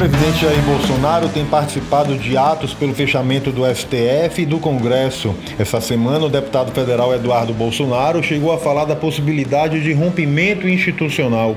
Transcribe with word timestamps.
presidente 0.00 0.40
Jair 0.40 0.62
Bolsonaro 0.62 1.28
tem 1.28 1.44
participado 1.44 2.16
de 2.16 2.34
atos 2.34 2.72
pelo 2.72 2.94
fechamento 2.94 3.52
do 3.52 3.66
STF 3.66 4.40
e 4.40 4.46
do 4.46 4.58
Congresso. 4.58 5.34
Essa 5.58 5.78
semana, 5.78 6.24
o 6.24 6.30
deputado 6.30 6.72
federal 6.72 7.14
Eduardo 7.14 7.52
Bolsonaro 7.52 8.22
chegou 8.22 8.50
a 8.50 8.56
falar 8.56 8.86
da 8.86 8.96
possibilidade 8.96 9.82
de 9.82 9.92
rompimento 9.92 10.66
institucional. 10.66 11.54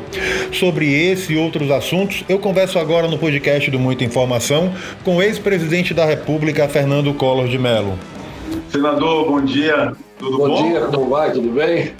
Sobre 0.52 0.92
esse 0.92 1.32
e 1.32 1.38
outros 1.38 1.71
assuntos, 1.71 2.25
eu 2.28 2.38
converso 2.38 2.78
agora 2.78 3.07
no 3.07 3.18
podcast 3.18 3.71
do 3.71 3.79
Muita 3.79 4.04
Informação 4.04 4.73
com 5.05 5.16
o 5.16 5.21
ex-presidente 5.21 5.94
da 5.94 6.04
República, 6.04 6.68
Fernando 6.68 7.14
Collor 7.14 7.48
de 7.48 7.57
Mello. 7.57 7.98
Senador, 8.68 9.25
bom 9.25 9.41
dia. 9.41 9.94
Tudo 10.20 10.39
bom? 10.39 10.50
Bom 10.50 10.68
dia, 10.68 10.82
como 10.88 11.10
vai? 11.10 11.32
Tudo 11.32 11.50
bem? 11.50 11.94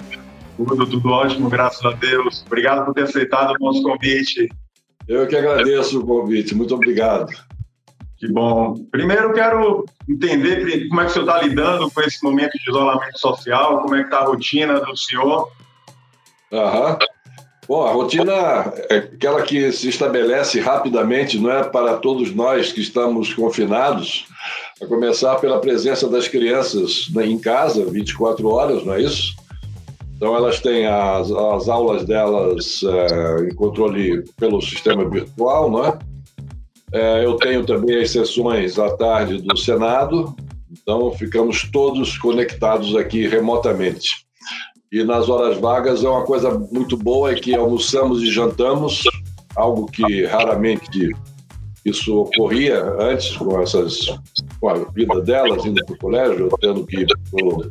Tudo, 0.58 0.86
tudo 0.86 1.08
ótimo, 1.08 1.48
graças 1.48 1.82
a 1.86 1.92
Deus. 1.92 2.44
Obrigado 2.46 2.84
por 2.84 2.92
ter 2.92 3.04
aceitado 3.04 3.54
o 3.58 3.64
nosso 3.64 3.82
convite. 3.82 4.46
Eu 5.06 5.26
que 5.26 5.36
agradeço 5.36 6.00
o 6.00 6.06
convite, 6.06 6.54
muito 6.54 6.74
obrigado. 6.74 7.30
Que 8.16 8.32
bom. 8.32 8.74
Primeiro, 8.90 9.32
quero 9.32 9.84
entender 10.08 10.88
como 10.88 11.00
é 11.00 11.04
que 11.04 11.10
o 11.10 11.12
senhor 11.12 11.26
está 11.26 11.42
lidando 11.42 11.90
com 11.90 12.00
esse 12.00 12.22
momento 12.22 12.52
de 12.52 12.70
isolamento 12.70 13.18
social, 13.18 13.82
como 13.82 13.94
é 13.94 13.98
que 14.00 14.04
está 14.06 14.20
a 14.20 14.24
rotina 14.24 14.80
do 14.80 14.96
senhor. 14.96 15.50
Aham. 16.52 16.98
Bom, 17.66 17.86
a 17.86 17.92
rotina 17.92 18.32
é 18.90 18.96
aquela 18.96 19.42
que 19.42 19.72
se 19.72 19.88
estabelece 19.88 20.60
rapidamente, 20.60 21.38
não 21.38 21.50
é 21.50 21.64
para 21.64 21.96
todos 21.96 22.34
nós 22.34 22.72
que 22.72 22.80
estamos 22.80 23.32
confinados, 23.32 24.26
a 24.82 24.86
começar 24.86 25.36
pela 25.36 25.60
presença 25.60 26.08
das 26.08 26.28
crianças 26.28 27.10
em 27.22 27.38
casa, 27.38 27.84
24 27.86 28.46
horas, 28.48 28.84
não 28.84 28.94
é 28.94 29.02
isso? 29.02 29.34
Então, 30.24 30.36
elas 30.36 30.58
têm 30.58 30.86
as, 30.86 31.30
as 31.30 31.68
aulas 31.68 32.06
delas 32.06 32.80
é, 32.82 33.44
em 33.44 33.54
controle 33.54 34.24
pelo 34.38 34.58
sistema 34.58 35.06
virtual, 35.06 35.70
né? 35.70 35.98
É, 36.94 37.26
eu 37.26 37.36
tenho 37.36 37.62
também 37.66 38.00
as 38.00 38.10
sessões 38.10 38.78
à 38.78 38.96
tarde 38.96 39.42
do 39.42 39.54
Senado, 39.54 40.34
então 40.72 41.12
ficamos 41.12 41.70
todos 41.70 42.16
conectados 42.16 42.96
aqui 42.96 43.28
remotamente. 43.28 44.24
E 44.90 45.04
nas 45.04 45.28
horas 45.28 45.58
vagas 45.58 46.02
é 46.02 46.08
uma 46.08 46.24
coisa 46.24 46.58
muito 46.72 46.96
boa 46.96 47.32
é 47.32 47.34
que 47.34 47.54
almoçamos 47.54 48.22
e 48.22 48.32
jantamos, 48.32 49.02
algo 49.54 49.84
que 49.84 50.24
raramente 50.24 51.10
isso 51.84 52.16
ocorria 52.16 52.82
antes 52.98 53.36
com 53.36 53.60
essas 53.60 54.06
com 54.60 54.68
a 54.68 54.74
vida 54.74 55.20
delas 55.20 55.64
indo 55.66 55.84
para 55.84 55.94
o 55.94 55.98
colégio, 55.98 56.48
tendo 56.60 56.86
que 56.86 57.00
ir 57.00 57.06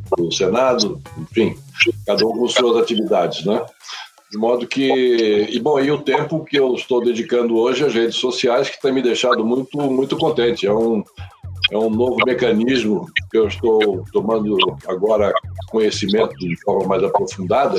para 0.08 0.22
o 0.22 0.30
Senado, 0.30 1.00
enfim, 1.18 1.56
cada 2.06 2.24
um 2.26 2.38
com 2.38 2.48
suas 2.48 2.76
atividades, 2.76 3.44
né? 3.44 3.64
De 4.30 4.38
modo 4.38 4.66
que, 4.66 5.48
e 5.50 5.60
bom, 5.60 5.78
e 5.78 5.90
o 5.90 6.02
tempo 6.02 6.44
que 6.44 6.58
eu 6.58 6.74
estou 6.74 7.04
dedicando 7.04 7.56
hoje 7.56 7.84
às 7.84 7.94
redes 7.94 8.16
sociais 8.16 8.68
que 8.68 8.80
tem 8.80 8.92
me 8.92 9.02
deixado 9.02 9.44
muito, 9.44 9.78
muito 9.78 10.16
contente. 10.16 10.66
É 10.66 10.72
um, 10.72 11.04
é 11.70 11.78
um 11.78 11.90
novo 11.90 12.16
mecanismo 12.26 13.06
que 13.30 13.38
eu 13.38 13.46
estou 13.46 14.04
tomando 14.12 14.56
agora 14.88 15.32
conhecimento 15.70 16.34
de 16.36 16.56
forma 16.62 16.88
mais 16.88 17.02
aprofundada 17.02 17.76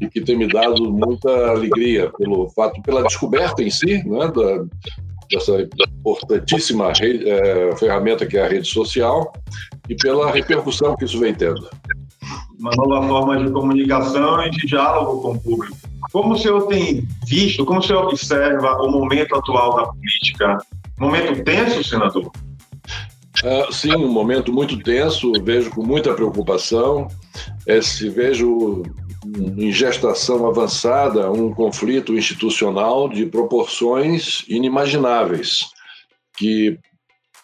e 0.00 0.08
que 0.08 0.20
tem 0.20 0.36
me 0.36 0.46
dado 0.46 0.90
muita 0.92 1.50
alegria 1.50 2.10
pelo 2.18 2.48
fato, 2.50 2.80
pela 2.82 3.02
descoberta 3.02 3.62
em 3.62 3.70
si, 3.70 4.02
né, 4.06 4.28
da, 4.28 4.64
dessa 5.30 5.68
importantíssima 6.00 6.92
rede, 6.92 7.28
é, 7.28 7.76
ferramenta 7.76 8.26
que 8.26 8.36
é 8.36 8.44
a 8.44 8.48
rede 8.48 8.68
social 8.68 9.32
e 9.88 9.94
pela 9.94 10.30
repercussão 10.30 10.96
que 10.96 11.04
isso 11.04 11.18
vem 11.18 11.34
tendo. 11.34 11.68
Uma 12.58 12.70
nova 12.76 13.06
forma 13.06 13.44
de 13.44 13.50
comunicação 13.52 14.42
e 14.42 14.50
de 14.50 14.66
diálogo 14.66 15.22
com 15.22 15.32
o 15.32 15.40
público. 15.40 15.76
Como 16.12 16.34
o 16.34 16.38
senhor 16.38 16.66
tem 16.66 17.06
visto, 17.26 17.64
como 17.64 17.80
o 17.80 17.82
senhor 17.82 18.04
observa 18.04 18.82
o 18.82 18.90
momento 18.90 19.34
atual 19.34 19.76
da 19.76 19.86
política? 19.86 20.58
Momento 20.98 21.44
tenso, 21.44 21.84
senador? 21.84 22.30
Uh, 23.44 23.72
sim, 23.72 23.94
um 23.94 24.08
momento 24.08 24.52
muito 24.52 24.76
tenso, 24.78 25.32
vejo 25.44 25.70
com 25.70 25.84
muita 25.84 26.14
preocupação. 26.14 27.06
Esse, 27.66 28.08
vejo 28.08 28.82
em 29.56 29.72
gestação 29.72 30.46
avançada 30.46 31.30
um 31.30 31.52
conflito 31.52 32.14
institucional 32.14 33.08
de 33.08 33.26
proporções 33.26 34.44
inimagináveis, 34.48 35.66
que 36.36 36.78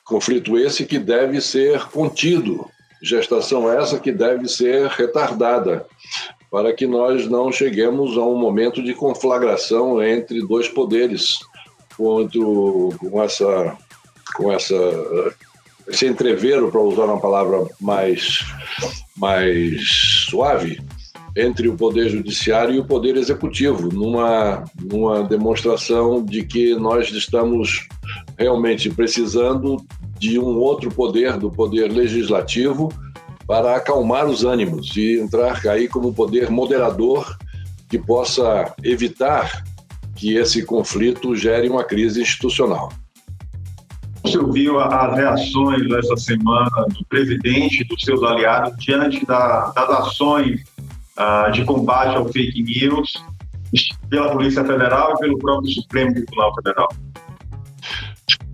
conflito 0.05 0.59
esse 0.59 0.85
que 0.85 0.99
deve 0.99 1.41
ser 1.41 1.85
contido, 1.89 2.67
gestação 3.03 3.71
essa 3.71 3.99
que 3.99 4.13
deve 4.13 4.49
ser 4.49 4.89
retardada, 4.89 5.87
para 6.51 6.73
que 6.73 6.87
nós 6.87 7.29
não 7.29 7.51
cheguemos 7.51 8.17
a 8.17 8.23
um 8.23 8.37
momento 8.37 8.83
de 8.83 8.95
conflagração 8.95 10.03
entre 10.03 10.47
dois 10.47 10.69
poderes, 10.69 11.39
com, 11.97 13.23
essa 13.23 13.77
com 14.37 14.53
essa 14.53 14.75
esse 15.87 16.07
entreveiro, 16.07 16.71
para 16.71 16.81
usar 16.81 17.05
uma 17.05 17.21
palavra 17.21 17.67
mais, 17.81 18.41
mais 19.17 19.83
suave, 20.31 20.81
entre 21.37 21.69
o 21.69 21.77
Poder 21.77 22.09
Judiciário 22.09 22.75
e 22.75 22.79
o 22.79 22.85
Poder 22.85 23.17
Executivo, 23.17 23.89
numa, 23.93 24.65
numa 24.81 25.23
demonstração 25.25 26.25
de 26.25 26.45
que 26.45 26.75
nós 26.77 27.11
estamos 27.11 27.89
realmente 28.39 28.89
precisando 28.89 29.85
de 30.19 30.39
um 30.39 30.59
outro 30.59 30.91
poder, 30.91 31.37
do 31.37 31.51
Poder 31.51 31.91
Legislativo, 31.91 32.93
para 33.47 33.77
acalmar 33.77 34.27
os 34.27 34.45
ânimos 34.45 34.97
e 34.97 35.21
entrar 35.21 35.67
aí 35.67 35.89
como 35.89 36.15
poder 36.15 36.51
moderador 36.51 37.37
que 37.91 37.99
possa 37.99 38.73
evitar 38.83 39.65
que 40.17 40.37
esse 40.37 40.65
conflito 40.65 41.35
gere 41.35 41.69
uma 41.69 41.85
crise 41.85 42.23
institucional. 42.23 42.93
Você 44.23 44.39
ouviu 44.39 44.81
as 44.81 45.15
reações 45.15 45.87
dessa 45.89 46.17
semana 46.17 46.87
do 46.89 47.05
presidente 47.07 47.83
e 47.83 47.85
dos 47.85 48.01
seus 48.03 48.23
aliados 48.23 48.75
diante 48.83 49.27
da, 49.27 49.71
das 49.73 49.91
ações 49.91 50.65
uh, 51.19 51.51
de 51.53 51.65
combate 51.65 52.17
ao 52.17 52.29
fake 52.29 52.63
news 52.63 53.13
pela 54.09 54.33
Polícia 54.33 54.65
Federal 54.65 55.15
e 55.15 55.19
pelo 55.19 55.39
próprio 55.39 55.73
Supremo 55.73 56.15
Tribunal 56.15 56.55
Federal? 56.55 56.89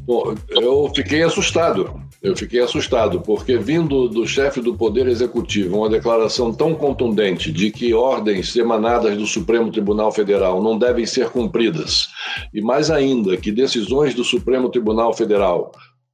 Bom, 0.06 0.34
eu 0.50 0.90
fiquei 0.94 1.22
assustado. 1.22 2.00
Eu 2.22 2.36
fiquei 2.36 2.60
assustado, 2.60 3.22
porque 3.22 3.56
vindo 3.56 4.06
do 4.06 4.26
chefe 4.26 4.60
do 4.60 4.74
Poder 4.74 5.06
Executivo 5.06 5.78
uma 5.78 5.88
declaração 5.88 6.52
tão 6.52 6.74
contundente 6.74 7.50
de 7.50 7.70
que 7.70 7.94
ordens 7.94 8.54
emanadas 8.54 9.16
do 9.16 9.26
Supremo 9.26 9.72
Tribunal 9.72 10.12
Federal 10.12 10.62
não 10.62 10.78
devem 10.78 11.06
ser 11.06 11.30
cumpridas, 11.30 12.08
e 12.52 12.60
mais 12.60 12.90
ainda, 12.90 13.38
que 13.38 13.50
decisões 13.50 14.14
do 14.14 14.22
Supremo 14.22 14.68
Tribunal 14.68 15.14
Federal 15.14 15.72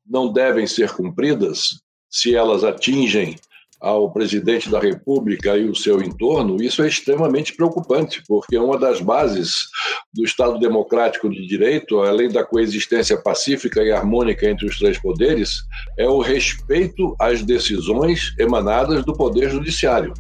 não 0.09 0.33
devem 0.33 0.65
ser 0.65 0.93
cumpridas 0.93 1.81
se 2.09 2.37
elas 2.37 2.63
atingem 2.63 3.35
ao 3.81 4.11
presidente 4.11 4.71
da 4.71 4.81
República 4.81 5.57
e 5.57 5.69
o 5.69 5.75
seu 5.75 6.01
entorno, 6.01 6.63
isso 6.63 6.83
é 6.83 6.89
extremamente 6.89 7.55
preocupante, 7.55 8.23
porque 8.27 8.57
uma 8.57 8.79
das 8.79 9.01
bases 9.01 9.69
do 10.15 10.25
Estado 10.25 10.59
democrático 10.59 11.29
de 11.29 11.47
direito, 11.47 12.01
além 12.01 12.31
da 12.31 12.45
coexistência 12.45 13.21
pacífica 13.21 13.83
e 13.83 13.93
harmônica 13.93 14.49
entre 14.49 14.67
os 14.67 14.79
três 14.79 14.99
poderes, 14.99 15.63
é 15.99 16.09
o 16.09 16.21
respeito 16.21 17.15
às 17.21 17.43
decisões 17.43 18.35
emanadas 18.39 19.05
do 19.05 19.13
Poder 19.13 19.51
Judiciário. 19.51 20.15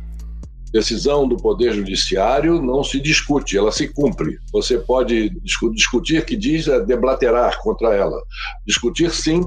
Decisão 0.72 1.26
do 1.26 1.36
Poder 1.36 1.72
Judiciário 1.72 2.60
não 2.60 2.84
se 2.84 3.00
discute, 3.00 3.56
ela 3.56 3.72
se 3.72 3.88
cumpre. 3.88 4.38
Você 4.52 4.78
pode 4.78 5.30
discutir 5.72 6.24
que 6.24 6.36
diz 6.36 6.68
é 6.68 6.84
deblaterar 6.84 7.58
contra 7.62 7.94
ela. 7.94 8.20
Discutir, 8.66 9.10
sim, 9.10 9.40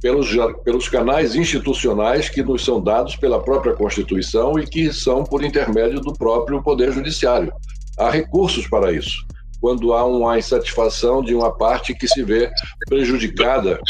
pelos, 0.00 0.28
pelos 0.64 0.88
canais 0.88 1.34
institucionais 1.34 2.28
que 2.28 2.42
nos 2.42 2.64
são 2.64 2.80
dados 2.80 3.16
pela 3.16 3.42
própria 3.42 3.74
Constituição 3.74 4.58
e 4.58 4.66
que 4.66 4.92
são 4.92 5.24
por 5.24 5.44
intermédio 5.44 6.00
do 6.00 6.12
próprio 6.12 6.62
Poder 6.62 6.92
Judiciário. 6.92 7.52
Há 7.98 8.10
recursos 8.10 8.66
para 8.68 8.92
isso, 8.92 9.26
quando 9.60 9.92
há 9.92 10.04
uma 10.04 10.38
insatisfação 10.38 11.22
de 11.22 11.34
uma 11.34 11.56
parte 11.56 11.94
que 11.94 12.06
se 12.06 12.22
vê 12.22 12.50
prejudicada 12.88 13.80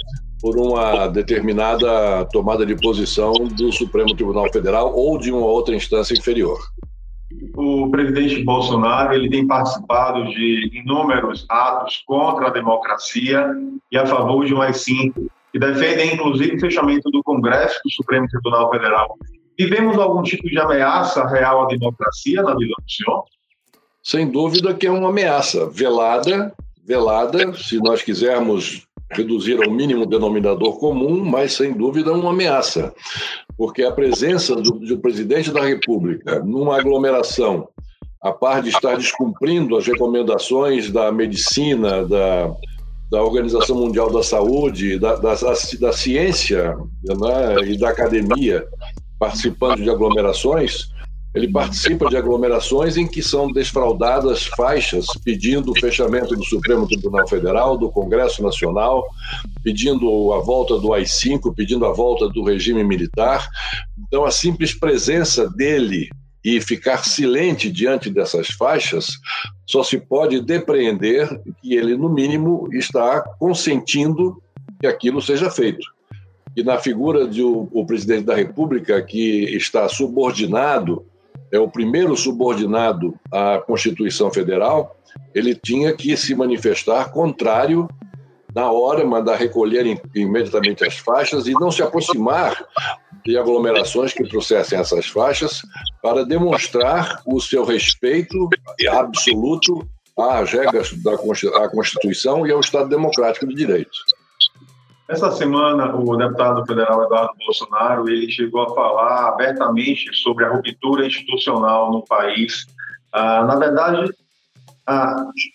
por 0.41 0.57
uma 0.57 1.09
determinada 1.09 2.25
tomada 2.27 2.65
de 2.65 2.77
posição 2.77 3.33
do 3.33 3.73
Supremo 3.73 4.15
Tribunal 4.15 4.51
Federal 4.53 4.95
ou 4.95 5.19
de 5.19 5.33
uma 5.33 5.47
outra 5.47 5.75
instância 5.75 6.15
inferior. 6.15 6.59
O 7.57 7.91
presidente 7.91 8.43
Bolsonaro 8.43 9.13
ele 9.13 9.29
tem 9.29 9.47
participado 9.47 10.25
de 10.31 10.71
inúmeros 10.73 11.45
atos 11.49 12.03
contra 12.07 12.47
a 12.47 12.51
democracia 12.51 13.47
e 13.93 13.99
a 13.99 14.07
favor 14.07 14.47
de 14.47 14.55
um 14.55 14.63
AI-5 14.63 15.29
que 15.53 15.59
defendem, 15.59 16.15
inclusive, 16.15 16.57
o 16.57 16.61
fechamento 16.61 17.11
do 17.11 17.23
Congresso 17.23 17.79
do 17.85 17.91
Supremo 17.93 18.27
Tribunal 18.29 18.71
Federal. 18.71 19.17
Vivemos 19.59 19.99
algum 19.99 20.23
tipo 20.23 20.49
de 20.49 20.59
ameaça 20.59 21.27
real 21.27 21.65
à 21.65 21.67
democracia 21.67 22.43
na 22.43 22.55
visão 22.55 22.77
do 22.79 22.91
senhor? 22.91 23.25
Sem 24.03 24.31
dúvida 24.31 24.75
que 24.75 24.87
é 24.87 24.91
uma 24.91 25.09
ameaça 25.09 25.69
velada, 25.69 26.55
velada, 26.85 27.53
se 27.55 27.79
nós 27.79 28.03
quisermos 28.03 28.87
reduzir 29.11 29.63
ao 29.63 29.71
mínimo 29.71 30.07
denominador 30.07 30.79
comum, 30.79 31.25
mas 31.25 31.55
sem 31.55 31.73
dúvida 31.73 32.13
uma 32.13 32.31
ameaça, 32.31 32.95
porque 33.57 33.83
a 33.83 33.93
presença 33.93 34.55
do, 34.55 34.73
do 34.73 34.99
presidente 34.99 35.51
da 35.51 35.63
República 35.63 36.41
numa 36.41 36.79
aglomeração, 36.79 37.69
a 38.23 38.33
par 38.33 38.63
de 38.63 38.69
estar 38.69 38.97
descumprindo 38.97 39.77
as 39.77 39.87
recomendações 39.87 40.91
da 40.91 41.11
medicina, 41.11 42.05
da, 42.05 42.51
da 43.11 43.23
Organização 43.23 43.77
Mundial 43.77 44.11
da 44.11 44.23
Saúde, 44.23 44.99
da, 44.99 45.17
da, 45.17 45.35
da 45.81 45.93
ciência 45.93 46.77
né, 47.03 47.71
e 47.71 47.79
da 47.79 47.89
academia 47.89 48.65
participando 49.19 49.83
de 49.83 49.91
aglomerações, 49.91 50.91
ele 51.35 51.49
participa 51.49 52.09
de 52.09 52.17
aglomerações 52.17 52.97
em 52.97 53.07
que 53.07 53.23
são 53.23 53.53
desfraudadas 53.53 54.47
faixas 54.47 55.07
pedindo 55.25 55.73
o 55.73 55.79
fechamento 55.79 56.35
do 56.35 56.45
Supremo 56.45 56.87
Tribunal 56.87 57.29
Federal, 57.29 57.77
do 57.77 57.91
Congresso 57.91 58.43
Nacional, 58.43 59.05
pedindo 59.63 60.33
a 60.33 60.41
volta 60.41 60.79
do 60.79 60.93
AI-5, 60.93 61.55
pedindo 61.55 61.85
a 61.85 61.93
volta 61.93 62.29
do 62.29 62.43
regime 62.43 62.83
militar. 62.83 63.47
Então, 64.07 64.25
a 64.25 64.31
simples 64.31 64.73
presença 64.73 65.49
dele 65.51 66.09
e 66.49 66.63
ficar 66.63 67.05
silente 67.05 67.71
diante 67.71 68.09
dessas 68.09 68.49
faixas, 68.49 69.07
só 69.67 69.83
se 69.83 69.99
pode 69.99 70.41
depreender 70.41 71.29
que 71.61 71.75
ele, 71.75 71.95
no 71.95 72.09
mínimo, 72.09 72.71
está 72.73 73.21
consentindo 73.39 74.43
que 74.81 74.87
aquilo 74.87 75.21
seja 75.21 75.51
feito. 75.51 75.87
E 76.57 76.63
na 76.63 76.79
figura 76.79 77.29
de 77.29 77.43
o, 77.43 77.69
o 77.71 77.85
presidente 77.85 78.25
da 78.25 78.35
República, 78.35 79.03
que 79.03 79.45
está 79.55 79.91
subordinado, 79.91 81.05
é 81.53 81.59
o 81.59 81.69
primeiro 81.69 82.17
subordinado 82.17 83.15
à 83.31 83.59
Constituição 83.59 84.31
Federal, 84.31 84.97
ele 85.35 85.55
tinha 85.55 85.93
que 85.93 86.17
se 86.17 86.35
manifestar 86.35 87.13
contrário 87.13 87.87
na 88.55 88.71
hora, 88.71 89.05
mandar 89.05 89.37
recolher 89.37 90.01
imediatamente 90.15 90.85
as 90.85 90.97
faixas 90.97 91.47
e 91.47 91.53
não 91.53 91.71
se 91.71 91.83
aproximar 91.83 92.65
de 93.25 93.37
aglomerações 93.37 94.13
que 94.13 94.25
trouxessem 94.25 94.79
essas 94.79 95.07
faixas 95.07 95.63
para 96.03 96.25
demonstrar 96.25 97.21
o 97.27 97.41
seu 97.41 97.65
respeito 97.65 98.49
absoluto 98.91 99.87
às 100.19 100.51
regras 100.51 100.93
da 101.03 101.17
Constituição 101.69 102.47
e 102.47 102.53
ao 102.53 102.61
Estado 102.61 102.89
Democrático 102.89 103.47
de 103.47 103.55
Direito. 103.55 103.91
Essa 105.09 105.31
semana, 105.31 105.95
o 105.97 106.17
deputado 106.17 106.67
federal 106.67 107.05
Eduardo 107.05 107.33
Bolsonaro 107.39 108.09
ele 108.11 108.31
chegou 108.31 108.63
a 108.63 108.75
falar 108.75 109.29
abertamente 109.29 110.15
sobre 110.15 110.45
a 110.45 110.51
ruptura 110.51 111.07
institucional 111.07 111.91
no 111.91 112.05
país. 112.05 112.67
Ah, 113.11 113.43
na 113.45 113.57
verdade, 113.57 114.13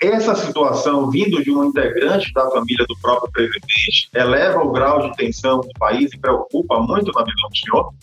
essa 0.02 0.36
situação, 0.36 1.10
vindo 1.10 1.44
de 1.44 1.52
um 1.52 1.66
integrante 1.66 2.32
da 2.34 2.50
família 2.52 2.86
do 2.88 2.96
próprio 3.02 3.32
presidente, 3.32 4.10
eleva 4.14 4.60
o 4.60 4.72
grau 4.72 5.10
de 5.10 5.16
tensão 5.18 5.62
do 5.62 5.70
país 5.80 6.12
e 6.14 6.18
preocupa 6.18 6.80
muito 6.80 7.12
na 7.14 7.24
visão 7.24 7.50
do 7.50 7.58
senhor? 7.58 7.94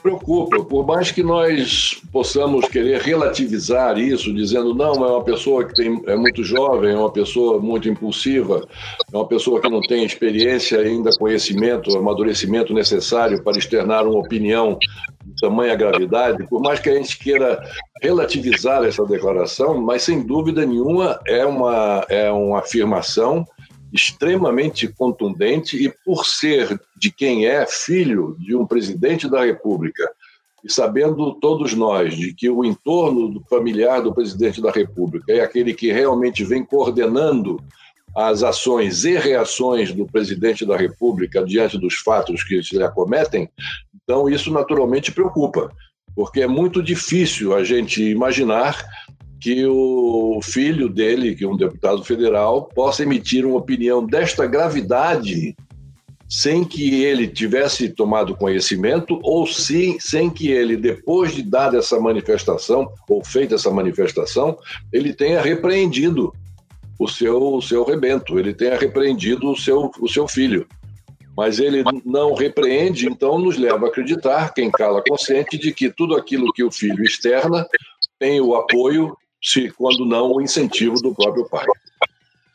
Preocupa, 0.00 0.62
por 0.62 0.86
mais 0.86 1.10
que 1.10 1.24
nós 1.24 2.00
possamos 2.12 2.68
querer 2.68 3.00
relativizar 3.00 3.98
isso, 3.98 4.32
dizendo 4.32 4.72
não, 4.72 4.92
é 5.04 5.10
uma 5.10 5.24
pessoa 5.24 5.64
que 5.64 5.74
tem, 5.74 6.00
é 6.06 6.16
muito 6.16 6.44
jovem, 6.44 6.92
é 6.92 6.96
uma 6.96 7.10
pessoa 7.10 7.58
muito 7.58 7.88
impulsiva, 7.88 8.66
é 9.12 9.16
uma 9.16 9.26
pessoa 9.26 9.60
que 9.60 9.68
não 9.68 9.80
tem 9.80 10.04
experiência 10.04 10.78
ainda, 10.78 11.10
conhecimento, 11.18 11.96
amadurecimento 11.96 12.72
necessário 12.72 13.42
para 13.42 13.58
externar 13.58 14.06
uma 14.06 14.20
opinião 14.20 14.78
de 14.78 15.34
tamanha 15.40 15.74
gravidade, 15.74 16.46
por 16.48 16.60
mais 16.60 16.78
que 16.78 16.88
a 16.88 16.94
gente 16.94 17.18
queira 17.18 17.60
relativizar 18.00 18.84
essa 18.84 19.04
declaração, 19.04 19.80
mas 19.80 20.02
sem 20.02 20.24
dúvida 20.24 20.64
nenhuma 20.64 21.20
é 21.26 21.44
uma, 21.44 22.06
é 22.08 22.30
uma 22.30 22.60
afirmação 22.60 23.46
extremamente 23.92 24.86
contundente 24.88 25.82
e 25.82 25.92
por 26.04 26.26
ser 26.26 26.78
de 26.96 27.10
quem 27.10 27.46
é 27.46 27.66
filho 27.66 28.36
de 28.38 28.54
um 28.54 28.66
presidente 28.66 29.28
da 29.28 29.44
República 29.44 30.10
e 30.64 30.70
sabendo 30.70 31.34
todos 31.34 31.72
nós 31.72 32.14
de 32.14 32.34
que 32.34 32.50
o 32.50 32.64
entorno 32.64 33.28
do 33.28 33.40
familiar 33.48 34.02
do 34.02 34.12
presidente 34.12 34.60
da 34.60 34.70
República 34.70 35.32
é 35.32 35.40
aquele 35.40 35.72
que 35.72 35.92
realmente 35.92 36.44
vem 36.44 36.64
coordenando 36.64 37.58
as 38.14 38.42
ações 38.42 39.04
e 39.04 39.16
reações 39.16 39.92
do 39.92 40.06
presidente 40.06 40.66
da 40.66 40.76
República 40.76 41.44
diante 41.44 41.78
dos 41.78 41.94
fatos 41.94 42.42
que 42.42 42.62
se 42.62 42.82
acometem, 42.82 43.48
então 44.02 44.28
isso 44.28 44.50
naturalmente 44.50 45.12
preocupa, 45.12 45.70
porque 46.18 46.40
é 46.40 46.48
muito 46.48 46.82
difícil 46.82 47.54
a 47.54 47.62
gente 47.62 48.02
imaginar 48.02 48.84
que 49.40 49.64
o 49.64 50.40
filho 50.42 50.88
dele, 50.88 51.36
que 51.36 51.44
é 51.44 51.48
um 51.48 51.56
deputado 51.56 52.02
federal, 52.02 52.64
possa 52.74 53.04
emitir 53.04 53.46
uma 53.46 53.58
opinião 53.58 54.04
desta 54.04 54.44
gravidade 54.44 55.54
sem 56.28 56.64
que 56.64 57.04
ele 57.04 57.28
tivesse 57.28 57.90
tomado 57.90 58.36
conhecimento 58.36 59.20
ou 59.22 59.46
sim, 59.46 59.96
sem 60.00 60.28
que 60.28 60.50
ele, 60.50 60.76
depois 60.76 61.36
de 61.36 61.42
dar 61.44 61.72
essa 61.72 62.00
manifestação 62.00 62.88
ou 63.08 63.24
feita 63.24 63.54
essa 63.54 63.70
manifestação, 63.70 64.58
ele 64.92 65.14
tenha 65.14 65.40
repreendido 65.40 66.32
o 66.98 67.06
seu, 67.06 67.40
o 67.54 67.62
seu 67.62 67.84
rebento, 67.84 68.40
ele 68.40 68.52
tenha 68.52 68.76
repreendido 68.76 69.52
o 69.52 69.56
seu, 69.56 69.88
o 70.00 70.08
seu 70.08 70.26
filho. 70.26 70.66
Mas 71.38 71.60
ele 71.60 71.84
não 72.04 72.34
repreende, 72.34 73.06
então 73.06 73.38
nos 73.38 73.56
leva 73.56 73.86
a 73.86 73.88
acreditar, 73.88 74.52
quem 74.52 74.72
cala 74.72 75.00
consciente, 75.08 75.56
de 75.56 75.72
que 75.72 75.88
tudo 75.88 76.16
aquilo 76.16 76.52
que 76.52 76.64
o 76.64 76.70
filho 76.72 77.00
externa 77.04 77.64
tem 78.18 78.40
o 78.40 78.56
apoio 78.56 79.16
se 79.40 79.70
quando 79.70 80.04
não 80.04 80.32
o 80.32 80.40
incentivo 80.40 80.96
do 80.96 81.14
próprio 81.14 81.48
pai. 81.48 81.64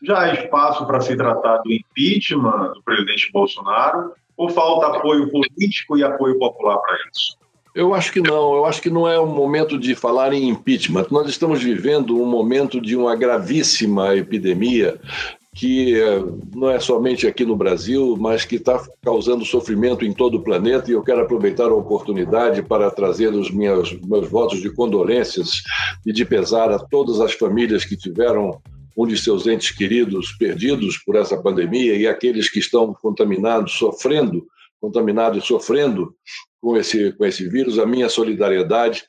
Já 0.01 0.23
há 0.23 0.33
espaço 0.33 0.85
para 0.85 0.99
se 0.99 1.15
tratar 1.15 1.59
do 1.59 1.71
impeachment 1.71 2.73
do 2.73 2.83
presidente 2.83 3.31
Bolsonaro 3.31 4.11
ou 4.35 4.49
falta 4.49 4.97
apoio 4.97 5.31
político 5.31 5.97
e 5.97 6.03
apoio 6.03 6.37
popular 6.37 6.77
para 6.79 6.97
isso? 7.09 7.37
Eu 7.73 7.93
acho 7.93 8.11
que 8.11 8.19
não, 8.19 8.53
eu 8.53 8.65
acho 8.65 8.81
que 8.81 8.89
não 8.89 9.07
é 9.07 9.17
o 9.17 9.25
momento 9.25 9.79
de 9.79 9.95
falar 9.95 10.33
em 10.33 10.49
impeachment. 10.49 11.07
Nós 11.09 11.29
estamos 11.29 11.63
vivendo 11.63 12.21
um 12.21 12.25
momento 12.25 12.81
de 12.81 12.97
uma 12.97 13.15
gravíssima 13.15 14.13
epidemia 14.13 14.99
que 15.53 16.01
eh, 16.01 16.23
não 16.55 16.69
é 16.69 16.79
somente 16.79 17.27
aqui 17.27 17.45
no 17.45 17.55
Brasil, 17.55 18.17
mas 18.19 18.43
que 18.43 18.55
está 18.55 18.83
causando 19.01 19.45
sofrimento 19.45 20.03
em 20.03 20.11
todo 20.11 20.37
o 20.37 20.43
planeta. 20.43 20.89
E 20.89 20.93
eu 20.93 21.03
quero 21.03 21.21
aproveitar 21.21 21.65
a 21.65 21.75
oportunidade 21.75 22.63
para 22.63 22.89
trazer 22.89 23.33
os 23.33 23.51
meus, 23.51 23.93
meus 24.01 24.27
votos 24.27 24.61
de 24.61 24.73
condolências 24.73 25.61
e 26.05 26.11
de 26.11 26.25
pesar 26.25 26.71
a 26.71 26.79
todas 26.79 27.19
as 27.21 27.33
famílias 27.33 27.85
que 27.85 27.95
tiveram 27.95 28.59
um 28.97 29.05
de 29.05 29.17
seus 29.17 29.45
entes 29.45 29.71
queridos 29.71 30.31
perdidos 30.33 30.97
por 30.97 31.15
essa 31.15 31.39
pandemia 31.41 31.95
e 31.95 32.07
aqueles 32.07 32.49
que 32.49 32.59
estão 32.59 32.93
contaminados, 32.93 33.73
sofrendo, 33.73 34.45
contaminados 34.81 35.43
e 35.43 35.47
sofrendo 35.47 36.15
com 36.61 36.77
esse, 36.77 37.11
com 37.13 37.25
esse 37.25 37.47
vírus, 37.47 37.77
a 37.77 37.85
minha 37.85 38.09
solidariedade. 38.09 39.03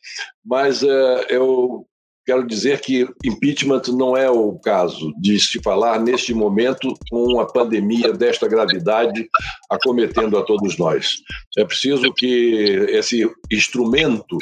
Mas 0.44 0.82
uh, 0.82 1.24
eu 1.28 1.86
Quero 2.26 2.46
dizer 2.46 2.80
que 2.80 3.06
impeachment 3.22 3.82
não 3.88 4.16
é 4.16 4.30
o 4.30 4.58
caso 4.58 5.12
de 5.18 5.38
se 5.38 5.60
falar 5.60 6.00
neste 6.00 6.32
momento 6.32 6.94
com 7.10 7.22
uma 7.24 7.46
pandemia 7.46 8.12
desta 8.14 8.48
gravidade 8.48 9.28
acometendo 9.68 10.38
a 10.38 10.42
todos 10.42 10.78
nós. 10.78 11.16
É 11.58 11.64
preciso 11.64 12.12
que 12.14 12.86
esse 12.88 13.30
instrumento 13.52 14.38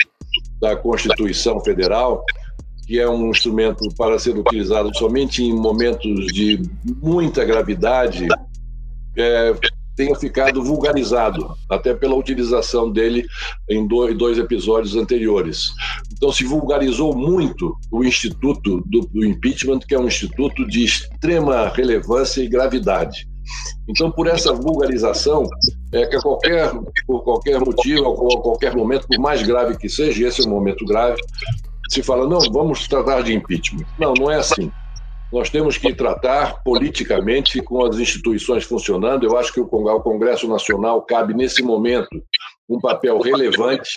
da 0.60 0.76
Constituição 0.76 1.58
Federal, 1.60 2.24
que 2.86 3.00
é 3.00 3.08
um 3.08 3.30
instrumento 3.30 3.82
para 3.96 4.16
ser 4.16 4.36
utilizado 4.36 4.96
somente 4.96 5.42
em 5.42 5.52
momentos 5.52 6.26
de 6.32 6.62
muita 7.02 7.44
gravidade, 7.44 8.28
é, 9.16 9.52
tenha 9.96 10.14
ficado 10.14 10.62
vulgarizado, 10.62 11.54
até 11.70 11.94
pela 11.94 12.14
utilização 12.14 12.90
dele 12.90 13.26
em 13.68 13.86
dois 13.86 14.38
episódios 14.38 14.96
anteriores. 14.96 15.72
Então, 16.12 16.32
se 16.32 16.44
vulgarizou 16.44 17.14
muito 17.14 17.76
o 17.90 18.04
Instituto 18.04 18.82
do, 18.86 19.24
Impeachment, 19.24 19.80
que 19.80 19.94
é 19.94 19.98
um 19.98 20.06
instituto 20.06 20.66
de 20.66 20.84
extrema 20.84 21.68
relevância 21.68 22.42
e 22.42 22.48
gravidade. 22.48 23.28
Então, 23.88 24.10
por 24.10 24.26
essa 24.26 24.52
vulgarização, 24.52 25.48
é 25.92 26.06
que 26.06 26.18
qualquer, 26.20 26.72
por 27.06 27.22
qualquer 27.22 27.60
motivo, 27.60 28.08
a 28.08 28.42
qualquer 28.42 28.74
momento, 28.74 29.06
por 29.06 29.18
mais 29.18 29.42
grave 29.42 29.76
que 29.76 29.88
seja, 29.88 30.26
esse 30.26 30.42
é 30.42 30.46
um 30.46 30.50
momento 30.50 30.84
grave, 30.86 31.20
se 31.90 32.02
fala, 32.02 32.26
não, 32.26 32.38
vamos 32.52 32.86
tratar 32.88 33.22
de 33.22 33.34
impeachment. 33.34 33.84
Não, 33.98 34.14
não 34.14 34.30
é 34.30 34.36
assim. 34.36 34.70
Nós 35.32 35.48
temos 35.48 35.78
que 35.78 35.94
tratar 35.94 36.62
politicamente 36.62 37.62
com 37.62 37.84
as 37.84 37.96
instituições 37.96 38.64
funcionando. 38.64 39.24
Eu 39.24 39.38
acho 39.38 39.52
que 39.52 39.60
o 39.60 39.66
Congresso 39.66 40.46
Nacional 40.46 41.00
cabe, 41.02 41.32
nesse 41.32 41.62
momento, 41.62 42.22
um 42.68 42.78
papel 42.78 43.18
relevante, 43.18 43.94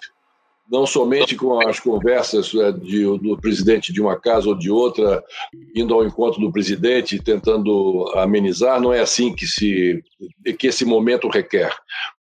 não 0.72 0.86
somente 0.86 1.36
com 1.36 1.60
as 1.68 1.80
conversas 1.80 2.54
é, 2.56 2.72
de, 2.72 3.04
do 3.20 3.38
presidente 3.38 3.94
de 3.94 4.02
uma 4.02 4.20
casa 4.20 4.48
ou 4.50 4.56
de 4.58 4.72
outra, 4.72 5.24
indo 5.76 5.94
ao 5.94 6.06
encontro 6.06 6.40
do 6.40 6.52
presidente, 6.52 7.22
tentando 7.22 8.12
amenizar, 8.16 8.82
não 8.82 8.92
é 8.92 9.02
assim 9.02 9.36
que, 9.36 9.46
se, 9.46 10.02
que 10.58 10.68
esse 10.68 10.86
momento 10.86 11.28
requer. 11.28 11.72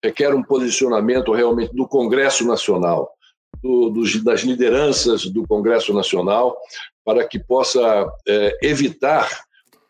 Requer 0.02 0.34
um 0.34 0.42
posicionamento 0.42 1.32
realmente 1.32 1.72
do 1.74 1.86
Congresso 1.86 2.44
Nacional, 2.46 3.12
do, 3.60 3.90
dos, 3.90 4.22
das 4.22 4.42
lideranças 4.42 5.26
do 5.26 5.46
Congresso 5.46 5.92
Nacional, 5.92 6.56
para 7.04 7.26
que 7.26 7.38
possa 7.38 7.80
é, 8.28 8.58
evitar 8.62 9.28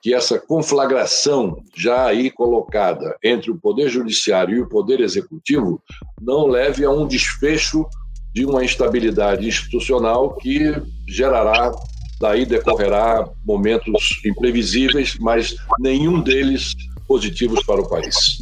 que 0.02 0.12
essa 0.12 0.38
conflagração 0.38 1.62
já 1.76 2.07
aí 2.07 2.31
colocada 2.31 3.16
entre 3.23 3.50
o 3.50 3.59
Poder 3.59 3.88
Judiciário 3.88 4.57
e 4.57 4.61
o 4.61 4.69
Poder 4.69 5.00
Executivo 5.00 5.81
não 6.21 6.47
leve 6.47 6.85
a 6.85 6.90
um 6.90 7.07
desfecho 7.07 7.87
de 8.35 8.45
uma 8.45 8.64
instabilidade 8.64 9.47
institucional 9.47 10.35
que 10.37 10.75
gerará 11.07 11.71
daí 12.23 12.47
decorrerá 12.47 13.28
momentos 13.45 14.21
imprevisíveis, 14.25 15.16
mas 15.21 15.57
nenhum 15.81 16.21
deles 16.21 16.73
positivos 17.09 17.64
para 17.64 17.81
o 17.81 17.88
país. 17.88 18.38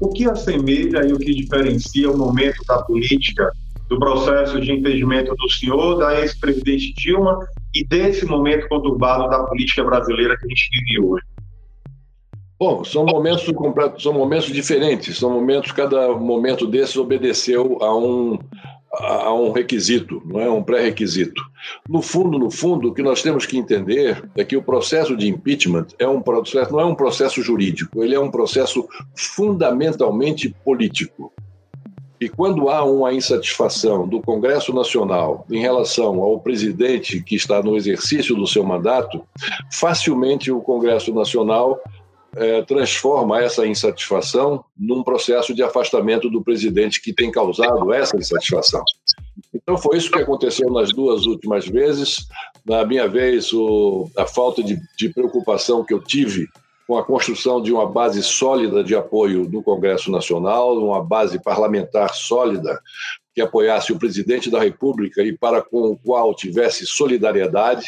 O 0.00 0.08
que 0.08 0.28
assemelha 0.28 1.06
e 1.06 1.12
o 1.12 1.18
que 1.18 1.32
diferencia 1.32 2.10
o 2.10 2.18
momento 2.18 2.62
da 2.66 2.82
política 2.82 3.52
do 3.90 3.98
processo 3.98 4.60
de 4.60 4.72
impedimento 4.72 5.34
do 5.34 5.50
senhor, 5.50 5.98
da 5.98 6.20
ex-presidente 6.20 6.94
Dilma 6.94 7.40
e 7.74 7.84
desse 7.84 8.24
momento 8.24 8.68
conturbado 8.68 9.28
da 9.28 9.42
política 9.42 9.82
brasileira 9.82 10.36
que 10.38 10.46
a 10.46 10.48
gente 10.48 10.70
vive 10.72 11.04
hoje? 11.04 11.24
Bom, 12.56 12.84
são 12.84 13.04
momentos 13.04 13.50
são 13.98 14.12
momentos 14.12 14.46
diferentes, 14.52 15.18
são 15.18 15.30
momentos, 15.30 15.72
cada 15.72 16.12
momento 16.12 16.66
desses 16.66 16.96
obedeceu 16.96 17.78
a 17.80 17.96
um, 17.96 18.38
a 18.92 19.32
um 19.34 19.50
requisito, 19.50 20.22
não 20.24 20.40
é 20.40 20.48
um 20.48 20.62
pré-requisito. 20.62 21.42
No 21.88 22.00
fundo, 22.00 22.38
no 22.38 22.50
fundo, 22.50 22.90
o 22.90 22.94
que 22.94 23.02
nós 23.02 23.22
temos 23.22 23.44
que 23.44 23.56
entender 23.56 24.22
é 24.36 24.44
que 24.44 24.56
o 24.56 24.62
processo 24.62 25.16
de 25.16 25.26
impeachment 25.26 25.86
é 25.98 26.06
um 26.06 26.20
processo, 26.20 26.70
não 26.70 26.80
é 26.80 26.84
um 26.84 26.94
processo 26.94 27.42
jurídico, 27.42 28.04
ele 28.04 28.14
é 28.14 28.20
um 28.20 28.30
processo 28.30 28.86
fundamentalmente 29.16 30.54
político. 30.62 31.32
E 32.20 32.28
quando 32.28 32.68
há 32.68 32.84
uma 32.84 33.14
insatisfação 33.14 34.06
do 34.06 34.20
Congresso 34.20 34.74
Nacional 34.74 35.46
em 35.50 35.58
relação 35.58 36.22
ao 36.22 36.38
presidente 36.38 37.22
que 37.22 37.34
está 37.34 37.62
no 37.62 37.76
exercício 37.76 38.36
do 38.36 38.46
seu 38.46 38.62
mandato, 38.62 39.22
facilmente 39.72 40.52
o 40.52 40.60
Congresso 40.60 41.14
Nacional 41.14 41.80
é, 42.36 42.62
transforma 42.62 43.42
essa 43.42 43.66
insatisfação 43.66 44.62
num 44.78 45.02
processo 45.02 45.54
de 45.54 45.62
afastamento 45.62 46.28
do 46.28 46.42
presidente 46.42 47.00
que 47.00 47.12
tem 47.12 47.30
causado 47.30 47.92
essa 47.92 48.16
insatisfação. 48.16 48.84
Então 49.54 49.78
foi 49.78 49.96
isso 49.96 50.10
que 50.10 50.18
aconteceu 50.18 50.70
nas 50.70 50.92
duas 50.92 51.24
últimas 51.24 51.66
vezes. 51.66 52.28
Na 52.66 52.84
minha 52.84 53.08
vez, 53.08 53.52
o, 53.52 54.08
a 54.16 54.26
falta 54.26 54.62
de, 54.62 54.78
de 54.96 55.08
preocupação 55.08 55.84
que 55.84 55.94
eu 55.94 56.02
tive 56.04 56.46
com 56.90 56.98
a 56.98 57.04
construção 57.04 57.62
de 57.62 57.72
uma 57.72 57.86
base 57.86 58.20
sólida 58.20 58.82
de 58.82 58.96
apoio 58.96 59.48
no 59.48 59.62
Congresso 59.62 60.10
Nacional, 60.10 60.76
uma 60.76 61.00
base 61.00 61.40
parlamentar 61.40 62.12
sólida 62.12 62.80
que 63.32 63.40
apoiasse 63.40 63.92
o 63.92 63.96
presidente 63.96 64.50
da 64.50 64.58
República 64.58 65.22
e 65.22 65.32
para 65.32 65.62
com 65.62 65.92
o 65.92 65.96
qual 65.96 66.34
tivesse 66.34 66.84
solidariedade. 66.84 67.86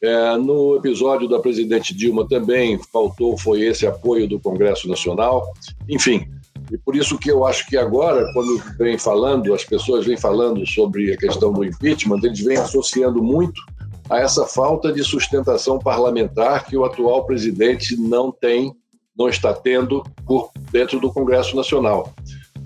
É, 0.00 0.38
no 0.38 0.74
episódio 0.74 1.28
da 1.28 1.38
presidente 1.38 1.94
Dilma 1.94 2.26
também 2.26 2.80
faltou 2.90 3.36
foi 3.36 3.60
esse 3.60 3.86
apoio 3.86 4.26
do 4.26 4.40
Congresso 4.40 4.88
Nacional. 4.88 5.46
Enfim, 5.86 6.26
e 6.72 6.78
por 6.78 6.96
isso 6.96 7.18
que 7.18 7.30
eu 7.30 7.44
acho 7.44 7.66
que 7.66 7.76
agora, 7.76 8.24
quando 8.32 8.56
vem 8.78 8.96
falando, 8.96 9.52
as 9.52 9.64
pessoas 9.64 10.06
vêm 10.06 10.16
falando 10.16 10.66
sobre 10.66 11.12
a 11.12 11.16
questão 11.18 11.52
do 11.52 11.62
impeachment, 11.62 12.20
eles 12.22 12.40
vêm 12.40 12.56
associando 12.56 13.22
muito 13.22 13.60
a 14.10 14.18
essa 14.18 14.44
falta 14.44 14.92
de 14.92 15.04
sustentação 15.04 15.78
parlamentar 15.78 16.66
que 16.66 16.76
o 16.76 16.84
atual 16.84 17.24
presidente 17.24 17.96
não 17.96 18.32
tem, 18.32 18.74
não 19.16 19.28
está 19.28 19.54
tendo 19.54 20.02
por 20.26 20.50
dentro 20.72 20.98
do 20.98 21.12
Congresso 21.12 21.54
Nacional. 21.54 22.12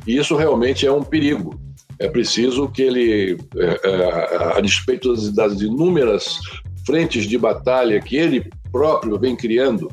E 0.07 0.17
isso 0.17 0.35
realmente 0.37 0.87
é 0.87 0.91
um 0.91 1.03
perigo. 1.03 1.61
É 1.99 2.09
preciso 2.09 2.69
que 2.69 2.81
ele, 2.81 3.39
é, 3.57 3.81
é, 3.85 4.57
a 4.57 4.61
despeito 4.61 5.15
das 5.33 5.61
inúmeras 5.61 6.39
frentes 6.87 7.27
de 7.27 7.37
batalha 7.37 8.01
que 8.01 8.17
ele 8.17 8.51
próprio 8.73 9.19
vem 9.19 9.37
criando, 9.37 9.91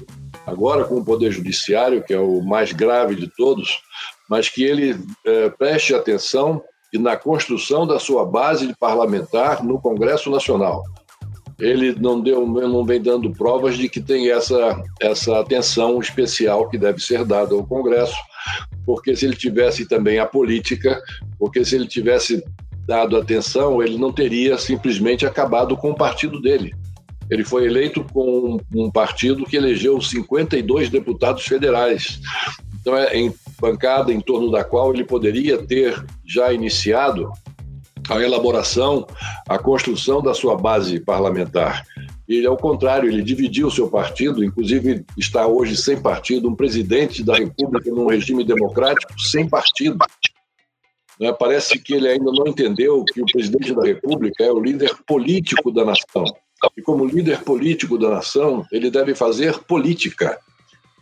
agora 0.47 0.85
com 0.85 0.95
o 0.95 1.05
Poder 1.05 1.31
Judiciário, 1.31 2.01
que 2.01 2.13
é 2.13 2.19
o 2.19 2.41
mais 2.41 2.71
grave 2.71 3.13
de 3.15 3.27
todos, 3.35 3.81
mas 4.29 4.47
que 4.47 4.63
ele 4.63 4.97
é, 5.25 5.49
preste 5.49 5.93
atenção 5.93 6.63
e 6.93 6.97
na 6.97 7.15
construção 7.15 7.85
da 7.85 7.99
sua 7.99 8.25
base 8.25 8.73
parlamentar 8.79 9.63
no 9.63 9.79
Congresso 9.79 10.29
Nacional. 10.29 10.83
Ele 11.61 11.95
não 11.99 12.19
deu, 12.19 12.45
não 12.45 12.83
vem 12.83 13.01
dando 13.01 13.31
provas 13.31 13.77
de 13.77 13.87
que 13.87 14.01
tem 14.01 14.31
essa 14.31 14.81
essa 14.99 15.39
atenção 15.39 15.99
especial 15.99 16.67
que 16.69 16.77
deve 16.77 16.99
ser 16.99 17.23
dada 17.23 17.53
ao 17.53 17.65
Congresso, 17.65 18.17
porque 18.85 19.15
se 19.15 19.25
ele 19.25 19.35
tivesse 19.35 19.87
também 19.87 20.17
a 20.17 20.25
política, 20.25 21.01
porque 21.37 21.63
se 21.63 21.75
ele 21.75 21.87
tivesse 21.87 22.43
dado 22.85 23.15
atenção, 23.15 23.81
ele 23.81 23.97
não 23.97 24.11
teria 24.11 24.57
simplesmente 24.57 25.25
acabado 25.25 25.77
com 25.77 25.91
o 25.91 25.95
partido 25.95 26.41
dele. 26.41 26.73
Ele 27.29 27.45
foi 27.45 27.65
eleito 27.65 28.03
com 28.11 28.59
um 28.75 28.91
partido 28.91 29.45
que 29.45 29.55
elegeu 29.55 30.01
52 30.01 30.89
deputados 30.89 31.45
federais. 31.45 32.19
Então, 32.81 32.97
é 32.97 33.15
em 33.15 33.33
bancada 33.59 34.11
em 34.11 34.19
torno 34.19 34.51
da 34.51 34.63
qual 34.63 34.93
ele 34.93 35.05
poderia 35.05 35.57
ter 35.59 36.03
já 36.25 36.51
iniciado 36.51 37.31
a 38.09 38.21
elaboração, 38.21 39.05
a 39.47 39.57
construção 39.57 40.21
da 40.21 40.33
sua 40.33 40.55
base 40.55 40.99
parlamentar. 40.99 41.85
Ele, 42.27 42.47
ao 42.47 42.57
contrário, 42.57 43.09
ele 43.09 43.21
dividiu 43.21 43.67
o 43.67 43.71
seu 43.71 43.89
partido, 43.89 44.43
inclusive 44.43 45.05
está 45.17 45.47
hoje 45.47 45.75
sem 45.75 46.01
partido, 46.01 46.49
um 46.49 46.55
presidente 46.55 47.23
da 47.23 47.35
República 47.35 47.91
num 47.91 48.07
regime 48.07 48.43
democrático 48.43 49.19
sem 49.19 49.47
partido. 49.47 49.97
Né? 51.19 51.31
Parece 51.33 51.77
que 51.77 51.93
ele 51.93 52.07
ainda 52.07 52.31
não 52.31 52.47
entendeu 52.47 53.03
que 53.05 53.21
o 53.21 53.25
presidente 53.25 53.73
da 53.75 53.83
República 53.83 54.43
é 54.43 54.51
o 54.51 54.59
líder 54.59 54.95
político 55.05 55.71
da 55.71 55.85
nação. 55.85 56.23
E 56.77 56.81
como 56.81 57.05
líder 57.05 57.41
político 57.41 57.97
da 57.97 58.09
nação, 58.09 58.65
ele 58.71 58.89
deve 58.89 59.13
fazer 59.15 59.59
política. 59.59 60.39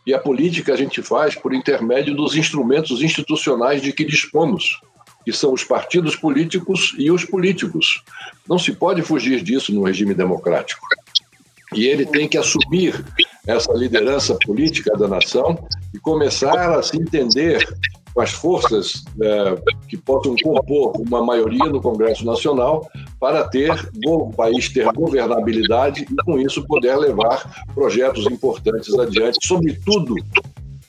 E 0.08 0.14
a 0.14 0.20
política 0.20 0.74
a 0.74 0.78
gente 0.78 1.02
faz 1.02 1.36
por 1.36 1.54
intermédio 1.54 2.16
dos 2.16 2.36
instrumentos 2.36 3.02
institucionais 3.02 3.82
de 3.82 3.94
que 3.94 4.04
dispomos, 4.04 4.80
que 5.24 5.32
são 5.32 5.54
os 5.54 5.64
partidos 5.64 6.16
políticos 6.16 6.96
e 6.98 7.12
os 7.12 7.26
políticos. 7.26 8.04
Não 8.48 8.58
se 8.58 8.74
pode 8.74 9.02
fugir 9.02 9.42
disso 9.42 9.74
no 9.74 9.84
regime 9.84 10.14
democrático. 10.14 10.86
E 11.74 11.86
ele 11.86 12.06
tem 12.06 12.28
que 12.28 12.38
assumir 12.38 13.06
essa 13.46 13.72
liderança 13.74 14.36
política 14.46 14.98
da 14.98 15.08
nação 15.08 15.58
e 15.94 16.00
começar 16.00 16.78
a 16.78 16.82
se 16.82 16.98
entender 16.98 17.64
com 18.14 18.22
as 18.22 18.32
forças 18.32 19.04
é, 19.22 19.56
que 19.88 19.98
possam 19.98 20.36
compor 20.42 21.00
uma 21.00 21.24
maioria 21.24 21.66
no 21.66 21.82
Congresso 21.82 22.26
Nacional 22.26 22.88
para 23.20 23.48
ter 23.48 23.72
o 24.06 24.32
país 24.32 24.70
ter 24.70 24.92
governabilidade 24.94 26.06
e 26.10 26.24
com 26.24 26.40
isso 26.40 26.66
poder 26.66 26.96
levar 26.96 27.66
projetos 27.74 28.26
importantes 28.26 28.98
adiante, 28.98 29.38
sobretudo 29.48 30.16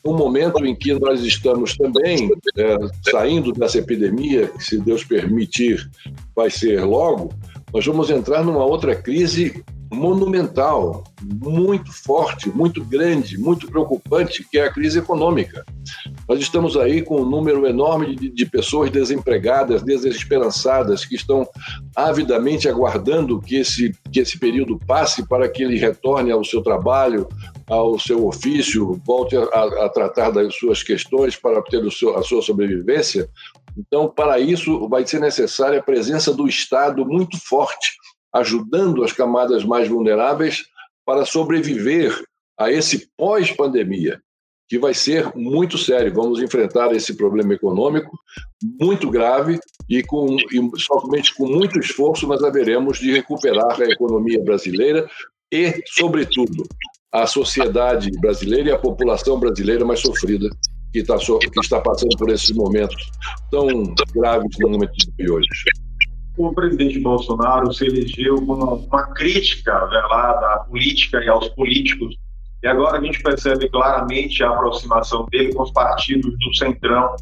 no 0.05 0.13
momento 0.15 0.65
em 0.65 0.75
que 0.75 0.95
nós 0.95 1.23
estamos 1.23 1.77
também 1.77 2.31
é, 2.57 2.77
saindo 3.11 3.53
dessa 3.53 3.79
epidemia, 3.79 4.49
que 4.49 4.65
se 4.65 4.79
Deus 4.79 5.05
permitir 5.05 5.89
vai 6.35 6.51
ser 6.51 6.85
logo, 6.85 7.33
nós 7.73 7.85
vamos 7.87 8.11
entrar 8.11 8.43
numa 8.43 8.65
outra 8.65 8.95
crise 8.97 9.63
monumental, 9.93 11.03
muito 11.21 11.93
forte, 11.93 12.49
muito 12.49 12.85
grande, 12.85 13.37
muito 13.37 13.67
preocupante, 13.67 14.47
que 14.49 14.57
é 14.57 14.65
a 14.65 14.73
crise 14.73 15.01
econômica. 15.01 15.65
Nós 16.29 16.39
estamos 16.39 16.77
aí 16.77 17.03
com 17.03 17.21
um 17.21 17.29
número 17.29 17.67
enorme 17.67 18.15
de, 18.15 18.31
de 18.31 18.47
pessoas 18.47 18.89
desempregadas, 18.91 19.83
desesperançadas, 19.83 21.05
que 21.05 21.17
estão 21.17 21.47
avidamente 21.97 22.69
aguardando 22.69 23.41
que 23.41 23.57
esse, 23.57 23.93
que 24.13 24.21
esse 24.21 24.39
período 24.39 24.79
passe 24.87 25.27
para 25.27 25.49
que 25.49 25.65
ele 25.65 25.77
retorne 25.77 26.31
ao 26.31 26.45
seu 26.45 26.63
trabalho, 26.63 27.29
ao 27.71 27.99
seu 28.01 28.27
ofício, 28.27 29.01
volte 29.07 29.37
a, 29.37 29.43
a 29.43 29.89
tratar 29.89 30.31
das 30.31 30.57
suas 30.57 30.83
questões 30.83 31.37
para 31.37 31.59
obter 31.59 31.89
seu, 31.93 32.17
a 32.17 32.23
sua 32.23 32.43
sobrevivência. 32.43 33.31
Então, 33.79 34.09
para 34.09 34.41
isso, 34.41 34.89
vai 34.89 35.07
ser 35.07 35.21
necessária 35.21 35.79
a 35.79 35.83
presença 35.83 36.35
do 36.35 36.49
Estado 36.49 37.07
muito 37.07 37.39
forte 37.39 37.93
ajudando 38.33 39.03
as 39.03 39.13
camadas 39.13 39.65
mais 39.65 39.89
vulneráveis 39.89 40.65
para 41.05 41.25
sobreviver 41.25 42.23
a 42.59 42.71
esse 42.71 43.09
pós-pandemia, 43.17 44.21
que 44.69 44.79
vai 44.79 44.95
ser 44.95 45.35
muito 45.35 45.79
sério. 45.79 46.15
Vamos 46.15 46.41
enfrentar 46.41 46.93
esse 46.95 47.15
problema 47.15 47.55
econômico 47.55 48.17
muito 48.81 49.11
grave 49.11 49.59
e, 49.89 50.03
com, 50.03 50.37
e 50.37 50.81
somente 50.81 51.35
com 51.35 51.47
muito 51.47 51.79
esforço 51.79 52.27
nós 52.27 52.43
haveremos 52.43 52.99
de 52.99 53.13
recuperar 53.13 53.81
a 53.81 53.87
economia 53.87 54.43
brasileira 54.43 55.09
e, 55.53 55.83
sobretudo, 55.87 56.65
a 57.13 57.27
sociedade 57.27 58.11
brasileira 58.21 58.71
e 58.71 58.73
a 58.73 58.79
população 58.79 59.39
brasileira 59.39 59.85
mais 59.85 60.01
sofrida 60.01 60.49
que 60.93 61.01
está, 61.01 61.17
que 61.19 61.61
está 61.61 61.81
passando 61.81 62.17
por 62.17 62.31
esses 62.31 62.51
momentos 62.53 63.11
tão 63.51 63.67
graves 64.15 64.57
no 64.61 64.71
momento 64.71 64.93
de 65.19 65.31
hoje 65.31 65.49
o 66.37 66.55
presidente 66.55 66.99
Bolsonaro 67.01 67.73
se 67.73 67.87
elegeu 67.87 68.37
com 68.47 68.55
uma 68.55 69.07
crítica 69.15 69.87
velada 69.87 70.55
à 70.55 70.59
política 70.61 71.23
e 71.23 71.29
aos 71.29 71.49
políticos, 71.51 72.17
e 72.63 72.69
agora 72.69 72.99
a 72.99 73.03
gente 73.03 73.23
percebe 73.23 73.69
claramente 73.69 74.43
a 74.43 74.51
aproximação 74.51 75.27
dele 75.31 75.53
com 75.55 75.63
os 75.63 75.73
partidos 75.73 76.33
do 76.39 76.55
Centrão. 76.55 77.15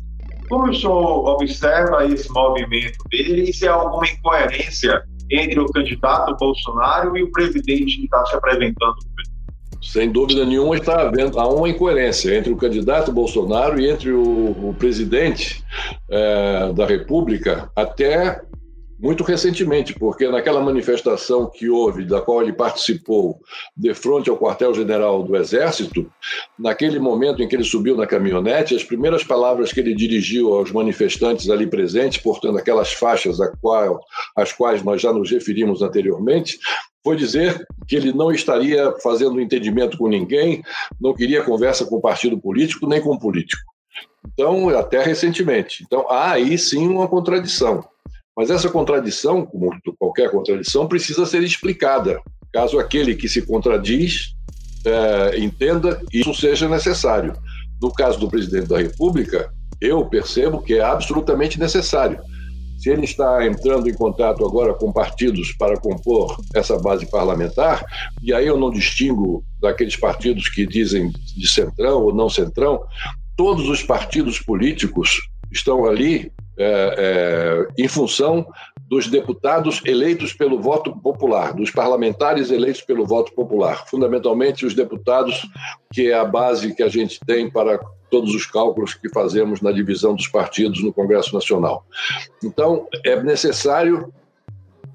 Como 0.49 0.71
o 0.71 0.75
senhor 0.75 1.29
observa 1.29 2.07
esse 2.07 2.31
movimento 2.31 2.97
dele 3.11 3.51
e 3.51 3.53
se 3.53 3.69
há 3.69 3.75
alguma 3.75 4.07
incoerência 4.09 5.03
entre 5.31 5.61
o 5.61 5.67
candidato 5.67 6.37
Bolsonaro 6.37 7.17
e 7.17 7.23
o 7.23 7.31
presidente 7.31 7.97
que 7.97 8.05
está 8.05 8.25
se 8.27 8.35
apresentando? 8.35 8.97
Sem 9.81 10.11
dúvida 10.11 10.45
nenhuma 10.45 10.77
está 10.77 11.03
havendo 11.03 11.39
há 11.39 11.49
uma 11.49 11.69
incoerência 11.69 12.37
entre 12.37 12.53
o 12.53 12.57
candidato 12.57 13.13
Bolsonaro 13.13 13.81
e 13.81 13.89
entre 13.89 14.11
o, 14.11 14.51
o 14.71 14.75
presidente 14.79 15.63
é, 16.11 16.73
da 16.75 16.85
República, 16.85 17.71
até 17.77 18.43
muito 18.99 19.23
recentemente, 19.23 19.95
porque 19.95 20.27
naquela 20.27 20.61
manifestação 20.61 21.49
que 21.49 21.71
houve, 21.71 22.05
da 22.05 22.21
qual 22.21 22.43
ele 22.43 22.53
participou, 22.53 23.39
de 23.77 23.95
frente 23.95 24.29
ao 24.29 24.37
quartel-general 24.37 25.23
do 25.23 25.37
Exército, 25.37 26.11
naquele 26.59 26.99
momento 26.99 27.41
em 27.41 27.47
que 27.47 27.55
ele 27.55 27.63
subiu 27.63 27.97
na 27.97 28.07
caminhonete, 28.07 28.75
as 28.75 28.83
primeiras 28.83 29.23
palavras 29.23 29.73
que 29.73 29.79
ele 29.79 29.95
dirigiu 29.95 30.53
aos 30.53 30.73
manifestantes 30.73 31.49
ali 31.49 31.69
presentes, 31.69 32.21
portando 32.21 32.59
aquelas 32.59 32.93
faixas 32.93 33.41
a 33.41 33.49
qual, 33.59 34.01
às 34.37 34.53
quais 34.53 34.83
nós 34.83 35.01
já 35.01 35.13
nos 35.13 35.31
referimos 35.31 35.81
anteriormente, 35.81 36.59
foi 37.05 37.17
dizer 37.17 37.67
que 37.87 37.97
ele 37.97 38.13
não 38.13 38.31
estaria 38.31 38.93
fazendo 39.03 39.41
entendimento 39.41 39.97
com 39.97 40.09
ninguém, 40.09 40.63
não 41.01 41.15
queria 41.15 41.43
conversa 41.43 41.85
com 41.87 42.01
partido 42.01 42.39
político 42.39 42.87
nem 42.87 43.01
com 43.01 43.19
político. 43.19 43.63
Então, 44.33 44.69
até 44.71 45.03
recentemente. 45.03 45.85
Então, 45.85 46.07
há 46.11 46.33
aí 46.33 46.59
sim 46.59 46.87
uma 46.87 47.09
contradição. 47.09 47.85
Mas 48.37 48.51
essa 48.51 48.69
contradição, 48.69 49.45
como 49.45 49.71
qualquer 49.99 50.31
contradição, 50.31 50.87
precisa 50.87 51.27
ser 51.27 51.43
explicada, 51.43 52.21
caso 52.53 52.79
aquele 52.79 53.15
que 53.17 53.29
se 53.29 53.43
contradiz 53.43 54.35
é, 54.85 55.39
entenda 55.39 56.01
isso 56.13 56.33
seja 56.35 56.69
necessário. 56.69 57.35
No 57.81 57.93
caso 57.93 58.19
do 58.19 58.29
presidente 58.29 58.69
da 58.69 58.79
República, 58.79 59.53
eu 59.81 60.05
percebo 60.07 60.63
que 60.63 60.75
é 60.75 60.81
absolutamente 60.81 61.59
necessário. 61.59 62.21
Se 62.79 62.91
ele 62.91 63.05
está 63.05 63.45
entrando 63.45 63.89
em 63.91 63.95
contato 63.95 64.45
agora 64.47 64.73
com 64.73 64.93
partidos 64.93 65.53
para 65.53 65.77
compor 65.77 66.41
essa 66.55 66.79
base 66.79 67.11
parlamentar, 67.11 67.85
e 68.23 68.33
aí 68.33 68.47
eu 68.47 68.57
não 68.57 68.71
distingo 68.71 69.45
daqueles 69.61 69.97
partidos 69.97 70.49
que 70.49 70.65
dizem 70.65 71.11
de 71.11 71.49
centrão 71.49 72.05
ou 72.05 72.15
não 72.15 72.31
centrão, 72.31 72.81
todos 73.37 73.69
os 73.69 73.83
partidos 73.83 74.39
políticos 74.39 75.29
estão 75.51 75.87
ali 75.87 76.33
é, 76.59 76.95
é, 76.99 77.83
em 77.83 77.87
função 77.87 78.47
dos 78.89 79.07
deputados 79.07 79.81
eleitos 79.85 80.33
pelo 80.33 80.61
voto 80.61 80.97
popular, 80.99 81.53
dos 81.55 81.71
parlamentares 81.71 82.51
eleitos 82.51 82.83
pelo 82.83 83.07
voto 83.07 83.33
popular, 83.33 83.87
fundamentalmente 83.87 84.67
os 84.67 84.75
deputados, 84.75 85.47
que 85.93 86.11
é 86.11 86.15
a 86.15 86.25
base 86.25 86.75
que 86.75 86.83
a 86.83 86.89
gente 86.89 87.21
tem 87.27 87.51
para 87.51 87.79
todos 88.11 88.35
os 88.35 88.47
cálculos 88.47 88.95
que 88.95 89.09
fazemos 89.11 89.61
na 89.61 89.71
divisão 89.71 90.15
dos 90.15 90.27
partidos 90.27 90.83
no 90.83 90.93
Congresso 90.93 91.35
Nacional. 91.35 91.85
Então, 92.43 92.87
é 93.05 93.23
necessário 93.23 94.13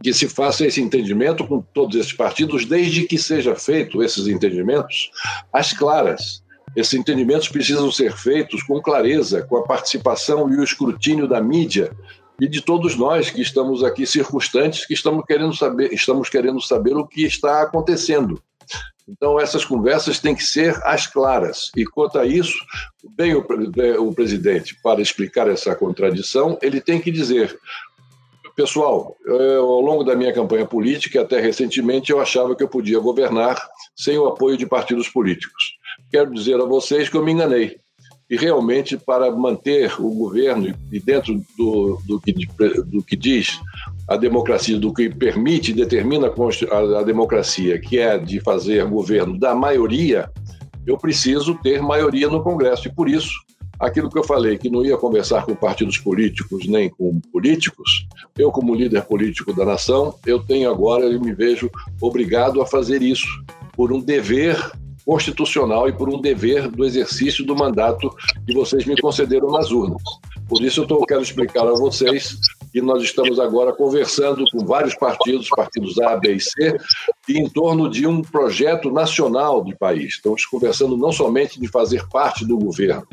que 0.03 0.13
se 0.13 0.27
faça 0.27 0.65
esse 0.65 0.81
entendimento 0.81 1.47
com 1.47 1.61
todos 1.61 1.95
esses 1.95 2.11
partidos, 2.11 2.65
desde 2.65 3.03
que 3.03 3.17
seja 3.17 3.55
feito 3.55 4.03
esses 4.03 4.27
entendimentos 4.27 5.11
às 5.51 5.71
claras, 5.71 6.42
esses 6.75 6.93
entendimentos 6.93 7.47
precisam 7.47 7.91
ser 7.91 8.13
feitos 8.13 8.63
com 8.63 8.81
clareza, 8.81 9.43
com 9.43 9.57
a 9.57 9.63
participação 9.63 10.51
e 10.51 10.57
o 10.57 10.63
escrutínio 10.63 11.27
da 11.27 11.41
mídia 11.41 11.91
e 12.39 12.47
de 12.47 12.61
todos 12.61 12.95
nós 12.95 13.29
que 13.29 13.41
estamos 13.41 13.83
aqui 13.83 14.05
circunstantes, 14.05 14.85
que 14.85 14.93
estamos 14.93 15.23
querendo 15.25 15.55
saber, 15.55 15.93
estamos 15.93 16.29
querendo 16.29 16.59
saber 16.61 16.95
o 16.97 17.07
que 17.07 17.23
está 17.23 17.61
acontecendo. 17.61 18.41
Então, 19.07 19.39
essas 19.39 19.65
conversas 19.65 20.19
têm 20.19 20.33
que 20.33 20.43
ser 20.43 20.79
às 20.83 21.05
claras. 21.05 21.69
E 21.75 21.85
quanto 21.85 22.17
a 22.17 22.25
isso, 22.25 22.57
bem 23.15 23.35
o, 23.35 23.45
o 23.99 24.15
presidente, 24.15 24.75
para 24.81 25.01
explicar 25.01 25.47
essa 25.47 25.75
contradição, 25.75 26.57
ele 26.61 26.79
tem 26.79 26.99
que 26.99 27.11
dizer: 27.11 27.59
Pessoal, 28.55 29.15
eu, 29.25 29.65
ao 29.65 29.81
longo 29.81 30.03
da 30.03 30.15
minha 30.15 30.33
campanha 30.33 30.65
política, 30.65 31.21
até 31.21 31.39
recentemente, 31.39 32.11
eu 32.11 32.21
achava 32.21 32.55
que 32.55 32.63
eu 32.63 32.69
podia 32.69 32.97
governar 32.99 33.61
sem 33.95 34.17
o 34.17 34.25
apoio 34.25 34.57
de 34.57 34.65
partidos 34.65 35.09
políticos 35.09 35.77
quero 36.13 36.31
dizer 36.31 36.61
a 36.61 36.65
vocês 36.65 37.09
que 37.09 37.17
eu 37.17 37.25
me 37.25 37.31
enganei. 37.31 37.77
E 38.29 38.37
realmente, 38.37 38.97
para 38.97 39.31
manter 39.31 39.99
o 39.99 40.11
governo 40.11 40.73
e 40.91 40.99
dentro 40.99 41.41
do, 41.57 41.99
do, 42.05 42.21
que, 42.21 42.31
do 42.85 43.01
que 43.03 43.15
diz 43.15 43.59
a 44.07 44.15
democracia, 44.15 44.77
do 44.77 44.93
que 44.93 45.09
permite 45.09 45.71
e 45.71 45.73
determina 45.73 46.27
a, 46.27 46.99
a 46.99 47.03
democracia, 47.03 47.79
que 47.79 47.97
é 47.97 48.17
de 48.17 48.39
fazer 48.39 48.85
governo 48.85 49.39
da 49.39 49.55
maioria, 49.55 50.29
eu 50.85 50.97
preciso 50.97 51.55
ter 51.63 51.81
maioria 51.81 52.29
no 52.29 52.43
Congresso. 52.43 52.87
E 52.87 52.93
por 52.93 53.09
isso, 53.09 53.31
aquilo 53.79 54.09
que 54.09 54.17
eu 54.17 54.23
falei, 54.23 54.57
que 54.57 54.69
não 54.69 54.85
ia 54.85 54.97
conversar 54.97 55.45
com 55.45 55.55
partidos 55.55 55.97
políticos 55.97 56.67
nem 56.67 56.89
com 56.89 57.19
políticos, 57.31 58.07
eu, 58.37 58.51
como 58.51 58.75
líder 58.75 59.03
político 59.03 59.51
da 59.53 59.65
nação, 59.65 60.15
eu 60.27 60.39
tenho 60.39 60.69
agora, 60.69 61.05
eu 61.05 61.19
me 61.19 61.33
vejo 61.33 61.71
obrigado 61.99 62.61
a 62.61 62.67
fazer 62.67 63.01
isso, 63.01 63.27
por 63.75 63.91
um 63.91 63.99
dever 63.99 64.57
constitucional 65.05 65.87
e 65.87 65.93
por 65.93 66.09
um 66.09 66.19
dever 66.19 66.67
do 66.69 66.85
exercício 66.85 67.45
do 67.45 67.55
mandato 67.55 68.09
que 68.45 68.53
vocês 68.53 68.85
me 68.85 68.99
concederam 68.99 69.51
nas 69.51 69.71
urnas. 69.71 70.01
Por 70.47 70.61
isso 70.61 70.81
eu 70.81 70.87
tô, 70.87 71.05
quero 71.05 71.21
explicar 71.21 71.67
a 71.67 71.73
vocês 71.73 72.37
que 72.71 72.81
nós 72.81 73.03
estamos 73.03 73.39
agora 73.39 73.71
conversando 73.73 74.43
com 74.51 74.65
vários 74.65 74.95
partidos, 74.95 75.47
partidos 75.49 75.99
A, 75.99 76.17
B 76.17 76.35
e 76.35 76.39
C, 76.39 76.77
em 77.29 77.47
torno 77.47 77.89
de 77.89 78.07
um 78.07 78.21
projeto 78.21 78.91
nacional 78.91 79.63
de 79.63 79.75
país. 79.75 80.15
Estamos 80.15 80.45
conversando 80.45 80.97
não 80.97 81.11
somente 81.11 81.59
de 81.59 81.67
fazer 81.67 82.07
parte 82.09 82.45
do 82.45 82.57
governo, 82.57 83.07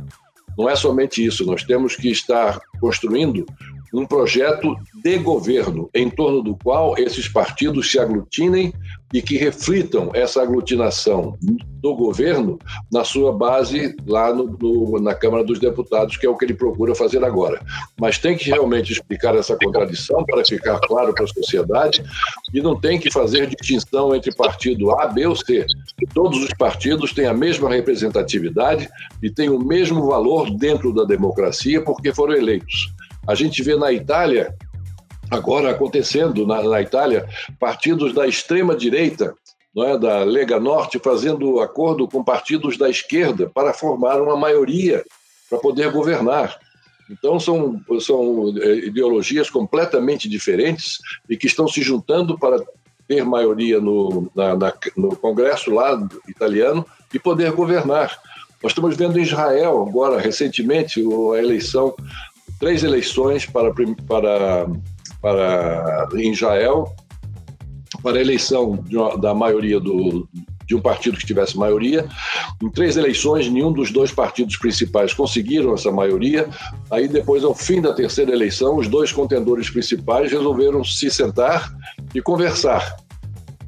não 0.56 0.68
é 0.68 0.76
somente 0.76 1.24
isso, 1.24 1.46
nós 1.46 1.62
temos 1.62 1.96
que 1.96 2.10
estar 2.10 2.60
construindo 2.80 3.46
um 3.92 4.06
projeto 4.06 4.76
de 5.02 5.18
governo 5.18 5.90
em 5.94 6.08
torno 6.08 6.42
do 6.42 6.56
qual 6.56 6.94
esses 6.96 7.28
partidos 7.28 7.90
se 7.90 7.98
aglutinem 7.98 8.72
e 9.12 9.20
que 9.20 9.36
reflitam 9.36 10.10
essa 10.14 10.40
aglutinação 10.40 11.36
do 11.80 11.94
governo 11.96 12.58
na 12.92 13.02
sua 13.02 13.32
base 13.32 13.96
lá 14.06 14.32
no, 14.32 14.46
no, 14.46 15.00
na 15.00 15.14
Câmara 15.14 15.42
dos 15.42 15.58
Deputados, 15.58 16.16
que 16.16 16.26
é 16.26 16.30
o 16.30 16.36
que 16.36 16.44
ele 16.44 16.54
procura 16.54 16.94
fazer 16.94 17.24
agora. 17.24 17.60
Mas 18.00 18.18
tem 18.18 18.36
que 18.36 18.48
realmente 18.48 18.92
explicar 18.92 19.34
essa 19.34 19.56
contradição 19.56 20.24
para 20.24 20.44
ficar 20.44 20.78
claro 20.80 21.12
para 21.12 21.24
a 21.24 21.28
sociedade 21.28 22.04
e 22.54 22.60
não 22.60 22.78
tem 22.78 23.00
que 23.00 23.10
fazer 23.10 23.48
distinção 23.48 24.14
entre 24.14 24.32
partido 24.34 24.92
A, 24.92 25.08
B 25.08 25.26
ou 25.26 25.34
C. 25.34 25.66
Todos 26.14 26.42
os 26.44 26.54
partidos 26.54 27.12
têm 27.12 27.26
a 27.26 27.34
mesma 27.34 27.68
representatividade 27.68 28.88
e 29.22 29.30
têm 29.30 29.48
o 29.48 29.58
mesmo 29.58 30.06
valor 30.06 30.50
dentro 30.50 30.94
da 30.94 31.04
democracia 31.04 31.82
porque 31.82 32.14
foram 32.14 32.34
eleitos. 32.34 32.92
A 33.26 33.34
gente 33.34 33.62
vê 33.62 33.76
na 33.76 33.92
Itália, 33.92 34.54
agora 35.30 35.70
acontecendo 35.70 36.46
na, 36.46 36.62
na 36.62 36.80
Itália, 36.80 37.28
partidos 37.58 38.14
da 38.14 38.26
extrema-direita, 38.26 39.34
não 39.74 39.84
é, 39.84 39.98
da 39.98 40.24
Lega 40.24 40.58
Norte, 40.58 40.98
fazendo 40.98 41.60
acordo 41.60 42.08
com 42.08 42.24
partidos 42.24 42.76
da 42.76 42.88
esquerda 42.88 43.48
para 43.48 43.72
formar 43.72 44.20
uma 44.20 44.36
maioria 44.36 45.04
para 45.48 45.58
poder 45.58 45.90
governar. 45.90 46.58
Então, 47.10 47.40
são, 47.40 47.80
são 48.00 48.54
é, 48.58 48.86
ideologias 48.86 49.50
completamente 49.50 50.28
diferentes 50.28 50.98
e 51.28 51.36
que 51.36 51.46
estão 51.46 51.66
se 51.66 51.82
juntando 51.82 52.38
para 52.38 52.62
ter 53.08 53.24
maioria 53.24 53.80
no, 53.80 54.30
na, 54.34 54.56
na, 54.56 54.72
no 54.96 55.16
Congresso 55.16 55.72
lá 55.72 56.00
italiano 56.28 56.86
e 57.12 57.18
poder 57.18 57.50
governar. 57.50 58.16
Nós 58.62 58.72
estamos 58.72 58.96
vendo 58.96 59.18
em 59.18 59.22
Israel, 59.22 59.84
agora, 59.88 60.20
recentemente, 60.20 61.00
a 61.00 61.38
eleição 61.38 61.94
três 62.60 62.84
eleições 62.84 63.46
para, 63.46 63.72
para, 64.06 64.68
para 65.20 66.08
em 66.14 66.30
Israel, 66.30 66.94
para 68.02 68.18
a 68.18 68.20
eleição 68.20 68.84
uma, 68.90 69.16
da 69.16 69.34
maioria 69.34 69.80
do, 69.80 70.28
de 70.70 70.76
um 70.76 70.80
partido 70.80 71.18
que 71.18 71.26
tivesse 71.26 71.58
maioria. 71.58 72.06
Em 72.62 72.70
três 72.70 72.96
eleições, 72.96 73.50
nenhum 73.50 73.72
dos 73.72 73.90
dois 73.90 74.12
partidos 74.12 74.56
principais 74.56 75.12
conseguiram 75.12 75.74
essa 75.74 75.90
maioria. 75.90 76.48
Aí, 76.90 77.08
depois, 77.08 77.42
ao 77.42 77.54
fim 77.54 77.80
da 77.80 77.92
terceira 77.92 78.30
eleição, 78.30 78.76
os 78.76 78.86
dois 78.86 79.10
contendores 79.10 79.68
principais 79.68 80.30
resolveram 80.30 80.84
se 80.84 81.10
sentar 81.10 81.74
e 82.14 82.22
conversar. 82.22 82.96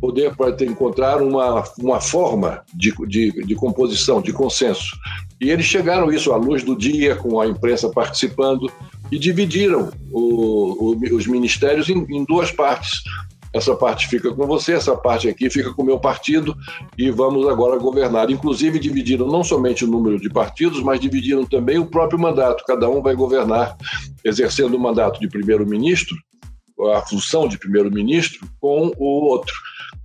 Poder 0.01 0.35
para 0.37 0.65
encontrar 0.65 1.23
uma, 1.23 1.65
uma 1.79 2.01
forma 2.01 2.63
de, 2.75 2.93
de, 3.09 3.31
de 3.47 3.55
composição, 3.55 4.21
de 4.21 4.33
consenso. 4.33 4.97
E 5.43 5.51
eles 5.51 5.67
chegaram 5.67 6.13
isso 6.13 6.33
à 6.33 6.37
luz 6.37 6.63
do 6.63 6.77
dia, 6.77 7.17
com 7.17 7.41
a 7.41 7.49
imprensa 7.49 7.89
participando, 7.91 8.71
e 9.11 9.19
dividiram 9.19 9.91
o, 10.13 10.93
o, 10.93 11.17
os 11.17 11.27
ministérios 11.27 11.89
em, 11.89 12.07
em 12.09 12.25
duas 12.25 12.53
partes. 12.53 13.03
Essa 13.53 13.75
parte 13.75 14.07
fica 14.07 14.33
com 14.33 14.47
você, 14.47 14.75
essa 14.75 14.97
parte 14.97 15.29
aqui 15.29 15.51
fica 15.51 15.75
com 15.75 15.83
o 15.83 15.85
meu 15.85 15.99
partido 15.99 16.57
e 16.97 17.11
vamos 17.11 17.49
agora 17.49 17.77
governar. 17.77 18.31
Inclusive, 18.31 18.79
dividiram 18.79 19.27
não 19.27 19.43
somente 19.43 19.85
o 19.85 19.89
número 19.89 20.21
de 20.21 20.31
partidos, 20.31 20.81
mas 20.81 21.01
dividiram 21.01 21.45
também 21.45 21.77
o 21.77 21.87
próprio 21.87 22.21
mandato. 22.21 22.63
Cada 22.65 22.89
um 22.89 23.03
vai 23.03 23.17
governar 23.17 23.77
exercendo 24.25 24.75
o 24.75 24.81
mandato 24.81 25.19
de 25.19 25.29
primeiro-ministro, 25.29 26.17
a 26.95 27.03
função 27.03 27.49
de 27.49 27.59
primeiro-ministro, 27.59 28.47
com 28.61 28.93
o 28.97 29.27
outro. 29.27 29.55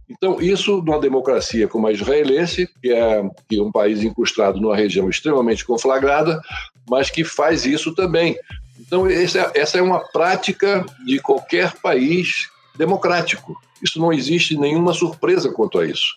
Então, 0.09 0.39
isso 0.41 0.81
numa 0.81 0.99
democracia 0.99 1.67
como 1.67 1.87
a 1.87 1.91
israelense, 1.91 2.69
que 2.81 2.91
é, 2.91 3.29
que 3.49 3.57
é 3.57 3.61
um 3.61 3.71
país 3.71 4.03
incrustado 4.03 4.59
numa 4.59 4.75
região 4.75 5.09
extremamente 5.09 5.65
conflagrada, 5.65 6.41
mas 6.89 7.09
que 7.09 7.23
faz 7.23 7.65
isso 7.65 7.93
também. 7.93 8.37
Então, 8.79 9.05
essa 9.07 9.77
é 9.77 9.81
uma 9.81 9.99
prática 9.99 10.85
de 11.05 11.19
qualquer 11.19 11.73
país 11.81 12.49
democrático. 12.77 13.59
Isso 13.83 13.99
não 13.99 14.13
existe 14.13 14.57
nenhuma 14.57 14.93
surpresa 14.93 15.51
quanto 15.51 15.79
a 15.79 15.85
isso. 15.85 16.15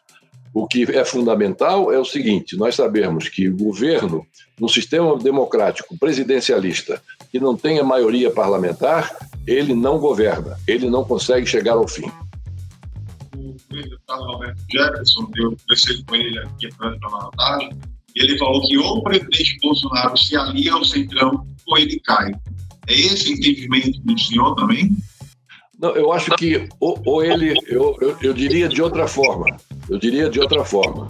O 0.52 0.66
que 0.66 0.82
é 0.84 1.04
fundamental 1.04 1.92
é 1.92 1.98
o 1.98 2.04
seguinte: 2.04 2.56
nós 2.56 2.74
sabemos 2.74 3.28
que 3.28 3.48
o 3.48 3.56
governo, 3.56 4.26
num 4.58 4.68
sistema 4.68 5.16
democrático 5.16 5.96
presidencialista 5.98 7.00
que 7.30 7.38
não 7.38 7.56
tenha 7.56 7.84
maioria 7.84 8.30
parlamentar, 8.30 9.16
ele 9.46 9.74
não 9.74 9.98
governa, 9.98 10.58
ele 10.66 10.90
não 10.90 11.04
consegue 11.04 11.46
chegar 11.46 11.74
ao 11.74 11.86
fim. 11.86 12.10
O 13.70 13.74
deputado 13.74 14.24
Roberto 14.24 14.62
Jefferson, 14.70 15.30
eu 15.36 15.56
conversei 15.56 16.02
com 16.04 16.14
ele 16.16 16.38
aqui 16.38 16.68
na 16.80 17.30
tarde, 17.36 17.76
e 18.14 18.22
ele 18.22 18.38
falou 18.38 18.66
que 18.66 18.76
ou 18.78 18.98
o 18.98 19.02
presidente 19.02 19.58
Bolsonaro 19.62 20.16
se 20.16 20.36
alia 20.36 20.72
ao 20.72 20.84
Centrão 20.84 21.46
ou 21.66 21.78
ele 21.78 22.00
cai. 22.00 22.32
É 22.86 22.94
esse 22.94 23.32
entendimento 23.32 24.00
do 24.00 24.18
senhor 24.18 24.54
também? 24.56 24.90
Não, 25.78 25.90
eu 25.90 26.12
acho 26.12 26.32
que 26.32 26.68
ou, 26.78 27.00
ou 27.06 27.24
ele, 27.24 27.54
eu, 27.66 27.96
eu, 28.00 28.16
eu 28.20 28.34
diria 28.34 28.68
de 28.68 28.82
outra 28.82 29.06
forma, 29.06 29.56
eu 29.88 29.98
diria 29.98 30.28
de 30.28 30.40
outra 30.40 30.64
forma. 30.64 31.08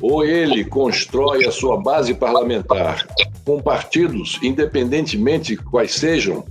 Ou 0.00 0.24
ele 0.24 0.64
constrói 0.64 1.46
a 1.46 1.50
sua 1.50 1.80
base 1.80 2.12
parlamentar 2.12 3.06
com 3.44 3.62
partidos, 3.62 4.38
independentemente 4.42 5.56
quais 5.56 5.94
sejam, 5.94 6.44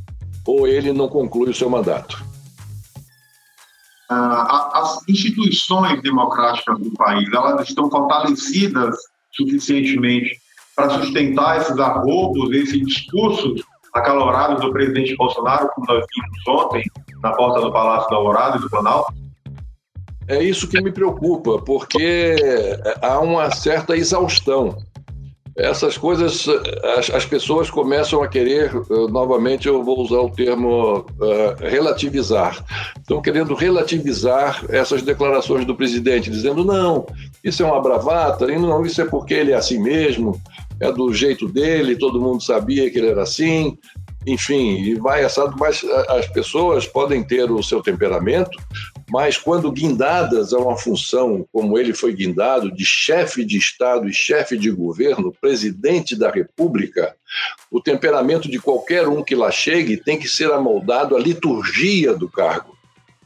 ou 0.46 0.68
ele 0.68 0.92
não 0.92 1.08
conclui 1.08 1.52
o 1.52 1.54
seu 1.54 1.70
mandato. 1.70 2.25
Ah, 4.10 4.72
as 4.76 5.10
instituições 5.10 6.02
democráticas 6.02 6.78
do 6.80 6.92
país, 6.94 7.28
elas 7.34 7.68
estão 7.68 7.90
fortalecidas 7.90 8.96
suficientemente 9.32 10.40
para 10.76 10.90
sustentar 10.90 11.58
esses 11.58 11.78
arroubos, 11.80 12.52
esses 12.52 12.86
discursos 12.86 13.64
acalorados 13.94 14.62
do 14.62 14.72
presidente 14.72 15.16
Bolsonaro, 15.16 15.70
como 15.74 15.88
nós 15.88 16.06
vimos 16.14 16.64
ontem, 16.64 16.84
na 17.24 17.32
porta 17.32 17.62
do 17.62 17.72
Palácio 17.72 18.10
da 18.10 18.18
Alvorada 18.18 18.58
e 18.58 18.60
do 18.60 18.70
Planalto? 18.70 19.14
É 20.28 20.44
isso 20.44 20.68
que 20.68 20.82
me 20.82 20.92
preocupa, 20.92 21.60
porque 21.60 22.36
há 23.02 23.20
uma 23.20 23.52
certa 23.52 23.96
exaustão. 23.96 24.78
Essas 25.58 25.98
coisas, 25.98 26.46
as, 26.98 27.10
as 27.10 27.26
pessoas 27.26 27.70
começam 27.70 28.22
a 28.22 28.28
querer, 28.28 28.72
novamente 29.10 29.68
eu 29.68 29.82
vou 29.82 30.02
usar 30.02 30.20
o 30.20 30.30
termo 30.30 30.98
uh, 30.98 31.56
relativizar. 31.60 32.62
Estão 32.98 33.22
querendo 33.22 33.54
relativizar 33.54 34.66
essas 34.68 35.02
declarações 35.02 35.66
do 35.66 35.74
presidente, 35.74 36.30
dizendo: 36.30 36.66
não, 36.66 37.06
isso 37.42 37.64
é 37.64 37.66
uma 37.66 37.82
bravata, 37.82 38.52
e 38.52 38.60
não, 38.60 38.86
isso 38.86 39.02
é 39.02 39.06
porque 39.06 39.34
ele 39.34 39.54
é 39.54 39.56
assim 39.56 39.80
mesmo, 39.80 40.42
é 40.80 40.92
do 40.92 41.14
jeito 41.14 41.48
dele, 41.48 41.96
todo 41.96 42.20
mundo 42.20 42.44
sabia 42.44 42.92
que 42.92 42.98
ele 42.98 43.12
era 43.12 43.24
assim, 43.24 43.78
enfim, 44.28 44.78
e 44.82 44.96
vai 44.96 45.24
assado, 45.24 45.56
mas 45.58 45.86
as 46.10 46.28
pessoas 46.28 46.86
podem 46.86 47.24
ter 47.24 47.50
o 47.50 47.64
seu 47.64 47.82
temperamento, 47.82 48.58
mas 49.10 49.38
quando 49.38 49.72
guindadas 49.72 50.54
a 50.54 50.58
uma 50.58 50.78
função 50.78 51.46
como 51.52 51.78
ele 51.78 51.94
foi 51.94 52.14
guindado, 52.14 52.72
de 52.72 52.84
chefe 52.84 53.46
de 53.46 53.58
Estado 53.58 54.10
e 54.10 54.14
chefe 54.14 54.58
de 54.58 54.72
governo, 54.72 55.36
presidente 55.40 56.16
da 56.16 56.32
República, 56.32 57.16
o 57.70 57.80
temperamento 57.80 58.50
de 58.50 58.60
qualquer 58.60 59.08
um 59.08 59.24
que 59.24 59.36
lá 59.36 59.52
chegue 59.52 59.98
tem 59.98 60.18
que 60.18 60.28
ser 60.28 60.52
amoldado 60.52 61.16
à 61.16 61.20
liturgia 61.20 62.14
do 62.14 62.28
cargo, 62.28 62.76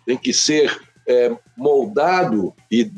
tem 0.05 0.17
que 0.17 0.33
ser 0.33 0.77
é, 1.07 1.35
moldado 1.57 2.53
e, 2.69 2.89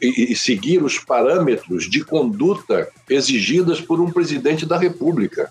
e, 0.00 0.36
seguir 0.36 0.82
os 0.82 0.98
parâmetros 0.98 1.90
de 1.90 2.04
conduta 2.04 2.88
exigidas 3.10 3.80
por 3.80 4.00
um 4.00 4.10
presidente 4.10 4.64
da 4.64 4.78
República 4.78 5.50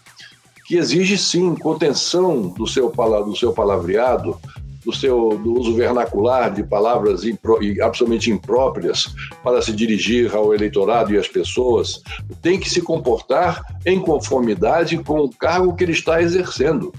que 0.65 0.77
exige 0.77 1.17
sim 1.17 1.55
contenção 1.55 2.47
do 2.47 2.65
seu, 2.65 2.89
do 2.89 3.35
seu 3.35 3.51
palavreado, 3.51 4.39
do 4.85 4.93
seu 4.93 5.37
do 5.37 5.59
uso 5.59 5.75
vernacular 5.75 6.53
de 6.53 6.63
palavras 6.63 7.23
impro, 7.23 7.59
absolutamente 7.81 8.31
impróprias 8.31 9.13
para 9.43 9.61
se 9.61 9.71
dirigir 9.71 10.35
ao 10.35 10.53
eleitorado 10.53 11.13
e 11.13 11.17
às 11.17 11.27
pessoas, 11.27 12.01
tem 12.41 12.59
que 12.59 12.69
se 12.69 12.81
comportar 12.81 13.63
em 13.85 13.99
conformidade 13.99 14.97
com 14.97 15.19
o 15.19 15.29
cargo 15.29 15.75
que 15.75 15.83
ele 15.83 15.93
está 15.93 16.21
exercendo. 16.21 16.91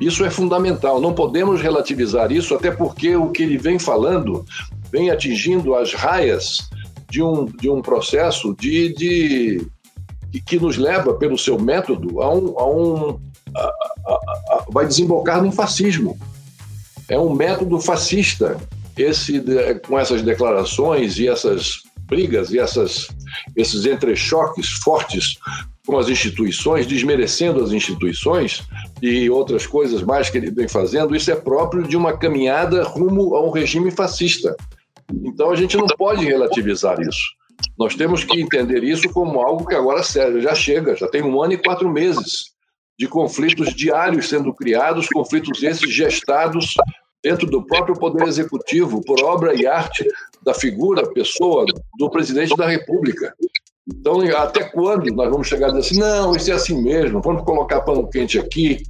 Isso 0.00 0.24
é 0.24 0.30
fundamental, 0.30 1.00
não 1.00 1.14
podemos 1.14 1.60
relativizar 1.60 2.30
isso, 2.30 2.54
até 2.54 2.70
porque 2.70 3.16
o 3.16 3.30
que 3.30 3.42
ele 3.42 3.56
vem 3.56 3.78
falando 3.78 4.44
vem 4.90 5.10
atingindo 5.10 5.74
as 5.74 5.94
raias 5.94 6.68
de 7.08 7.22
um, 7.22 7.46
de 7.46 7.70
um 7.70 7.80
processo 7.80 8.54
de, 8.54 8.94
de 8.94 9.66
que 10.40 10.58
nos 10.58 10.76
leva, 10.76 11.14
pelo 11.14 11.38
seu 11.38 11.58
método, 11.58 12.20
a 12.20 12.32
um. 12.32 12.58
A 12.58 12.68
um 12.68 13.20
a, 13.54 13.62
a, 14.08 14.64
vai 14.70 14.86
desembocar 14.86 15.42
num 15.42 15.52
fascismo. 15.52 16.18
É 17.08 17.18
um 17.18 17.34
método 17.34 17.80
fascista, 17.80 18.56
esse 18.96 19.42
com 19.86 19.98
essas 19.98 20.22
declarações 20.22 21.18
e 21.18 21.28
essas 21.28 21.82
brigas 22.06 22.50
e 22.52 22.58
essas, 22.58 23.08
esses 23.56 23.84
entrechoques 23.84 24.68
fortes 24.82 25.38
com 25.86 25.98
as 25.98 26.08
instituições, 26.08 26.86
desmerecendo 26.86 27.62
as 27.62 27.70
instituições 27.70 28.64
e 29.00 29.30
outras 29.30 29.66
coisas 29.66 30.02
mais 30.02 30.28
que 30.28 30.38
ele 30.38 30.50
vem 30.50 30.66
fazendo, 30.66 31.14
isso 31.14 31.30
é 31.30 31.36
próprio 31.36 31.86
de 31.86 31.96
uma 31.96 32.16
caminhada 32.16 32.82
rumo 32.82 33.36
a 33.36 33.44
um 33.44 33.50
regime 33.50 33.90
fascista. 33.90 34.56
Então 35.24 35.50
a 35.50 35.56
gente 35.56 35.76
não 35.76 35.86
pode 35.86 36.24
relativizar 36.24 37.00
isso. 37.00 37.22
Nós 37.78 37.94
temos 37.94 38.24
que 38.24 38.40
entender 38.40 38.82
isso 38.82 39.08
como 39.10 39.40
algo 39.40 39.66
que 39.66 39.74
agora 39.74 40.02
sério, 40.02 40.40
já 40.40 40.54
chega, 40.54 40.96
já 40.96 41.06
tem 41.08 41.22
um 41.22 41.40
ano 41.40 41.52
e 41.52 41.58
quatro 41.58 41.88
meses 41.90 42.55
de 42.98 43.06
conflitos 43.06 43.74
diários 43.74 44.28
sendo 44.28 44.54
criados, 44.54 45.08
conflitos 45.08 45.62
esses 45.62 45.92
gestados 45.92 46.74
dentro 47.22 47.46
do 47.46 47.64
próprio 47.64 47.98
Poder 47.98 48.26
Executivo, 48.26 49.02
por 49.04 49.22
obra 49.22 49.54
e 49.54 49.66
arte 49.66 50.06
da 50.42 50.54
figura, 50.54 51.12
pessoa 51.12 51.64
do 51.98 52.08
presidente 52.08 52.56
da 52.56 52.68
República. 52.68 53.34
Então, 53.88 54.20
até 54.36 54.64
quando 54.64 55.12
nós 55.12 55.30
vamos 55.30 55.46
chegar 55.46 55.66
a 55.66 55.70
dizer 55.70 55.80
assim, 55.80 55.98
não, 55.98 56.34
isso 56.34 56.50
é 56.50 56.54
assim 56.54 56.82
mesmo, 56.82 57.20
vamos 57.20 57.42
colocar 57.44 57.82
pano 57.82 58.08
quente 58.08 58.38
aqui, 58.38 58.82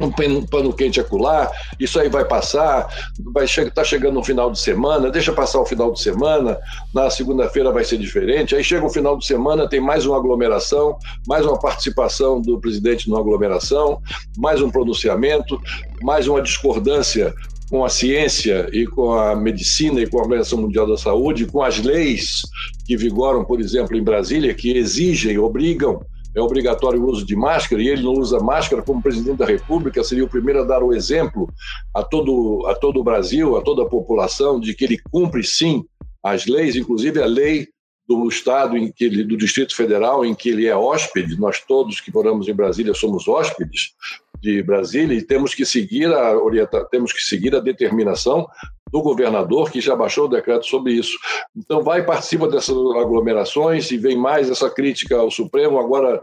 um 0.00 0.46
pano 0.46 0.72
quente 0.72 0.98
acular, 0.98 1.50
isso 1.78 2.00
aí 2.00 2.08
vai 2.08 2.24
passar, 2.24 2.88
vai 3.32 3.44
estar 3.44 3.70
tá 3.70 3.84
chegando 3.84 4.14
no 4.14 4.24
final 4.24 4.50
de 4.50 4.58
semana, 4.58 5.10
deixa 5.10 5.32
passar 5.32 5.60
o 5.60 5.66
final 5.66 5.92
de 5.92 6.00
semana, 6.00 6.58
na 6.94 7.10
segunda-feira 7.10 7.70
vai 7.70 7.84
ser 7.84 7.98
diferente, 7.98 8.56
aí 8.56 8.64
chega 8.64 8.84
o 8.84 8.90
final 8.90 9.18
de 9.18 9.26
semana, 9.26 9.68
tem 9.68 9.80
mais 9.80 10.06
uma 10.06 10.16
aglomeração, 10.16 10.96
mais 11.28 11.44
uma 11.44 11.58
participação 11.58 12.40
do 12.40 12.58
presidente 12.58 13.08
numa 13.08 13.20
aglomeração, 13.20 14.00
mais 14.38 14.62
um 14.62 14.70
pronunciamento, 14.70 15.60
mais 16.02 16.26
uma 16.26 16.40
discordância 16.40 17.34
com 17.68 17.84
a 17.84 17.88
ciência 17.88 18.68
e 18.72 18.84
com 18.84 19.12
a 19.12 19.36
medicina 19.36 20.00
e 20.00 20.06
com 20.06 20.18
a 20.18 20.22
Organização 20.22 20.60
Mundial 20.60 20.88
da 20.88 20.96
Saúde, 20.96 21.46
com 21.46 21.62
as 21.62 21.78
leis 21.78 22.42
que 22.84 22.96
vigoram, 22.96 23.44
por 23.44 23.60
exemplo, 23.60 23.96
em 23.96 24.02
Brasília, 24.02 24.52
que 24.54 24.76
exigem, 24.76 25.38
obrigam 25.38 26.00
é 26.34 26.40
obrigatório 26.40 27.02
o 27.02 27.08
uso 27.08 27.24
de 27.24 27.34
máscara 27.34 27.82
e 27.82 27.88
ele 27.88 28.02
não 28.02 28.12
usa 28.12 28.38
máscara, 28.38 28.82
como 28.82 29.02
presidente 29.02 29.38
da 29.38 29.46
República, 29.46 30.04
seria 30.04 30.24
o 30.24 30.28
primeiro 30.28 30.60
a 30.60 30.64
dar 30.64 30.82
o 30.82 30.92
exemplo 30.92 31.48
a 31.94 32.02
todo, 32.02 32.66
a 32.66 32.74
todo 32.74 33.00
o 33.00 33.04
Brasil, 33.04 33.56
a 33.56 33.62
toda 33.62 33.82
a 33.82 33.88
população, 33.88 34.60
de 34.60 34.74
que 34.74 34.84
ele 34.84 35.00
cumpre 35.10 35.42
sim 35.42 35.84
as 36.22 36.46
leis, 36.46 36.76
inclusive 36.76 37.20
a 37.22 37.26
lei 37.26 37.68
do 38.06 38.28
estado 38.28 38.76
em 38.76 38.90
que 38.90 39.04
ele, 39.04 39.22
do 39.22 39.36
Distrito 39.36 39.74
Federal 39.74 40.24
em 40.24 40.34
que 40.34 40.48
ele 40.48 40.66
é 40.66 40.76
hóspede, 40.76 41.38
nós 41.38 41.60
todos 41.60 42.00
que 42.00 42.12
moramos 42.12 42.48
em 42.48 42.54
Brasília 42.54 42.92
somos 42.92 43.28
hóspedes 43.28 43.92
de 44.40 44.62
Brasília 44.62 45.16
e 45.16 45.22
temos 45.22 45.54
que 45.54 45.64
seguir 45.64 46.12
a 46.12 46.36
orienta, 46.36 46.84
temos 46.90 47.12
que 47.12 47.22
seguir 47.22 47.54
a 47.54 47.60
determinação 47.60 48.48
do 48.90 49.02
governador, 49.02 49.70
que 49.70 49.80
já 49.80 49.94
baixou 49.94 50.24
o 50.24 50.28
decreto 50.28 50.66
sobre 50.66 50.92
isso. 50.92 51.16
Então, 51.56 51.82
vai 51.82 52.04
participa 52.04 52.48
dessas 52.48 52.76
aglomerações 52.76 53.90
e 53.90 53.96
vem 53.96 54.16
mais 54.16 54.50
essa 54.50 54.68
crítica 54.68 55.16
ao 55.16 55.30
Supremo. 55.30 55.78
Agora, 55.78 56.22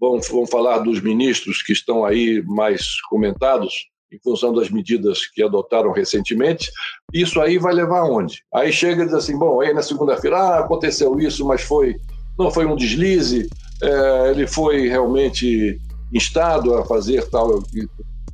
vamos, 0.00 0.28
vamos 0.28 0.50
falar 0.50 0.78
dos 0.78 1.00
ministros 1.00 1.62
que 1.62 1.72
estão 1.72 2.04
aí 2.04 2.42
mais 2.46 3.00
comentados 3.08 3.72
em 4.12 4.18
função 4.22 4.52
das 4.52 4.68
medidas 4.68 5.26
que 5.26 5.42
adotaram 5.42 5.90
recentemente, 5.90 6.70
isso 7.14 7.40
aí 7.40 7.56
vai 7.56 7.72
levar 7.72 8.00
aonde? 8.00 8.42
Aí 8.52 8.70
chega 8.70 9.02
e 9.02 9.06
diz 9.06 9.14
assim, 9.14 9.38
bom, 9.38 9.60
aí 9.60 9.72
na 9.72 9.80
segunda-feira, 9.80 10.36
ah, 10.36 10.58
aconteceu 10.58 11.18
isso, 11.18 11.46
mas 11.46 11.62
foi 11.62 11.96
não 12.38 12.50
foi 12.50 12.66
um 12.66 12.76
deslize, 12.76 13.48
é, 13.82 14.30
ele 14.30 14.46
foi 14.46 14.88
realmente 14.88 15.78
instado 16.12 16.74
a 16.74 16.84
fazer 16.84 17.28
tal, 17.30 17.62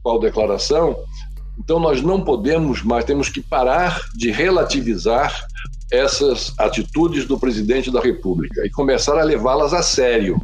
tal 0.03 0.19
declaração. 0.19 0.97
Então, 1.59 1.79
nós 1.79 2.03
não 2.03 2.21
podemos 2.21 2.83
mais, 2.83 3.05
temos 3.05 3.29
que 3.29 3.40
parar 3.40 4.01
de 4.14 4.31
relativizar 4.31 5.47
essas 5.90 6.53
atitudes 6.59 7.25
do 7.27 7.38
presidente 7.38 7.90
da 7.90 8.01
República 8.01 8.64
e 8.64 8.71
começar 8.71 9.18
a 9.18 9.25
levá-las 9.25 9.73
a 9.73 9.83
sério. 9.83 10.38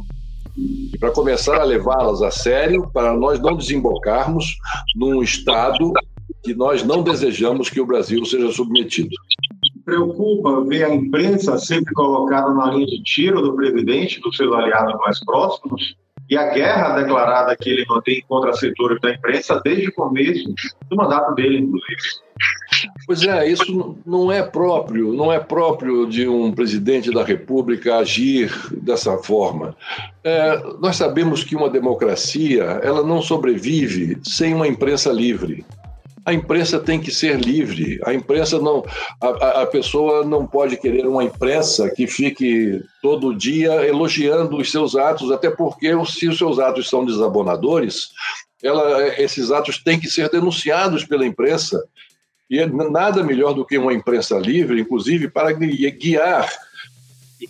E 0.57 0.97
para 0.97 1.11
começar 1.11 1.59
a 1.59 1.63
levá-las 1.63 2.21
a 2.21 2.31
sério, 2.31 2.89
para 2.93 3.13
nós 3.13 3.39
não 3.39 3.55
desembocarmos 3.55 4.57
num 4.95 5.21
estado 5.21 5.93
que 6.43 6.53
nós 6.53 6.83
não 6.83 7.03
desejamos 7.03 7.69
que 7.69 7.81
o 7.81 7.85
Brasil 7.85 8.23
seja 8.25 8.51
submetido. 8.51 9.09
Preocupa 9.83 10.63
ver 10.63 10.85
a 10.85 10.93
imprensa 10.93 11.57
sempre 11.57 11.93
colocada 11.93 12.53
na 12.53 12.71
linha 12.71 12.85
de 12.85 13.03
tiro 13.03 13.41
do 13.41 13.55
presidente, 13.55 14.19
dos 14.21 14.37
seus 14.37 14.53
aliados 14.53 14.95
mais 14.99 15.23
próximos? 15.23 15.95
E 16.29 16.37
a 16.37 16.49
guerra 16.49 16.95
declarada 16.95 17.55
que 17.55 17.69
ele 17.69 17.85
mantém 17.87 18.23
contra 18.27 18.53
setores 18.53 18.99
da 19.01 19.11
imprensa 19.11 19.61
desde 19.63 19.89
o 19.89 19.93
começo 19.93 20.53
do 20.89 20.95
mandato 20.95 21.35
dele, 21.35 21.59
inclusive. 21.59 22.25
Pois 23.05 23.23
é, 23.23 23.47
isso 23.47 23.97
não 24.05 24.31
é 24.31 24.41
próprio, 24.41 25.13
não 25.13 25.31
é 25.31 25.39
próprio 25.39 26.07
de 26.07 26.27
um 26.27 26.51
presidente 26.51 27.11
da 27.11 27.23
República 27.23 27.97
agir 27.97 28.51
dessa 28.71 29.17
forma. 29.17 29.75
É, 30.23 30.61
nós 30.79 30.95
sabemos 30.95 31.43
que 31.43 31.55
uma 31.55 31.69
democracia 31.69 32.63
ela 32.83 33.03
não 33.03 33.21
sobrevive 33.21 34.17
sem 34.23 34.53
uma 34.53 34.67
imprensa 34.67 35.11
livre. 35.11 35.65
A 36.25 36.33
imprensa 36.33 36.79
tem 36.79 36.99
que 36.99 37.11
ser 37.11 37.39
livre. 37.39 37.99
A 38.03 38.13
imprensa 38.13 38.59
não, 38.59 38.83
a, 39.21 39.61
a 39.61 39.65
pessoa 39.67 40.25
não 40.25 40.47
pode 40.47 40.75
querer 40.75 41.05
uma 41.05 41.23
imprensa 41.23 41.89
que 41.89 42.07
fique 42.07 42.81
todo 43.01 43.35
dia 43.35 43.85
elogiando 43.85 44.57
os 44.57 44.71
seus 44.71 44.95
atos, 44.95 45.31
até 45.31 45.51
porque 45.51 45.93
se 46.05 46.27
os 46.27 46.37
seus 46.37 46.57
atos 46.57 46.89
são 46.89 47.05
desabonadores, 47.05 48.09
ela, 48.63 49.07
esses 49.21 49.51
atos 49.51 49.77
têm 49.77 49.99
que 49.99 50.09
ser 50.09 50.29
denunciados 50.29 51.05
pela 51.05 51.25
imprensa. 51.25 51.83
E 52.49 52.59
é 52.59 52.65
nada 52.65 53.23
melhor 53.23 53.53
do 53.53 53.65
que 53.65 53.77
uma 53.77 53.93
imprensa 53.93 54.37
livre, 54.39 54.81
inclusive 54.81 55.29
para 55.29 55.51
guiar 55.51 56.49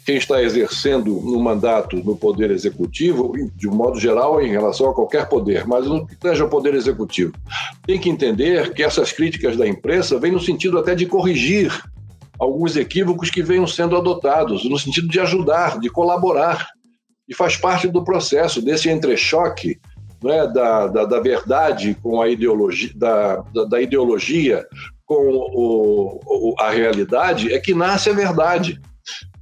quem 0.05 0.17
está 0.17 0.41
exercendo 0.41 1.11
no 1.21 1.39
mandato 1.39 1.97
no 1.97 2.15
Poder 2.15 2.51
Executivo, 2.51 3.33
de 3.55 3.67
um 3.67 3.75
modo 3.75 3.99
geral, 3.99 4.41
em 4.41 4.49
relação 4.49 4.89
a 4.89 4.93
qualquer 4.93 5.27
poder, 5.29 5.65
mas 5.67 5.85
no 5.85 6.07
que 6.07 6.15
seja 6.19 6.45
o 6.45 6.49
Poder 6.49 6.73
Executivo, 6.73 7.33
tem 7.85 7.99
que 7.99 8.09
entender 8.09 8.73
que 8.73 8.83
essas 8.83 9.11
críticas 9.11 9.55
da 9.55 9.67
imprensa 9.67 10.19
vêm 10.19 10.31
no 10.31 10.39
sentido 10.39 10.79
até 10.79 10.95
de 10.95 11.05
corrigir 11.05 11.71
alguns 12.39 12.75
equívocos 12.75 13.29
que 13.29 13.43
venham 13.43 13.67
sendo 13.67 13.95
adotados, 13.95 14.63
no 14.65 14.77
sentido 14.77 15.07
de 15.07 15.19
ajudar, 15.19 15.79
de 15.79 15.89
colaborar. 15.89 16.67
E 17.27 17.33
faz 17.33 17.57
parte 17.57 17.87
do 17.87 18.03
processo, 18.03 18.61
desse 18.61 18.89
entrechoque 18.89 19.79
né, 20.23 20.47
da, 20.47 20.87
da, 20.87 21.05
da 21.05 21.19
verdade 21.19 21.95
com 22.01 22.21
a 22.21 22.29
ideologia, 22.29 22.91
da, 22.95 23.37
da 23.69 23.81
ideologia 23.81 24.65
com 25.05 25.15
o, 25.15 26.19
o, 26.25 26.55
a 26.59 26.71
realidade, 26.71 27.53
é 27.53 27.59
que 27.59 27.73
nasce 27.73 28.09
a 28.09 28.13
verdade. 28.13 28.81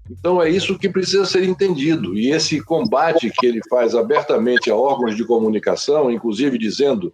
Então 0.09 0.41
é 0.41 0.49
isso 0.49 0.77
que 0.77 0.89
precisa 0.89 1.25
ser 1.25 1.43
entendido. 1.43 2.17
E 2.17 2.31
esse 2.31 2.61
combate 2.61 3.31
que 3.31 3.45
ele 3.45 3.61
faz 3.69 3.95
abertamente 3.95 4.69
a 4.69 4.75
órgãos 4.75 5.15
de 5.15 5.25
comunicação, 5.25 6.11
inclusive 6.11 6.57
dizendo 6.57 7.13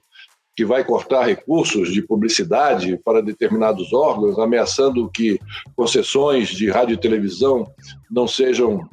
que 0.56 0.66
vai 0.66 0.84
cortar 0.84 1.26
recursos 1.26 1.94
de 1.94 2.02
publicidade 2.02 3.00
para 3.06 3.22
determinados 3.22 3.94
órgãos, 3.94 4.38
ameaçando 4.38 5.10
que 5.10 5.40
concessões 5.76 6.50
de 6.50 6.70
rádio 6.70 6.96
e 6.96 7.00
televisão 7.00 7.66
não 8.12 8.28
sejam 8.28 8.86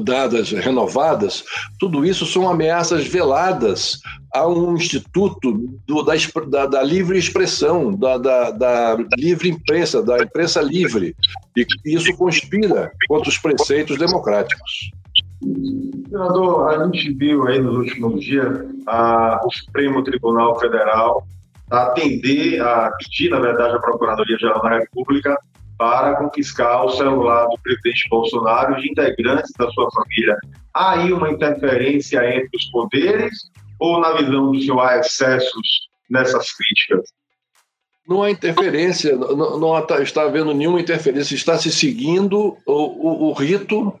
dadas 0.00 0.50
renovadas, 0.50 1.44
tudo 1.78 2.04
isso 2.04 2.26
são 2.26 2.48
ameaças 2.48 3.06
veladas 3.06 4.00
a 4.34 4.46
um 4.46 4.74
instituto 4.74 5.52
do, 5.86 6.02
da, 6.02 6.14
da, 6.46 6.66
da, 6.66 6.82
livre 6.82 7.18
expressão, 7.18 7.94
da, 7.94 8.18
da, 8.18 8.96
livre 9.16 9.48
imprensa, 9.48 10.02
da 10.02 10.18
imprensa 10.22 10.60
livre, 10.60 11.14
e 11.56 11.66
isso 11.84 12.14
conspira 12.16 12.90
contra 13.08 13.28
os 13.28 13.38
preceitos 13.38 13.98
democráticos. 13.98 14.90
Senador, 16.08 16.68
a 16.68 16.84
gente 16.84 17.12
viu 17.14 17.46
aí 17.46 17.60
nos 17.60 17.76
últimos 17.76 18.24
dias 18.24 18.58
a, 18.86 19.40
o 19.44 19.50
Supremo 19.50 20.02
Tribunal 20.02 20.58
Federal 20.58 21.26
atender 21.70 22.60
a 22.60 22.90
pedir, 22.92 23.30
na 23.30 23.40
verdade, 23.40 23.76
a 23.76 23.80
Procuradoria-Geral 23.80 24.62
da 24.62 24.78
República 24.78 25.36
para 25.78 26.16
confiscar 26.16 26.84
o 26.84 26.90
celular 26.90 27.46
do 27.46 27.58
presidente 27.62 28.08
Bolsonaro 28.08 28.78
e 28.78 28.82
de 28.82 28.90
integrantes 28.90 29.52
da 29.58 29.70
sua 29.70 29.90
família. 29.90 30.36
Há 30.72 30.92
aí 30.92 31.12
uma 31.12 31.30
interferência 31.30 32.18
entre 32.34 32.56
os 32.56 32.64
poderes 32.70 33.50
ou, 33.78 34.00
na 34.00 34.12
visão 34.12 34.50
do 34.50 34.60
senhor, 34.60 34.80
há 34.80 34.98
excessos 34.98 35.88
nessas 36.08 36.52
críticas? 36.52 37.12
Não 38.08 38.22
há 38.22 38.30
interferência, 38.30 39.16
não, 39.16 39.58
não 39.58 39.78
está 40.00 40.22
havendo 40.22 40.54
nenhuma 40.54 40.80
interferência, 40.80 41.34
está 41.34 41.58
se 41.58 41.70
seguindo 41.72 42.56
o, 42.64 42.72
o, 42.72 43.28
o 43.28 43.32
rito 43.32 43.92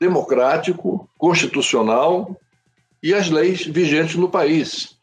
democrático, 0.00 1.08
constitucional 1.18 2.36
e 3.02 3.12
as 3.12 3.28
leis 3.28 3.66
vigentes 3.66 4.16
no 4.16 4.28
país. 4.28 4.96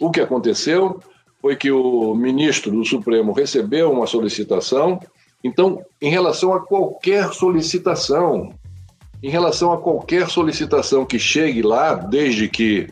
O 0.00 0.10
que 0.10 0.20
aconteceu 0.20 1.00
foi 1.42 1.56
que 1.56 1.72
o 1.72 2.14
ministro 2.14 2.70
do 2.70 2.84
Supremo 2.84 3.32
recebeu 3.32 3.90
uma 3.90 4.06
solicitação. 4.06 5.00
Então, 5.42 5.84
em 6.00 6.08
relação 6.08 6.54
a 6.54 6.60
qualquer 6.60 7.32
solicitação, 7.32 8.54
em 9.20 9.28
relação 9.28 9.72
a 9.72 9.80
qualquer 9.80 10.28
solicitação 10.30 11.04
que 11.04 11.18
chegue 11.18 11.60
lá, 11.60 11.94
desde 11.94 12.48
que 12.48 12.86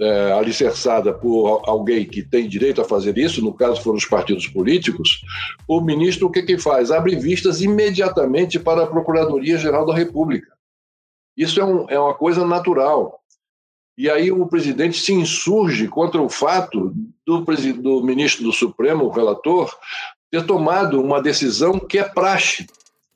é, 0.00 0.32
alicerçada 0.32 1.12
por 1.12 1.62
alguém 1.66 2.06
que 2.06 2.22
tem 2.22 2.48
direito 2.48 2.80
a 2.80 2.86
fazer 2.86 3.18
isso, 3.18 3.44
no 3.44 3.52
caso 3.52 3.82
foram 3.82 3.98
os 3.98 4.06
partidos 4.06 4.46
políticos, 4.46 5.20
o 5.68 5.78
ministro 5.80 6.26
o 6.26 6.30
que, 6.30 6.42
que 6.42 6.56
faz? 6.56 6.90
Abre 6.90 7.16
vistas 7.16 7.60
imediatamente 7.60 8.58
para 8.58 8.84
a 8.84 8.86
Procuradoria-Geral 8.86 9.84
da 9.84 9.94
República. 9.94 10.48
Isso 11.36 11.60
é, 11.60 11.64
um, 11.64 11.86
é 11.90 11.98
uma 11.98 12.14
coisa 12.14 12.46
natural. 12.46 13.20
E 13.96 14.08
aí 14.08 14.32
o 14.32 14.46
presidente 14.46 14.98
se 14.98 15.12
insurge 15.12 15.86
contra 15.86 16.22
o 16.22 16.28
fato 16.28 16.94
do, 17.38 17.82
do 17.82 18.02
ministro 18.02 18.44
do 18.44 18.52
Supremo, 18.52 19.04
o 19.04 19.10
relator, 19.10 19.70
ter 20.30 20.44
tomado 20.46 21.00
uma 21.00 21.22
decisão 21.22 21.78
que 21.78 21.98
é 21.98 22.04
praxe, 22.04 22.66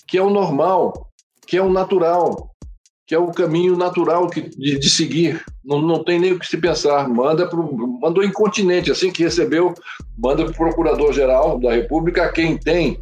que 0.07 0.19
é 0.19 0.23
o 0.23 0.31
normal, 0.31 1.09
que 1.47 1.57
é 1.57 1.63
o 1.63 1.73
natural, 1.73 2.51
que 3.07 3.15
é 3.15 3.19
o 3.19 3.31
caminho 3.31 3.77
natural 3.77 4.29
que, 4.29 4.43
de, 4.43 4.79
de 4.79 4.91
seguir. 4.91 5.45
Não, 5.65 5.81
não 5.81 6.03
tem 6.03 6.19
nem 6.19 6.33
o 6.33 6.39
que 6.39 6.47
se 6.47 6.57
pensar. 6.57 7.09
Manda 7.09 7.47
pro, 7.47 7.77
mandou 8.01 8.25
incontinente, 8.25 8.91
assim 8.91 9.11
que 9.11 9.23
recebeu, 9.23 9.75
manda 10.17 10.45
para 10.45 10.53
o 10.53 10.57
Procurador-Geral 10.57 11.59
da 11.61 11.73
República, 11.73 12.33
quem 12.33 12.57
tem 12.57 12.99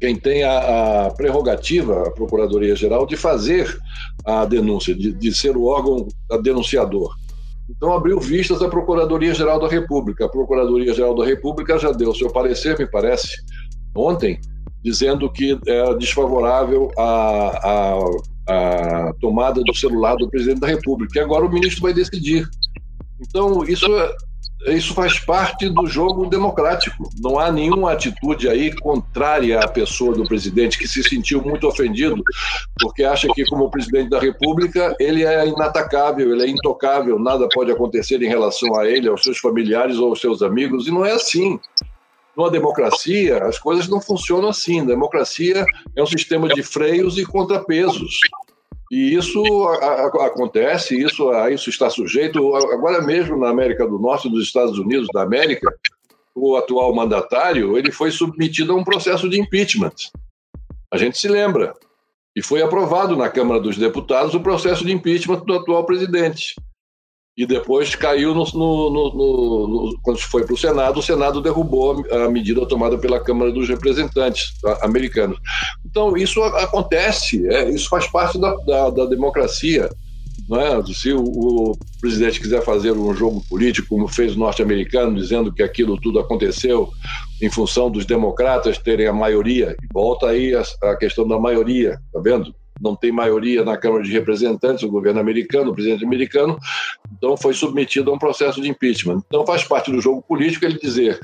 quem 0.00 0.16
tem 0.16 0.42
a, 0.42 1.06
a 1.06 1.10
prerrogativa, 1.12 2.08
a 2.08 2.10
Procuradoria-Geral, 2.10 3.06
de 3.06 3.16
fazer 3.16 3.74
a 4.24 4.44
denúncia, 4.44 4.94
de, 4.94 5.12
de 5.12 5.34
ser 5.34 5.56
o 5.56 5.64
órgão 5.64 6.06
denunciador. 6.42 7.14
Então, 7.68 7.92
abriu 7.92 8.20
vistas 8.20 8.62
à 8.62 8.68
Procuradoria-Geral 8.68 9.58
da 9.58 9.68
República. 9.68 10.26
A 10.26 10.28
Procuradoria-Geral 10.28 11.14
da 11.14 11.24
República 11.24 11.78
já 11.78 11.92
deu 11.92 12.14
seu 12.14 12.30
parecer, 12.30 12.78
me 12.78 12.86
parece, 12.86 13.36
ontem, 13.94 14.38
dizendo 14.82 15.30
que 15.32 15.58
é 15.66 15.94
desfavorável 15.94 16.90
a, 16.98 17.96
a, 18.48 19.08
a 19.08 19.12
tomada 19.14 19.62
do 19.62 19.74
celular 19.74 20.16
do 20.16 20.28
presidente 20.28 20.60
da 20.60 20.66
República. 20.66 21.18
E 21.18 21.22
agora 21.22 21.46
o 21.46 21.50
ministro 21.50 21.82
vai 21.82 21.94
decidir. 21.94 22.46
Então, 23.18 23.64
isso 23.64 23.86
é 23.86 24.14
isso 24.66 24.94
faz 24.94 25.18
parte 25.18 25.68
do 25.68 25.86
jogo 25.86 26.26
democrático. 26.26 27.10
Não 27.20 27.38
há 27.38 27.52
nenhuma 27.52 27.92
atitude 27.92 28.48
aí 28.48 28.74
contrária 28.78 29.60
à 29.60 29.68
pessoa 29.68 30.14
do 30.14 30.26
presidente 30.26 30.78
que 30.78 30.88
se 30.88 31.02
sentiu 31.02 31.42
muito 31.42 31.66
ofendido, 31.66 32.22
porque 32.80 33.04
acha 33.04 33.28
que, 33.34 33.44
como 33.44 33.70
presidente 33.70 34.10
da 34.10 34.18
República, 34.18 34.96
ele 34.98 35.24
é 35.24 35.46
inatacável, 35.46 36.32
ele 36.32 36.44
é 36.44 36.48
intocável, 36.48 37.18
nada 37.18 37.48
pode 37.52 37.70
acontecer 37.70 38.22
em 38.22 38.28
relação 38.28 38.74
a 38.76 38.88
ele, 38.88 39.08
aos 39.08 39.22
seus 39.22 39.38
familiares 39.38 39.98
ou 39.98 40.08
aos 40.10 40.20
seus 40.20 40.42
amigos, 40.42 40.86
e 40.86 40.90
não 40.90 41.04
é 41.04 41.12
assim. 41.12 41.58
Numa 42.36 42.50
democracia, 42.50 43.44
as 43.44 43.58
coisas 43.58 43.88
não 43.88 44.00
funcionam 44.00 44.48
assim. 44.48 44.84
democracia 44.84 45.64
é 45.94 46.02
um 46.02 46.06
sistema 46.06 46.48
de 46.48 46.62
freios 46.62 47.16
e 47.16 47.24
contrapesos. 47.24 48.18
E 48.94 49.12
isso 49.12 49.42
a, 49.64 49.86
a, 49.86 50.26
acontece, 50.26 50.96
isso, 50.96 51.28
a 51.30 51.50
isso 51.50 51.68
está 51.68 51.90
sujeito. 51.90 52.54
Agora 52.54 53.02
mesmo 53.02 53.36
na 53.36 53.48
América 53.48 53.84
do 53.88 53.98
Norte, 53.98 54.28
nos 54.28 54.44
Estados 54.44 54.78
Unidos 54.78 55.08
da 55.12 55.22
América, 55.22 55.74
o 56.32 56.54
atual 56.54 56.94
mandatário 56.94 57.76
ele 57.76 57.90
foi 57.90 58.12
submetido 58.12 58.72
a 58.72 58.76
um 58.76 58.84
processo 58.84 59.28
de 59.28 59.40
impeachment. 59.40 59.94
A 60.92 60.96
gente 60.96 61.18
se 61.18 61.26
lembra. 61.26 61.74
E 62.36 62.42
foi 62.42 62.62
aprovado 62.62 63.16
na 63.16 63.28
Câmara 63.28 63.60
dos 63.60 63.76
Deputados 63.76 64.32
o 64.32 64.40
processo 64.40 64.84
de 64.84 64.92
impeachment 64.92 65.44
do 65.44 65.54
atual 65.54 65.84
presidente 65.84 66.54
e 67.36 67.46
depois 67.46 67.94
caiu 67.96 68.32
no, 68.32 68.44
no, 68.54 68.90
no, 68.90 69.68
no 69.68 69.98
quando 70.02 70.18
foi 70.18 70.44
para 70.44 70.54
o 70.54 70.58
Senado, 70.58 71.00
o 71.00 71.02
Senado 71.02 71.40
derrubou 71.40 72.04
a 72.10 72.30
medida 72.30 72.64
tomada 72.66 72.96
pela 72.96 73.18
Câmara 73.18 73.50
dos 73.50 73.68
Representantes 73.68 74.52
americanos. 74.82 75.38
Então, 75.84 76.16
isso 76.16 76.40
acontece, 76.42 77.46
é, 77.48 77.68
isso 77.70 77.88
faz 77.88 78.06
parte 78.06 78.38
da, 78.38 78.54
da, 78.66 78.90
da 78.90 79.06
democracia. 79.06 79.90
É? 80.52 80.92
Se 80.92 81.10
o, 81.10 81.22
o, 81.22 81.78
presidente 82.00 82.38
quiser 82.38 82.62
fazer 82.62 82.92
um 82.92 83.14
jogo 83.14 83.42
político, 83.48 83.88
como 83.88 84.06
fez 84.06 84.36
o 84.36 84.38
norte-americano, 84.38 85.16
dizendo 85.16 85.52
que 85.52 85.62
aquilo 85.62 85.98
tudo 85.98 86.18
aconteceu 86.20 86.90
em 87.40 87.50
função 87.50 87.90
dos 87.90 88.04
democratas 88.04 88.76
terem 88.76 89.06
a 89.06 89.12
maioria, 89.12 89.74
volta 89.92 90.28
aí 90.28 90.54
a, 90.54 90.62
a 90.82 90.96
questão 90.96 91.26
da 91.26 91.38
maioria, 91.38 91.98
tá 92.12 92.20
vendo? 92.20 92.54
Não 92.80 92.96
tem 92.96 93.12
maioria 93.12 93.64
na 93.64 93.76
Câmara 93.76 94.02
de 94.02 94.12
Representantes, 94.12 94.82
o 94.82 94.90
governo 94.90 95.20
americano, 95.20 95.70
o 95.70 95.74
presidente 95.74 96.04
americano, 96.04 96.58
então 97.16 97.36
foi 97.36 97.54
submetido 97.54 98.10
a 98.10 98.14
um 98.14 98.18
processo 98.18 98.60
de 98.60 98.68
impeachment. 98.68 99.22
Então 99.26 99.46
faz 99.46 99.64
parte 99.64 99.90
do 99.90 100.00
jogo 100.00 100.22
político 100.22 100.64
ele 100.64 100.78
dizer: 100.78 101.18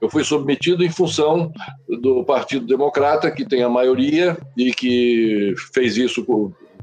eu 0.00 0.10
fui 0.10 0.24
submetido 0.24 0.84
em 0.84 0.90
função 0.90 1.52
do 1.88 2.24
Partido 2.24 2.66
Democrata, 2.66 3.30
que 3.30 3.44
tem 3.44 3.62
a 3.62 3.68
maioria 3.68 4.36
e 4.56 4.72
que 4.72 5.54
fez 5.72 5.96
isso 5.96 6.24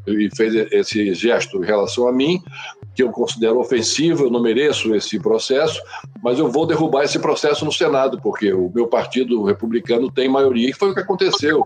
e 0.08 0.30
fez 0.36 0.54
esse 0.72 1.14
gesto 1.14 1.64
em 1.64 1.66
relação 1.66 2.08
a 2.08 2.12
mim, 2.12 2.42
que 2.94 3.02
eu 3.02 3.10
considero 3.10 3.60
ofensivo, 3.60 4.26
eu 4.26 4.30
não 4.30 4.42
mereço 4.42 4.94
esse 4.94 5.20
processo, 5.20 5.82
mas 6.22 6.40
eu 6.40 6.52
vou 6.52 6.66
derrubar 6.66 7.04
esse 7.04 7.20
processo 7.20 7.64
no 7.64 7.72
Senado, 7.72 8.20
porque 8.22 8.52
o 8.52 8.70
meu 8.74 8.88
partido 8.88 9.44
republicano 9.44 10.12
tem 10.12 10.28
maioria, 10.28 10.70
e 10.70 10.74
foi 10.74 10.92
o 10.92 10.94
que 10.94 11.00
aconteceu. 11.00 11.66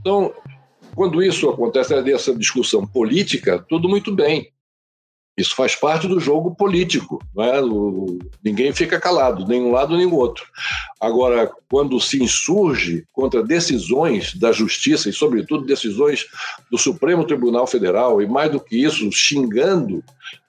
Então, 0.00 0.32
quando 0.96 1.22
isso 1.22 1.48
acontece, 1.50 2.02
dessa 2.02 2.34
discussão 2.34 2.86
política, 2.86 3.64
tudo 3.68 3.86
muito 3.86 4.10
bem. 4.10 4.50
Isso 5.36 5.54
faz 5.54 5.76
parte 5.76 6.08
do 6.08 6.18
jogo 6.18 6.54
político. 6.54 7.22
Não 7.34 7.44
é? 7.44 7.62
O, 7.62 8.18
ninguém 8.42 8.72
fica 8.72 8.98
calado, 8.98 9.46
nem 9.46 9.62
um 9.62 9.70
lado 9.70 9.94
nem 9.94 10.06
o 10.06 10.14
outro. 10.14 10.46
Agora, 10.98 11.52
quando 11.68 12.00
se 12.00 12.22
insurge 12.22 13.04
contra 13.12 13.42
decisões 13.42 14.34
da 14.34 14.50
Justiça, 14.50 15.10
e, 15.10 15.12
sobretudo, 15.12 15.66
decisões 15.66 16.24
do 16.70 16.78
Supremo 16.78 17.26
Tribunal 17.26 17.66
Federal, 17.66 18.22
e 18.22 18.26
mais 18.26 18.50
do 18.50 18.58
que 18.58 18.82
isso, 18.82 19.12
xingando 19.12 20.02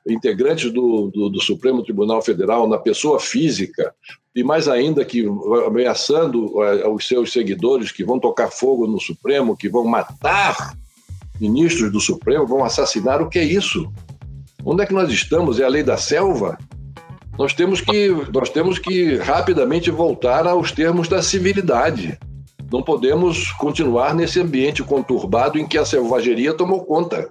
integrantes 0.07 0.71
do, 0.71 1.09
do, 1.13 1.29
do 1.29 1.41
Supremo 1.41 1.83
Tribunal 1.83 2.21
Federal 2.21 2.67
na 2.67 2.77
pessoa 2.77 3.19
física, 3.19 3.93
e 4.35 4.43
mais 4.43 4.67
ainda 4.67 5.03
que 5.03 5.25
ameaçando 5.65 6.63
eh, 6.63 6.87
os 6.87 7.07
seus 7.07 7.31
seguidores 7.31 7.91
que 7.91 8.03
vão 8.03 8.19
tocar 8.19 8.51
fogo 8.51 8.85
no 8.85 8.99
Supremo, 8.99 9.57
que 9.57 9.67
vão 9.67 9.83
matar 9.83 10.75
ministros 11.39 11.91
do 11.91 11.99
Supremo, 11.99 12.45
vão 12.45 12.63
assassinar, 12.63 13.21
o 13.21 13.29
que 13.29 13.39
é 13.39 13.43
isso? 13.43 13.91
Onde 14.63 14.83
é 14.83 14.85
que 14.85 14.93
nós 14.93 15.09
estamos? 15.11 15.59
É 15.59 15.63
a 15.63 15.69
lei 15.69 15.83
da 15.83 15.97
selva? 15.97 16.57
Nós 17.37 17.53
temos 17.53 17.81
que, 17.81 18.09
nós 18.33 18.49
temos 18.49 18.79
que 18.79 19.15
rapidamente 19.15 19.91
voltar 19.91 20.47
aos 20.47 20.71
termos 20.71 21.07
da 21.07 21.21
civilidade. 21.21 22.17
Não 22.71 22.83
podemos 22.83 23.51
continuar 23.53 24.13
nesse 24.13 24.39
ambiente 24.39 24.83
conturbado 24.83 25.57
em 25.57 25.67
que 25.67 25.77
a 25.77 25.85
selvageria 25.85 26.53
tomou 26.53 26.83
conta. 26.83 27.29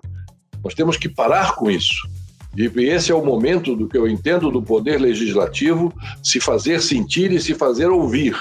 Nós 0.64 0.74
temos 0.74 0.96
que 0.96 1.08
parar 1.08 1.54
com 1.56 1.70
isso. 1.70 2.08
E 2.56 2.70
esse 2.84 3.12
é 3.12 3.14
o 3.14 3.24
momento 3.24 3.76
do 3.76 3.88
que 3.88 3.98
eu 3.98 4.08
entendo 4.08 4.50
do 4.50 4.62
poder 4.62 5.00
legislativo 5.00 5.92
se 6.22 6.40
fazer 6.40 6.80
sentir 6.80 7.30
e 7.32 7.40
se 7.40 7.54
fazer 7.54 7.88
ouvir, 7.88 8.36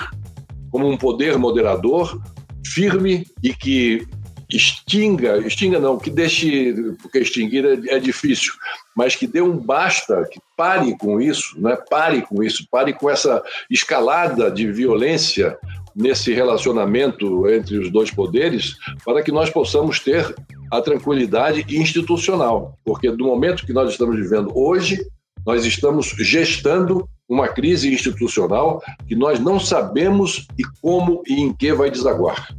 como 0.71 0.89
um 0.89 0.97
poder 0.97 1.38
moderador, 1.38 2.21
firme 2.65 3.25
e 3.43 3.54
que 3.54 4.08
extinga, 4.49 5.39
extinga 5.39 5.80
não, 5.80 5.97
que 5.97 6.10
deixe, 6.10 6.73
porque 7.01 7.19
extinguir 7.19 7.65
é, 7.65 7.95
é, 7.95 7.99
difícil, 7.99 8.54
mas 8.95 9.15
que 9.15 9.28
dê 9.28 9.41
um 9.41 9.58
basta, 9.58 10.28
que 10.32 10.39
pare 10.56 10.95
com 10.97 11.19
isso, 11.19 11.60
né? 11.60 11.78
pare 11.89 12.21
com 12.21 12.43
isso, 12.43 12.67
pare 12.69 12.93
com 12.93 13.10
essa 13.10 13.43
escalada 13.69 14.51
de 14.51 14.71
violência 14.71 15.58
nesse 15.95 16.34
relacionamento 16.34 17.49
entre 17.49 17.78
os 17.78 17.89
dois 17.89 18.12
poderes, 18.12 18.75
para 19.04 19.23
que 19.23 19.32
nós 19.32 19.49
possamos 19.49 19.99
ter 19.99 20.36
a 20.77 20.81
tranquilidade 20.81 21.65
institucional, 21.69 22.77
porque 22.83 23.11
do 23.11 23.25
momento 23.25 23.65
que 23.65 23.73
nós 23.73 23.91
estamos 23.91 24.15
vivendo 24.15 24.51
hoje, 24.57 25.05
nós 25.45 25.65
estamos 25.65 26.07
gestando 26.19 27.07
uma 27.27 27.47
crise 27.47 27.93
institucional 27.93 28.81
que 29.07 29.15
nós 29.15 29.39
não 29.39 29.59
sabemos 29.59 30.47
e 30.57 30.63
como 30.81 31.23
e 31.27 31.41
em 31.41 31.53
que 31.53 31.73
vai 31.73 31.89
desaguar 31.89 32.55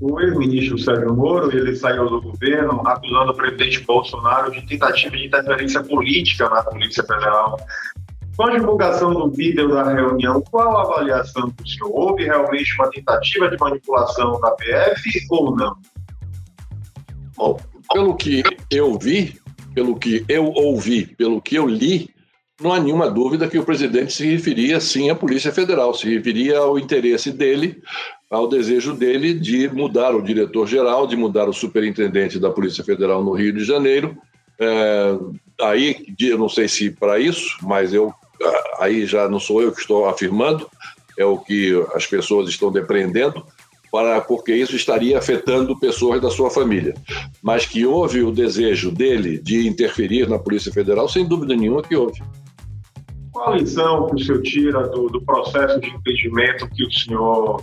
o 0.00 0.20
ex-ministro 0.20 0.78
Sérgio 0.78 1.14
Moro 1.14 1.56
ele 1.56 1.74
saiu 1.74 2.08
do 2.08 2.20
governo 2.20 2.82
acusando 2.86 3.32
o 3.32 3.34
presidente 3.34 3.80
Bolsonaro 3.80 4.50
de 4.50 4.66
tentativa 4.66 5.16
de 5.16 5.26
interferência 5.26 5.82
política 5.82 6.48
na 6.48 6.62
Polícia 6.62 7.02
Federal. 7.02 7.56
Com 8.36 8.46
a 8.46 8.50
divulgação 8.50 9.14
do 9.14 9.30
vídeo 9.30 9.68
da 9.68 9.84
reunião, 9.84 10.42
qual 10.50 10.76
a 10.76 10.82
avaliação 10.82 11.48
do 11.48 11.68
senhor? 11.68 11.90
Houve 11.90 12.24
realmente 12.24 12.74
uma 12.74 12.90
tentativa 12.90 13.48
de 13.48 13.56
manipulação 13.56 14.40
da 14.40 14.50
PF 14.50 15.26
ou 15.30 15.54
não? 15.54 15.76
Bom, 17.36 17.58
pelo 17.92 18.16
que 18.16 18.42
eu 18.70 18.98
vi, 18.98 19.38
pelo 19.74 19.96
que 19.96 20.24
eu 20.28 20.46
ouvi, 20.46 21.06
pelo 21.06 21.40
que 21.40 21.56
eu 21.56 21.66
li, 21.66 22.10
não 22.60 22.72
há 22.72 22.80
nenhuma 22.80 23.10
dúvida 23.10 23.48
que 23.48 23.58
o 23.58 23.64
presidente 23.64 24.12
se 24.12 24.26
referia 24.26 24.78
sim 24.78 25.10
à 25.10 25.14
Polícia 25.14 25.52
Federal, 25.52 25.92
se 25.92 26.08
referia 26.08 26.58
ao 26.58 26.78
interesse 26.78 27.32
dele, 27.32 27.82
ao 28.30 28.48
desejo 28.48 28.92
dele 28.94 29.34
de 29.34 29.68
mudar 29.68 30.14
o 30.14 30.22
diretor-geral, 30.22 31.06
de 31.06 31.16
mudar 31.16 31.48
o 31.48 31.52
superintendente 31.52 32.38
da 32.38 32.50
Polícia 32.50 32.84
Federal 32.84 33.24
no 33.24 33.32
Rio 33.32 33.52
de 33.52 33.64
Janeiro. 33.64 34.16
É, 34.58 35.18
aí, 35.60 36.06
eu 36.20 36.38
não 36.38 36.48
sei 36.48 36.68
se 36.68 36.90
para 36.90 37.18
isso, 37.18 37.56
mas 37.62 37.92
eu 37.92 38.14
aí 38.78 39.06
já 39.06 39.28
não 39.28 39.38
sou 39.38 39.62
eu 39.62 39.72
que 39.72 39.80
estou 39.80 40.08
afirmando, 40.08 40.68
é 41.18 41.24
o 41.24 41.38
que 41.38 41.72
as 41.94 42.06
pessoas 42.06 42.48
estão 42.48 42.70
depreendendo, 42.70 43.44
para, 43.94 44.20
porque 44.20 44.52
isso 44.52 44.74
estaria 44.74 45.16
afetando 45.16 45.78
pessoas 45.78 46.20
da 46.20 46.28
sua 46.28 46.50
família. 46.50 46.94
Mas 47.40 47.64
que 47.64 47.86
houve 47.86 48.24
o 48.24 48.32
desejo 48.32 48.90
dele 48.90 49.38
de 49.38 49.68
interferir 49.68 50.28
na 50.28 50.36
Polícia 50.36 50.72
Federal, 50.72 51.08
sem 51.08 51.24
dúvida 51.24 51.54
nenhuma 51.54 51.80
que 51.80 51.94
houve. 51.94 52.20
Qual 53.30 53.52
a 53.52 53.56
lição 53.56 54.08
que 54.08 54.16
o 54.16 54.18
senhor 54.18 54.42
tira 54.42 54.88
do, 54.88 55.06
do 55.06 55.24
processo 55.24 55.78
de 55.80 55.90
impedimento 55.90 56.68
que 56.70 56.84
o 56.84 56.90
senhor 56.90 57.62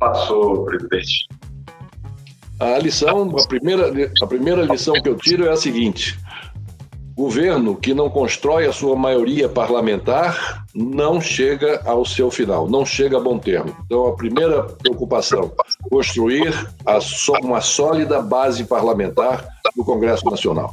passou, 0.00 0.64
presidente? 0.64 1.28
A 2.58 2.78
lição, 2.80 3.30
a 3.38 3.46
primeira, 3.46 4.12
a 4.20 4.26
primeira 4.26 4.62
lição 4.62 4.94
que 4.94 5.08
eu 5.08 5.14
tiro 5.14 5.46
é 5.46 5.50
a 5.50 5.56
seguinte: 5.56 6.18
governo 7.18 7.74
que 7.74 7.92
não 7.92 8.08
constrói 8.08 8.64
a 8.64 8.72
sua 8.72 8.94
maioria 8.94 9.48
parlamentar 9.48 10.64
não 10.72 11.20
chega 11.20 11.82
ao 11.84 12.04
seu 12.04 12.30
final, 12.30 12.70
não 12.70 12.86
chega 12.86 13.16
a 13.16 13.20
bom 13.20 13.40
termo. 13.40 13.76
Então, 13.84 14.06
a 14.06 14.14
primeira 14.14 14.62
preocupação, 14.62 15.50
construir 15.90 16.54
uma 17.42 17.60
sólida 17.60 18.22
base 18.22 18.64
parlamentar 18.64 19.44
no 19.76 19.84
Congresso 19.84 20.24
Nacional 20.30 20.72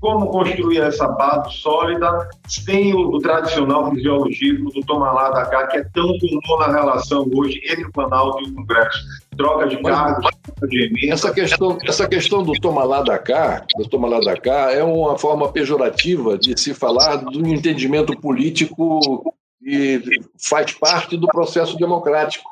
como 0.00 0.28
construir 0.28 0.78
essa 0.78 1.06
base 1.06 1.58
sólida 1.58 2.26
sem 2.48 2.94
o, 2.94 3.18
tradicional 3.18 3.90
fisiologismo 3.90 4.70
do 4.70 4.80
toma 4.80 5.12
lá 5.12 5.28
da 5.28 5.44
cá, 5.44 5.66
que 5.66 5.76
é 5.76 5.84
tão 5.92 6.06
comum 6.18 6.58
na 6.58 6.72
relação 6.72 7.28
hoje 7.34 7.60
entre 7.70 7.84
o 7.84 7.92
Planalto 7.92 8.42
e 8.42 8.50
o 8.50 8.54
Congresso. 8.54 8.98
Troca 9.40 9.66
de 9.66 9.78
troca 9.78 10.20
de. 10.68 11.10
Essa 11.10 11.32
questão, 11.32 11.78
essa 11.86 12.06
questão 12.06 12.42
do 12.42 12.52
toma 12.52 12.84
lá 12.84 13.00
da 13.00 13.18
cá, 13.18 13.64
do 13.74 13.88
toma 13.88 14.06
lá 14.06 14.20
da 14.20 14.36
cá, 14.36 14.70
é 14.70 14.82
uma 14.84 15.16
forma 15.16 15.50
pejorativa 15.50 16.36
de 16.36 16.60
se 16.60 16.74
falar 16.74 17.16
do 17.16 17.48
entendimento 17.48 18.14
político 18.20 19.34
que 19.58 20.02
faz 20.38 20.72
parte 20.72 21.16
do 21.16 21.26
processo 21.26 21.76
democrático 21.78 22.44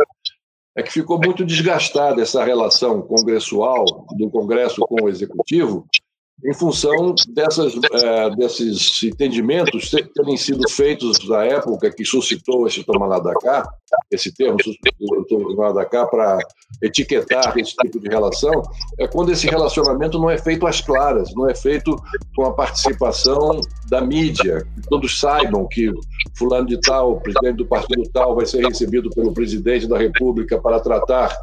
é 0.74 0.82
que 0.82 0.92
ficou 0.92 1.18
muito 1.18 1.44
desgastada 1.44 2.22
essa 2.22 2.42
relação 2.44 3.02
congressual 3.02 3.84
do 4.16 4.30
Congresso 4.30 4.80
com 4.82 5.04
o 5.04 5.08
Executivo, 5.08 5.84
em 6.44 6.54
função 6.54 7.14
dessas, 7.30 7.74
é, 7.92 8.30
desses 8.36 9.02
entendimentos 9.02 9.90
terem 9.90 10.36
sido 10.36 10.68
feitos 10.70 11.18
na 11.28 11.44
época 11.44 11.90
que 11.90 12.04
suscitou 12.04 12.66
esse 12.66 12.84
toma 12.84 13.06
lá 13.06 13.18
da 13.18 13.34
cá, 13.34 13.68
esse 14.10 14.32
termo 14.32 14.56
toma 15.28 15.54
lá 15.54 15.72
da 15.72 15.84
cá 15.84 16.06
para 16.06 16.38
etiquetar 16.80 17.58
esse 17.58 17.74
tipo 17.74 17.98
de 17.98 18.08
relação, 18.08 18.62
é 19.00 19.08
quando 19.08 19.32
esse 19.32 19.48
relacionamento 19.48 20.18
não 20.18 20.30
é 20.30 20.38
feito 20.38 20.66
às 20.66 20.80
claras, 20.80 21.34
não 21.34 21.48
é 21.48 21.54
feito 21.54 21.96
com 22.36 22.44
a 22.44 22.52
participação 22.52 23.60
da 23.90 24.00
mídia, 24.00 24.64
que 24.76 24.88
todos 24.88 25.18
saibam 25.18 25.66
que 25.66 25.92
fulano 26.36 26.66
de 26.68 26.80
tal, 26.80 27.20
presidente 27.20 27.56
do 27.56 27.66
partido 27.66 28.02
tal, 28.12 28.36
vai 28.36 28.46
ser 28.46 28.64
recebido 28.64 29.10
pelo 29.10 29.32
presidente 29.32 29.88
da 29.88 29.98
República 29.98 30.60
para 30.60 30.78
tratar 30.78 31.36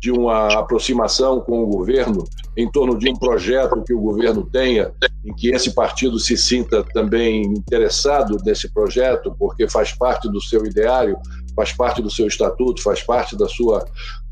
de 0.00 0.10
uma 0.10 0.58
aproximação 0.58 1.40
com 1.40 1.62
o 1.62 1.66
governo 1.66 2.24
em 2.56 2.70
torno 2.70 2.98
de 2.98 3.08
um 3.08 3.14
projeto 3.14 3.82
que 3.82 3.92
o 3.92 4.00
governo 4.00 4.46
tenha, 4.46 4.92
em 5.24 5.34
que 5.34 5.48
esse 5.48 5.74
partido 5.74 6.18
se 6.18 6.36
sinta 6.36 6.82
também 6.82 7.42
interessado 7.42 8.36
nesse 8.44 8.72
projeto, 8.72 9.34
porque 9.38 9.68
faz 9.68 9.92
parte 9.92 10.28
do 10.30 10.40
seu 10.40 10.64
ideário, 10.64 11.18
faz 11.54 11.72
parte 11.72 12.02
do 12.02 12.10
seu 12.10 12.26
estatuto, 12.26 12.82
faz 12.82 13.02
parte 13.02 13.36
da 13.36 13.48
sua 13.48 13.84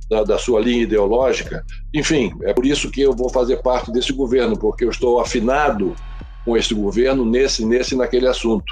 da, 0.09 0.22
da, 0.22 0.38
sua 0.38 0.61
linha 0.61 0.83
ideológica. 0.83 1.64
Enfim, 1.94 2.31
é 2.42 2.53
por 2.53 2.66
isso 2.66 2.90
que 2.90 3.00
eu 3.00 3.14
vou 3.14 3.31
fazer 3.31 3.62
parte 3.62 3.90
desse 3.90 4.12
governo, 4.12 4.59
porque 4.59 4.85
eu 4.85 4.90
estou 4.90 5.18
afinado 5.18 5.94
com 6.44 6.57
esse 6.57 6.74
governo 6.74 7.24
nesse, 7.24 7.64
nesse 7.64 7.96
naquele 7.96 8.29
assunto. 8.29 8.70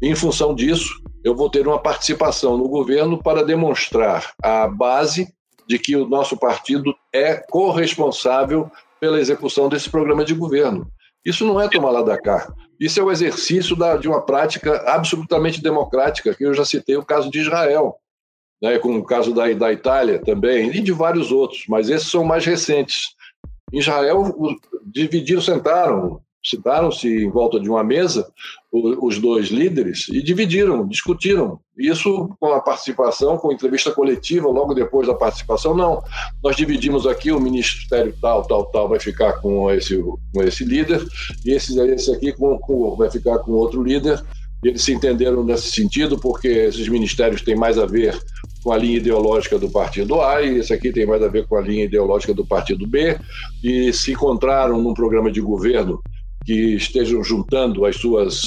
E, 0.00 0.08
em 0.08 0.14
função 0.14 0.54
disso, 0.54 1.00
eu 1.24 1.34
vou 1.34 1.48
ter 1.48 1.66
uma 1.66 1.78
participação 1.78 2.58
no 2.58 2.68
governo 2.68 3.18
para 3.22 3.42
demonstrar 3.42 4.32
a 4.42 4.68
base 4.68 5.32
de 5.66 5.78
que 5.78 5.96
o 5.96 6.06
nosso 6.06 6.36
partido 6.36 6.94
é 7.12 7.34
corresponsável 7.34 8.70
pela 9.00 9.20
execução 9.20 9.68
desse 9.68 9.90
programa 9.90 10.24
de 10.24 10.34
governo. 10.34 10.86
Isso 11.24 11.46
não 11.46 11.60
é 11.60 11.68
tomar 11.68 11.90
lá 11.90 12.02
da 12.02 12.20
cá. 12.20 12.52
Isso 12.78 13.00
é 13.00 13.02
o 13.02 13.10
exercício 13.10 13.74
da, 13.74 13.96
de 13.96 14.06
uma 14.08 14.20
prática 14.20 14.82
absolutamente 14.86 15.62
democrática, 15.62 16.34
que 16.34 16.44
eu 16.44 16.52
já 16.52 16.64
citei 16.64 16.96
o 16.96 17.04
caso 17.04 17.30
de 17.30 17.40
Israel, 17.40 17.96
né, 18.62 18.78
o 18.82 19.04
caso 19.04 19.32
da, 19.32 19.50
da 19.52 19.72
Itália 19.72 20.18
também, 20.18 20.68
e 20.70 20.80
de 20.80 20.92
vários 20.92 21.32
outros, 21.32 21.64
mas 21.68 21.88
esses 21.88 22.10
são 22.10 22.24
mais 22.24 22.44
recentes. 22.44 23.14
Em 23.72 23.78
Israel, 23.78 24.34
dividiram, 24.84 25.40
sentaram 25.40 26.20
sentaram-se 26.44 27.08
em 27.08 27.30
volta 27.30 27.58
de 27.58 27.68
uma 27.70 27.82
mesa 27.82 28.30
os 28.70 29.18
dois 29.18 29.48
líderes 29.48 30.08
e 30.08 30.20
dividiram, 30.20 30.86
discutiram. 30.86 31.60
Isso 31.78 32.28
com 32.40 32.52
a 32.52 32.60
participação, 32.60 33.38
com 33.38 33.52
entrevista 33.52 33.90
coletiva 33.92 34.48
logo 34.48 34.74
depois 34.74 35.06
da 35.06 35.14
participação. 35.14 35.76
Não, 35.76 36.02
nós 36.42 36.56
dividimos 36.56 37.06
aqui 37.06 37.30
o 37.30 37.40
ministério 37.40 38.14
tal, 38.20 38.42
tal, 38.44 38.66
tal 38.66 38.88
vai 38.88 38.98
ficar 38.98 39.34
com 39.34 39.70
esse, 39.70 39.96
com 40.32 40.42
esse 40.42 40.64
líder 40.64 41.04
e 41.44 41.52
esse, 41.52 41.78
esse 41.80 42.12
aqui 42.12 42.32
com, 42.32 42.58
com, 42.58 42.96
vai 42.96 43.10
ficar 43.10 43.38
com 43.38 43.52
outro 43.52 43.82
líder. 43.82 44.22
Eles 44.62 44.82
se 44.82 44.92
entenderam 44.92 45.44
nesse 45.44 45.70
sentido 45.70 46.18
porque 46.18 46.48
esses 46.48 46.88
ministérios 46.88 47.42
têm 47.42 47.54
mais 47.54 47.78
a 47.78 47.86
ver 47.86 48.18
com 48.62 48.72
a 48.72 48.78
linha 48.78 48.96
ideológica 48.96 49.58
do 49.58 49.70
partido 49.70 50.20
A 50.22 50.42
e 50.42 50.58
esse 50.58 50.72
aqui 50.72 50.90
tem 50.90 51.06
mais 51.06 51.22
a 51.22 51.28
ver 51.28 51.46
com 51.46 51.56
a 51.56 51.60
linha 51.60 51.84
ideológica 51.84 52.32
do 52.32 52.46
partido 52.46 52.86
B 52.86 53.18
e 53.62 53.92
se 53.92 54.12
encontraram 54.12 54.80
num 54.80 54.94
programa 54.94 55.30
de 55.30 55.40
governo 55.40 56.02
que 56.44 56.74
estejam 56.74 57.24
juntando 57.24 57.86
as 57.86 57.96
suas, 57.96 58.42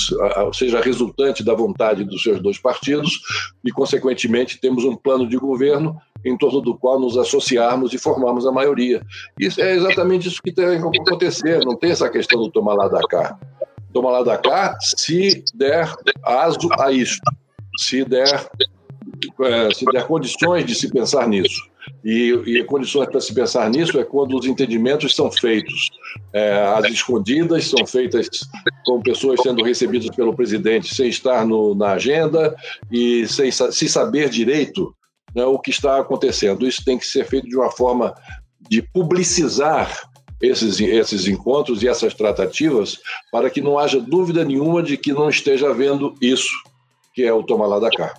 seja 0.53 0.79
resultante 0.79 1.43
da 1.43 1.53
vontade 1.53 2.03
dos 2.03 2.21
seus 2.21 2.39
dois 2.39 2.59
partidos, 2.59 3.19
e, 3.65 3.71
consequentemente, 3.71 4.59
temos 4.59 4.83
um 4.83 4.95
plano 4.95 5.27
de 5.27 5.37
governo 5.37 5.97
em 6.23 6.37
torno 6.37 6.61
do 6.61 6.77
qual 6.77 6.99
nos 6.99 7.17
associarmos 7.17 7.93
e 7.93 7.97
formarmos 7.97 8.45
a 8.45 8.51
maioria. 8.51 9.01
Isso 9.39 9.61
é 9.61 9.75
exatamente 9.75 10.27
isso 10.27 10.41
que 10.41 10.51
tem 10.51 10.79
que 10.79 10.99
acontecer, 10.99 11.63
não 11.65 11.75
tem 11.75 11.91
essa 11.91 12.09
questão 12.09 12.41
do 12.41 12.51
tomar 12.51 12.75
lá 12.75 12.87
da 12.87 13.01
cá. 13.07 13.37
Tomar 13.93 14.11
lá 14.11 14.23
da 14.23 14.37
cá 14.37 14.77
se 14.81 15.43
der 15.55 15.91
aso 16.23 16.69
a 16.79 16.91
isso, 16.91 17.19
se 17.79 18.03
der, 18.03 18.47
é, 19.41 19.73
se 19.73 19.85
der 19.85 20.05
condições 20.05 20.65
de 20.65 20.75
se 20.75 20.91
pensar 20.91 21.27
nisso. 21.27 21.61
E, 22.03 22.31
e 22.45 22.63
condições 22.63 23.09
para 23.09 23.19
se 23.19 23.33
pensar 23.33 23.69
nisso 23.69 23.99
é 23.99 24.03
quando 24.03 24.37
os 24.37 24.45
entendimentos 24.45 25.15
são 25.15 25.31
feitos 25.31 25.89
é, 26.31 26.53
às 26.75 26.85
escondidas, 26.85 27.67
são 27.67 27.85
feitas 27.85 28.29
com 28.85 29.01
pessoas 29.01 29.41
sendo 29.41 29.63
recebidas 29.63 30.15
pelo 30.15 30.35
presidente 30.35 30.93
sem 30.93 31.09
estar 31.09 31.45
no, 31.45 31.75
na 31.75 31.91
agenda 31.91 32.55
e 32.91 33.27
sem 33.27 33.51
se 33.51 33.89
saber 33.89 34.29
direito 34.29 34.95
né, 35.35 35.43
o 35.43 35.59
que 35.59 35.71
está 35.71 35.99
acontecendo. 35.99 36.67
Isso 36.67 36.83
tem 36.85 36.97
que 36.97 37.05
ser 37.05 37.25
feito 37.25 37.47
de 37.47 37.57
uma 37.57 37.71
forma 37.71 38.13
de 38.69 38.81
publicizar 38.81 40.09
esses, 40.41 40.79
esses 40.79 41.27
encontros 41.27 41.81
e 41.81 41.87
essas 41.87 42.13
tratativas 42.13 42.99
para 43.31 43.49
que 43.49 43.61
não 43.61 43.77
haja 43.77 43.99
dúvida 43.99 44.45
nenhuma 44.45 44.83
de 44.83 44.97
que 44.97 45.13
não 45.13 45.29
esteja 45.29 45.69
havendo 45.69 46.15
isso, 46.21 46.49
que 47.13 47.23
é 47.23 47.33
o 47.33 47.43
tomar 47.43 47.67
lá 47.67 47.79
da 47.79 47.89
cá. 47.89 48.13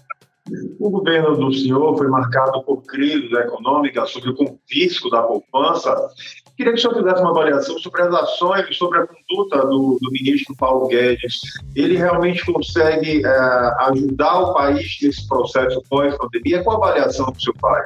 O 0.78 0.90
governo 0.90 1.36
do 1.36 1.52
senhor 1.52 1.96
foi 1.96 2.08
marcado 2.08 2.62
por 2.62 2.82
crise 2.82 3.34
econômica, 3.34 4.06
sobre 4.06 4.30
o 4.30 4.34
confisco 4.34 5.10
da 5.10 5.22
poupança. 5.22 5.94
Queria 6.56 6.72
que 6.72 6.78
o 6.78 6.82
senhor 6.82 6.96
fizesse 6.96 7.20
uma 7.20 7.30
avaliação 7.30 7.78
sobre 7.78 8.02
as 8.02 8.14
ações, 8.14 8.76
sobre 8.76 8.98
a 8.98 9.06
conduta 9.06 9.66
do, 9.66 9.98
do 10.00 10.10
ministro 10.10 10.56
Paulo 10.56 10.88
Guedes. 10.88 11.40
Ele 11.76 11.96
realmente 11.96 12.44
consegue 12.44 13.24
é, 13.24 13.74
ajudar 13.90 14.40
o 14.40 14.54
país 14.54 14.98
nesse 15.02 15.26
processo 15.28 15.82
pós-pandemia? 15.88 16.64
Qual 16.64 16.82
a 16.82 16.88
avaliação 16.88 17.26
que 17.32 17.38
o 17.38 17.54
senhor? 17.54 17.82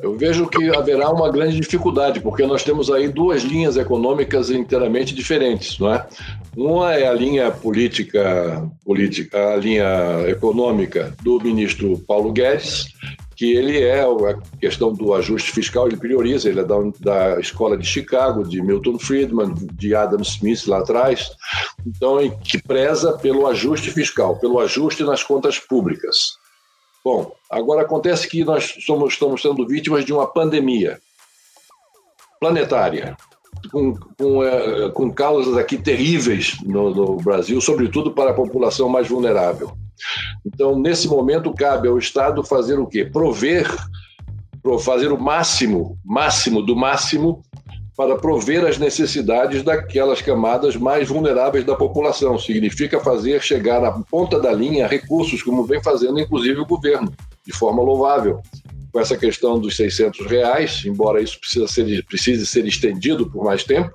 Eu 0.00 0.16
vejo 0.16 0.46
que 0.46 0.68
haverá 0.76 1.10
uma 1.10 1.30
grande 1.30 1.58
dificuldade, 1.58 2.20
porque 2.20 2.46
nós 2.46 2.62
temos 2.62 2.90
aí 2.90 3.08
duas 3.08 3.42
linhas 3.42 3.76
econômicas 3.76 4.50
inteiramente 4.50 5.14
diferentes, 5.14 5.78
não 5.78 5.92
é? 5.92 6.06
Uma 6.56 6.94
é 6.94 7.08
a 7.08 7.12
linha 7.12 7.50
política, 7.50 8.68
política, 8.84 9.54
a 9.54 9.56
linha 9.56 10.24
econômica 10.28 11.14
do 11.22 11.40
ministro 11.40 11.98
Paulo 12.06 12.32
Guedes, 12.32 12.86
que 13.38 13.52
ele 13.52 13.80
é 13.80 14.02
a 14.02 14.38
questão 14.60 14.92
do 14.92 15.14
ajuste 15.14 15.52
fiscal, 15.52 15.86
ele 15.86 15.96
prioriza, 15.96 16.48
ele 16.48 16.58
é 16.58 16.64
da, 16.64 16.76
da 16.98 17.40
escola 17.40 17.78
de 17.78 17.86
Chicago, 17.86 18.42
de 18.42 18.60
Milton 18.60 18.98
Friedman, 18.98 19.54
de 19.74 19.94
Adam 19.94 20.20
Smith 20.22 20.66
lá 20.66 20.78
atrás, 20.78 21.30
então 21.86 22.18
que 22.42 22.60
preza 22.60 23.12
pelo 23.12 23.46
ajuste 23.46 23.92
fiscal, 23.92 24.36
pelo 24.40 24.58
ajuste 24.58 25.04
nas 25.04 25.22
contas 25.22 25.58
públicas. 25.60 26.37
Bom, 27.04 27.32
agora 27.50 27.82
acontece 27.82 28.28
que 28.28 28.44
nós 28.44 28.74
somos, 28.84 29.14
estamos 29.14 29.42
sendo 29.42 29.66
vítimas 29.66 30.04
de 30.04 30.12
uma 30.12 30.26
pandemia 30.26 31.00
planetária, 32.40 33.16
com, 33.70 33.94
com, 34.16 34.44
é, 34.44 34.90
com 34.90 35.12
causas 35.12 35.56
aqui 35.56 35.76
terríveis 35.76 36.56
no, 36.62 36.94
no 36.94 37.16
Brasil, 37.16 37.60
sobretudo 37.60 38.12
para 38.12 38.30
a 38.30 38.34
população 38.34 38.88
mais 38.88 39.08
vulnerável. 39.08 39.72
Então, 40.46 40.78
nesse 40.78 41.08
momento, 41.08 41.52
cabe 41.52 41.88
ao 41.88 41.98
Estado 41.98 42.44
fazer 42.44 42.78
o 42.78 42.86
quê? 42.86 43.04
Prover, 43.04 43.66
fazer 44.80 45.12
o 45.12 45.20
máximo, 45.20 45.98
máximo 46.04 46.62
do 46.62 46.76
máximo, 46.76 47.42
para 47.98 48.16
prover 48.16 48.64
as 48.64 48.78
necessidades 48.78 49.64
daquelas 49.64 50.22
camadas 50.22 50.76
mais 50.76 51.08
vulneráveis 51.08 51.64
da 51.64 51.74
população. 51.74 52.38
Significa 52.38 53.00
fazer 53.00 53.42
chegar 53.42 53.84
à 53.84 53.90
ponta 53.90 54.38
da 54.38 54.52
linha 54.52 54.86
recursos, 54.86 55.42
como 55.42 55.64
vem 55.64 55.82
fazendo 55.82 56.20
inclusive 56.20 56.60
o 56.60 56.64
governo, 56.64 57.12
de 57.44 57.52
forma 57.52 57.82
louvável. 57.82 58.40
Com 58.92 59.00
essa 59.00 59.16
questão 59.16 59.58
dos 59.58 59.74
600 59.74 60.26
reais, 60.26 60.84
embora 60.86 61.20
isso 61.20 61.40
ser, 61.42 62.04
precise 62.04 62.46
ser 62.46 62.64
estendido 62.66 63.28
por 63.28 63.44
mais 63.44 63.64
tempo, 63.64 63.90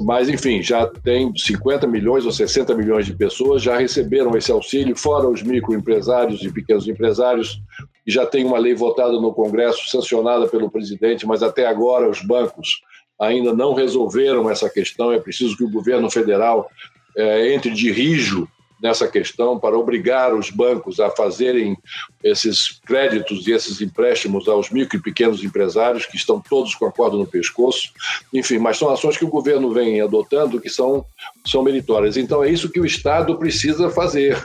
mas, 0.00 0.28
enfim, 0.28 0.62
já 0.62 0.86
tem 0.86 1.32
50 1.34 1.86
milhões 1.86 2.26
ou 2.26 2.32
60 2.32 2.74
milhões 2.74 3.06
de 3.06 3.14
pessoas 3.14 3.62
já 3.62 3.78
receberam 3.78 4.36
esse 4.36 4.52
auxílio, 4.52 4.94
fora 4.94 5.30
os 5.30 5.42
microempresários 5.42 6.42
e 6.42 6.52
pequenos 6.52 6.86
empresários, 6.86 7.58
e 8.06 8.12
já 8.12 8.26
tem 8.26 8.44
uma 8.44 8.58
lei 8.58 8.74
votada 8.74 9.12
no 9.12 9.32
Congresso, 9.32 9.88
sancionada 9.88 10.46
pelo 10.46 10.70
presidente, 10.70 11.26
mas 11.26 11.42
até 11.42 11.66
agora 11.66 12.10
os 12.10 12.20
bancos 12.20 12.82
ainda 13.20 13.52
não 13.52 13.74
resolveram 13.74 14.50
essa 14.50 14.68
questão. 14.68 15.12
É 15.12 15.18
preciso 15.18 15.56
que 15.56 15.64
o 15.64 15.70
governo 15.70 16.10
federal 16.10 16.70
é, 17.16 17.54
entre 17.54 17.70
de 17.70 17.90
rijo 17.90 18.48
nessa 18.82 19.08
questão 19.08 19.58
para 19.58 19.78
obrigar 19.78 20.34
os 20.34 20.50
bancos 20.50 21.00
a 21.00 21.08
fazerem 21.08 21.74
esses 22.22 22.80
créditos 22.84 23.46
e 23.46 23.52
esses 23.52 23.80
empréstimos 23.80 24.46
aos 24.46 24.68
micro 24.68 24.98
e 24.98 25.02
pequenos 25.02 25.42
empresários 25.42 26.04
que 26.04 26.16
estão 26.16 26.38
todos 26.38 26.74
com 26.74 26.84
a 26.84 26.92
corda 26.92 27.16
no 27.16 27.26
pescoço. 27.26 27.90
Enfim, 28.30 28.58
mas 28.58 28.76
são 28.76 28.90
ações 28.90 29.16
que 29.16 29.24
o 29.24 29.30
governo 29.30 29.72
vem 29.72 30.02
adotando 30.02 30.60
que 30.60 30.68
são, 30.68 31.02
são 31.46 31.62
meritórias. 31.62 32.18
Então 32.18 32.44
é 32.44 32.50
isso 32.50 32.68
que 32.68 32.78
o 32.78 32.84
Estado 32.84 33.38
precisa 33.38 33.88
fazer. 33.88 34.44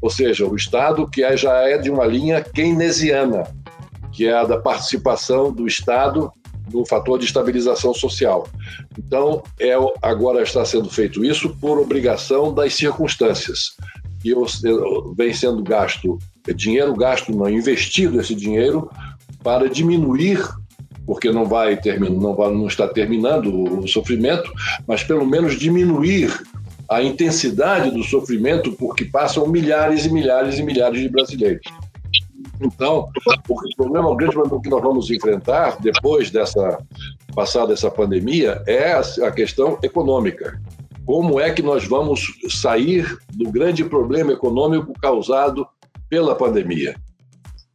Ou 0.00 0.08
seja, 0.08 0.46
o 0.46 0.56
Estado 0.56 1.08
que 1.10 1.22
é, 1.22 1.36
já 1.36 1.52
é 1.68 1.76
de 1.76 1.90
uma 1.90 2.06
linha 2.06 2.42
keynesiana, 2.42 3.44
que 4.12 4.26
é 4.26 4.32
a 4.32 4.44
da 4.44 4.58
participação 4.58 5.52
do 5.52 5.66
Estado 5.66 6.32
no 6.72 6.86
fator 6.86 7.18
de 7.18 7.24
estabilização 7.24 7.92
social. 7.94 8.46
Então, 8.98 9.42
é, 9.60 9.74
agora 10.02 10.42
está 10.42 10.64
sendo 10.64 10.88
feito 10.88 11.24
isso 11.24 11.54
por 11.60 11.78
obrigação 11.78 12.52
das 12.52 12.74
circunstâncias. 12.74 13.76
E 14.24 14.32
vem 15.14 15.34
sendo 15.34 15.62
gasto, 15.62 16.18
dinheiro 16.56 16.94
gasto, 16.94 17.34
não 17.34 17.48
investido 17.48 18.20
esse 18.20 18.34
dinheiro 18.34 18.90
para 19.42 19.68
diminuir 19.68 20.40
porque 21.06 21.30
não 21.30 21.44
vai 21.44 21.76
terminar, 21.76 22.16
não, 22.18 22.34
não 22.34 22.66
está 22.66 22.88
terminando 22.88 23.80
o 23.80 23.86
sofrimento, 23.86 24.50
mas 24.86 25.04
pelo 25.04 25.26
menos 25.26 25.58
diminuir 25.58 26.32
a 26.88 27.02
intensidade 27.02 27.90
do 27.90 28.02
sofrimento 28.02 28.72
porque 28.72 29.04
passam 29.04 29.46
milhares 29.46 30.04
e 30.06 30.12
milhares 30.12 30.58
e 30.58 30.62
milhares 30.62 31.00
de 31.00 31.08
brasileiros. 31.08 31.66
Então, 32.60 33.08
o 33.48 33.76
problema, 33.76 34.16
grande 34.16 34.36
que 34.62 34.68
nós 34.68 34.82
vamos 34.82 35.10
enfrentar 35.10 35.80
depois 35.80 36.30
dessa 36.30 36.78
passada 37.34 37.72
essa 37.72 37.90
pandemia 37.90 38.62
é 38.66 38.92
a 38.92 39.30
questão 39.30 39.78
econômica. 39.82 40.60
Como 41.04 41.38
é 41.38 41.52
que 41.52 41.62
nós 41.62 41.86
vamos 41.86 42.32
sair 42.48 43.18
do 43.32 43.50
grande 43.50 43.84
problema 43.84 44.32
econômico 44.32 44.92
causado 44.94 45.66
pela 46.08 46.34
pandemia? 46.34 46.94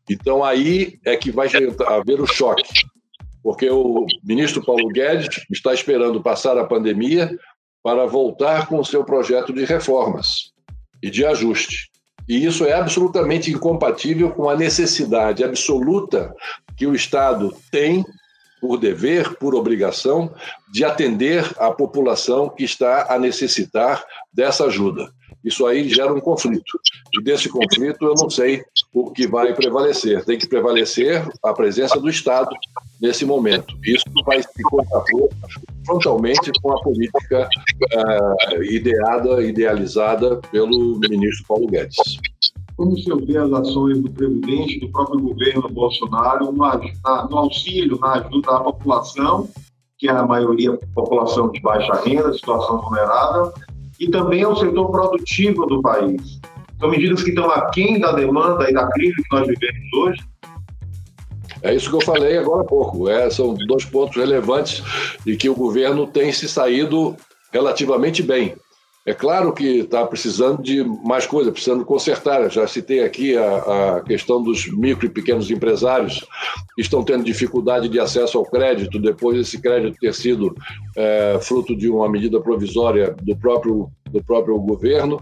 Então 0.10 0.44
aí 0.44 0.98
é 1.06 1.16
que 1.16 1.30
vai 1.30 1.48
haver 1.88 2.20
o 2.20 2.26
choque, 2.26 2.86
porque 3.44 3.70
o 3.70 4.08
ministro 4.24 4.66
Paulo 4.66 4.88
Guedes 4.88 5.46
está 5.52 5.74
esperando 5.74 6.24
passar 6.24 6.58
a 6.58 6.66
pandemia 6.66 7.30
para 7.84 8.08
voltar 8.08 8.68
com 8.68 8.80
o 8.80 8.86
seu 8.86 9.04
projeto 9.04 9.54
de 9.54 9.66
reformas 9.66 10.52
e 11.04 11.10
de 11.12 11.24
ajuste. 11.26 11.90
E 12.30 12.46
isso 12.46 12.64
é 12.64 12.74
absolutamente 12.74 13.50
incompatível 13.50 14.30
com 14.30 14.48
a 14.48 14.56
necessidade 14.56 15.44
absoluta 15.44 16.32
que 16.78 16.86
o 16.86 16.94
Estado 16.94 17.52
tem, 17.72 18.06
por 18.62 18.78
dever, 18.78 19.36
por 19.38 19.56
obrigação, 19.56 20.32
de 20.72 20.86
atender 20.86 21.44
a 21.58 21.72
população 21.72 22.48
que 22.48 22.64
está 22.64 23.12
a 23.12 23.18
necessitar 23.18 24.06
dessa 24.32 24.66
ajuda. 24.66 25.12
Isso 25.44 25.66
aí 25.66 25.88
gera 25.88 26.14
um 26.14 26.20
conflito. 26.20 26.80
E 27.14 27.24
desse 27.24 27.50
conflito 27.50 28.06
eu 28.06 28.14
não 28.18 28.30
sei 28.30 28.64
o 28.94 29.12
que 29.12 29.28
vai 29.28 29.54
prevalecer. 29.54 30.24
Tem 30.26 30.38
que 30.38 30.48
prevalecer 30.48 31.26
a 31.44 31.54
presença 31.54 32.00
do 32.00 32.10
Estado 32.10 32.50
nesse 33.02 33.26
momento. 33.26 33.76
Isso 33.86 34.04
vai 34.26 34.42
se 34.44 34.64
contrapor 34.64 35.30
frontalmente 35.86 36.52
com 36.62 36.72
a 36.74 36.82
política 36.82 37.50
uh, 37.94 38.64
ideada, 38.64 39.42
idealizada 39.44 40.38
pelo 40.52 41.00
ministro 41.00 41.46
Paulo 41.48 41.68
Guedes. 41.68 42.20
Como 42.76 42.98
senhor 42.98 43.26
vê 43.26 43.38
as 43.38 43.52
ações 43.52 44.00
do 44.00 44.10
presidente, 44.10 44.80
do 44.80 44.90
próprio 44.90 45.20
governo 45.20 45.68
Bolsonaro 45.70 46.52
no, 46.52 46.52
no 46.54 47.38
auxílio, 47.38 48.00
na 48.00 48.14
ajuda 48.14 48.52
à 48.52 48.60
população, 48.62 49.50
que 49.98 50.08
é 50.08 50.12
a 50.12 50.26
maioria 50.26 50.78
população 50.96 51.52
de 51.52 51.60
baixa 51.60 51.94
renda, 52.06 52.32
situação 52.34 52.82
vulnerável, 52.82 53.52
e 54.00 54.10
também 54.10 54.44
ao 54.44 54.56
setor 54.56 54.90
produtivo 54.92 55.66
do 55.66 55.82
país? 55.82 56.40
São 56.80 56.90
medidas 56.90 57.22
que 57.24 57.30
estão 57.30 57.50
aquém 57.52 58.00
da 58.00 58.14
demanda 58.14 58.70
e 58.70 58.74
da 58.74 58.88
crise 58.88 59.16
que 59.16 59.36
nós 59.36 59.46
vivemos 59.46 59.94
hoje? 59.94 60.22
É 61.62 61.76
isso 61.76 61.90
que 61.90 61.96
eu 61.98 62.02
falei 62.02 62.38
agora 62.38 62.62
há 62.62 62.66
pouco. 62.66 63.10
É, 63.10 63.30
são 63.30 63.54
dois 63.54 63.84
pontos 63.84 64.16
relevantes 64.16 64.82
e 65.26 65.36
que 65.36 65.50
o 65.50 65.56
governo 65.56 66.08
tem 66.08 66.32
se 66.32 66.48
saído 66.48 67.18
relativamente 67.52 68.24
bem. 68.24 68.56
É 69.06 69.14
claro 69.14 69.54
que 69.54 69.80
está 69.80 70.06
precisando 70.06 70.62
de 70.62 70.84
mais 70.84 71.26
coisa, 71.26 71.52
precisando 71.52 71.86
consertar. 71.86 72.50
Já 72.52 72.68
citei 72.68 73.04
aqui 73.04 73.36
a, 73.36 73.98
a, 73.98 74.02
questão 74.02 74.44
dos 74.44 74.68
micro 74.72 75.06
e 75.06 75.10
pequenos 75.10 75.50
empresários 75.50 76.20
que 76.76 76.82
estão 76.82 77.04
tendo 77.04 77.24
dificuldade 77.24 77.88
de 77.88 78.00
acesso 78.00 78.38
ao 78.38 78.46
crédito 78.46 79.00
depois 79.00 79.38
desse 79.38 79.60
crédito 79.60 79.98
ter 80.00 80.14
sido 80.14 80.54
é, 80.96 81.40
fruto 81.42 81.76
de 81.76 81.90
uma 81.90 82.10
medida 82.10 82.40
provisória 82.42 83.16
do 83.22 83.36
próprio, 83.38 83.90
do 84.12 84.24
próprio 84.24 84.60
governo 84.60 85.20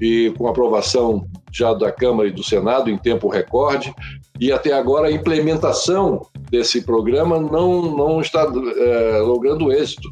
e 0.00 0.32
com 0.36 0.48
aprovação 0.48 1.26
já 1.52 1.74
da 1.74 1.92
Câmara 1.92 2.28
e 2.28 2.32
do 2.32 2.42
Senado 2.42 2.88
em 2.90 2.96
tempo 2.96 3.28
recorde. 3.28 3.92
E 4.40 4.52
até 4.52 4.72
agora 4.72 5.08
a 5.08 5.12
implementação 5.12 6.26
desse 6.50 6.82
programa 6.82 7.40
não, 7.40 7.96
não 7.96 8.20
está 8.20 8.42
é, 8.42 9.18
logrando 9.18 9.72
êxito. 9.72 10.08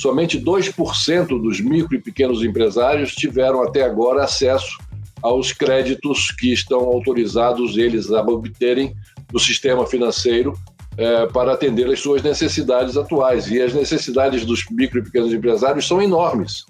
Somente 0.00 0.40
2% 0.40 1.26
dos 1.42 1.60
micro 1.60 1.94
e 1.94 2.00
pequenos 2.00 2.42
empresários 2.42 3.14
tiveram 3.14 3.62
até 3.62 3.82
agora 3.82 4.24
acesso 4.24 4.78
aos 5.20 5.52
créditos 5.52 6.30
que 6.30 6.50
estão 6.54 6.80
autorizados 6.80 7.76
eles 7.76 8.10
a 8.10 8.22
obterem 8.22 8.96
do 9.30 9.38
sistema 9.38 9.86
financeiro 9.86 10.54
é, 10.96 11.26
para 11.26 11.52
atender 11.52 11.86
às 11.86 12.00
suas 12.00 12.22
necessidades 12.22 12.96
atuais. 12.96 13.50
E 13.50 13.60
as 13.60 13.74
necessidades 13.74 14.46
dos 14.46 14.64
micro 14.70 15.00
e 15.00 15.02
pequenos 15.02 15.34
empresários 15.34 15.86
são 15.86 16.00
enormes 16.00 16.64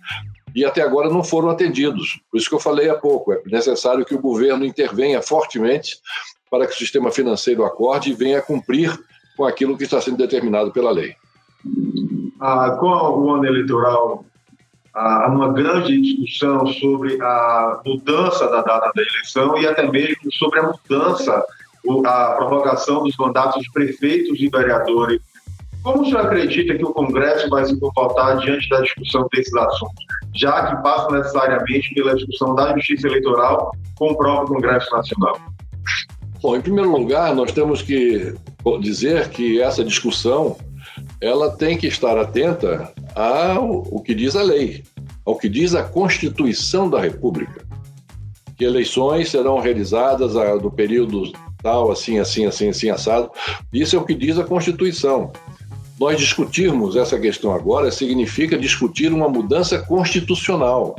e 0.53 0.65
até 0.65 0.83
agora 0.83 1.09
não 1.09 1.23
foram 1.23 1.51
atendidos. 1.51 2.21
Por 2.33 2.37
isso 2.37 2.49
que 2.49 2.55
eu 2.57 2.59
falei 2.59 2.91
há 2.91 2.97
pouco, 2.97 3.33
é 3.33 3.41
necessário 3.47 4.05
que 4.05 4.13
o 4.13 4.21
governo 4.21 4.65
intervenha 4.65 5.23
fortemente 5.23 6.01
para 6.51 6.67
que 6.67 6.75
o 6.75 6.79
sistema 6.79 7.13
financeiro 7.13 7.65
acorde 7.65 8.11
e 8.11 8.13
venha 8.13 8.43
cumprir 8.43 8.93
com 9.37 9.45
aquilo 9.45 9.79
que 9.79 9.85
está 9.85 10.01
sendo 10.01 10.17
determinado 10.17 10.73
pela 10.73 10.91
lei. 10.91 11.15
Ah, 12.41 12.71
com 12.81 12.87
o 12.87 13.35
ano 13.35 13.45
eleitoral, 13.45 14.25
há 14.95 15.29
uma 15.29 15.53
grande 15.53 16.01
discussão 16.01 16.67
sobre 16.67 17.21
a 17.21 17.81
mudança 17.85 18.49
da 18.49 18.63
data 18.63 18.91
da 18.95 19.03
eleição 19.03 19.59
e 19.59 19.67
até 19.67 19.87
mesmo 19.87 20.33
sobre 20.33 20.61
a 20.61 20.73
mudança, 20.73 21.45
a 22.07 22.33
prorrogação 22.37 23.03
dos 23.03 23.15
mandatos 23.19 23.63
de 23.63 23.71
prefeitos 23.71 24.41
e 24.41 24.49
vereadores. 24.49 25.21
Como 25.83 26.03
o 26.03 26.05
senhor 26.07 26.27
acredita 26.27 26.75
que 26.75 26.85
o 26.85 26.93
Congresso 26.93 27.49
vai 27.51 27.65
se 27.65 27.79
comportar 27.79 28.39
diante 28.39 28.69
da 28.71 28.81
discussão 28.81 29.29
desses 29.33 29.55
assuntos, 29.55 30.05
já 30.35 30.67
que 30.67 30.83
passa 30.83 31.11
necessariamente 31.11 31.95
pela 31.95 32.15
discussão 32.15 32.55
da 32.55 32.75
justiça 32.75 33.07
eleitoral 33.07 33.71
com 33.97 34.13
o 34.13 34.17
próprio 34.17 34.55
Congresso 34.55 34.91
Nacional? 34.95 35.39
Bom, 36.43 36.57
em 36.57 36.61
primeiro 36.61 36.91
lugar, 36.91 37.35
nós 37.35 37.53
temos 37.53 37.83
que 37.83 38.35
dizer 38.81 39.29
que 39.29 39.61
essa 39.61 39.85
discussão 39.85 40.57
ela 41.21 41.51
tem 41.51 41.77
que 41.77 41.87
estar 41.87 42.17
atenta 42.17 42.93
ao 43.15 44.01
que 44.03 44.15
diz 44.15 44.35
a 44.35 44.43
lei, 44.43 44.83
ao 45.25 45.37
que 45.37 45.49
diz 45.49 45.75
a 45.75 45.83
Constituição 45.83 46.89
da 46.89 47.01
República, 47.01 47.67
que 48.57 48.65
eleições 48.65 49.31
serão 49.31 49.59
realizadas 49.59 50.35
no 50.63 50.71
período 50.71 51.33
tal, 51.63 51.91
assim, 51.91 52.19
assim, 52.19 52.47
assim, 52.47 52.69
assim, 52.69 52.91
assado. 52.91 53.31
Isso 53.73 53.97
é 53.97 53.99
o 53.99 54.05
que 54.05 54.15
diz 54.15 54.39
a 54.39 54.45
Constituição. 54.45 55.31
Nós 55.99 56.17
discutirmos 56.17 56.97
essa 56.97 57.19
questão 57.19 57.53
agora 57.53 57.91
significa 57.91 58.57
discutir 58.57 59.13
uma 59.13 59.29
mudança 59.29 59.79
constitucional. 59.79 60.97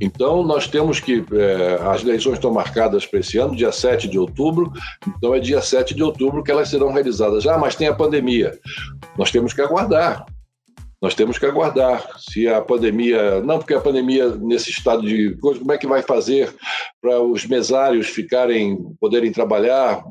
Então, 0.00 0.42
nós 0.42 0.66
temos 0.66 1.00
que. 1.00 1.24
É, 1.32 1.78
as 1.82 2.02
eleições 2.02 2.34
estão 2.34 2.52
marcadas 2.52 3.06
para 3.06 3.20
esse 3.20 3.38
ano, 3.38 3.56
dia 3.56 3.72
7 3.72 4.08
de 4.08 4.18
outubro. 4.18 4.72
Então, 5.16 5.34
é 5.34 5.40
dia 5.40 5.60
7 5.60 5.94
de 5.94 6.02
outubro 6.02 6.42
que 6.42 6.50
elas 6.50 6.68
serão 6.68 6.92
realizadas. 6.92 7.46
Ah, 7.46 7.58
mas 7.58 7.74
tem 7.74 7.88
a 7.88 7.94
pandemia. 7.94 8.58
Nós 9.16 9.30
temos 9.30 9.52
que 9.52 9.60
aguardar. 9.60 10.24
Nós 11.00 11.14
temos 11.14 11.38
que 11.38 11.46
aguardar 11.46 12.04
se 12.18 12.48
a 12.48 12.60
pandemia. 12.60 13.40
Não, 13.40 13.58
porque 13.58 13.74
a 13.74 13.80
pandemia, 13.80 14.30
nesse 14.36 14.70
estado 14.70 15.02
de 15.02 15.36
coisa, 15.36 15.60
como 15.60 15.72
é 15.72 15.78
que 15.78 15.86
vai 15.86 16.02
fazer 16.02 16.52
para 17.00 17.20
os 17.20 17.46
mesários 17.46 18.08
ficarem, 18.08 18.76
poderem 19.00 19.30
trabalhar, 19.30 20.02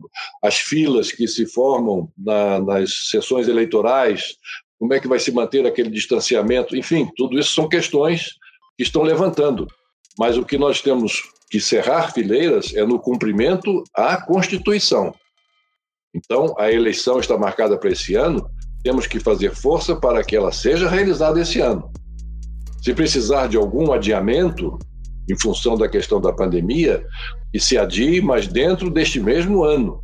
as 0.41 0.57
filas 0.57 1.11
que 1.11 1.27
se 1.27 1.45
formam 1.45 2.09
na, 2.17 2.59
nas 2.61 3.09
sessões 3.09 3.49
eleitorais, 3.49 4.35
como 4.79 4.93
é 4.93 4.99
que 4.99 5.07
vai 5.07 5.19
se 5.19 5.31
manter 5.31 5.65
aquele 5.65 5.89
distanciamento? 5.89 6.75
Enfim, 6.75 7.09
tudo 7.17 7.37
isso 7.37 7.53
são 7.53 7.67
questões 7.67 8.35
que 8.77 8.83
estão 8.83 9.01
levantando. 9.01 9.67
Mas 10.17 10.37
o 10.37 10.45
que 10.45 10.57
nós 10.57 10.81
temos 10.81 11.23
que 11.49 11.59
cerrar 11.59 12.13
fileiras 12.13 12.73
é 12.75 12.85
no 12.85 12.99
cumprimento 12.99 13.83
à 13.95 14.21
Constituição. 14.21 15.13
Então, 16.13 16.55
a 16.57 16.71
eleição 16.71 17.19
está 17.19 17.37
marcada 17.37 17.77
para 17.77 17.91
esse 17.91 18.15
ano, 18.15 18.49
temos 18.83 19.07
que 19.07 19.19
fazer 19.19 19.53
força 19.53 19.95
para 19.95 20.23
que 20.23 20.35
ela 20.35 20.51
seja 20.51 20.89
realizada 20.89 21.41
esse 21.41 21.59
ano. 21.59 21.91
Se 22.81 22.93
precisar 22.93 23.47
de 23.47 23.57
algum 23.57 23.91
adiamento, 23.91 24.77
em 25.29 25.37
função 25.39 25.77
da 25.77 25.89
questão 25.89 26.21
da 26.21 26.31
pandemia, 26.31 27.05
que 27.51 27.59
se 27.59 27.77
adie, 27.77 28.21
mas 28.21 28.47
dentro 28.47 28.89
deste 28.89 29.19
mesmo 29.19 29.63
ano. 29.63 30.01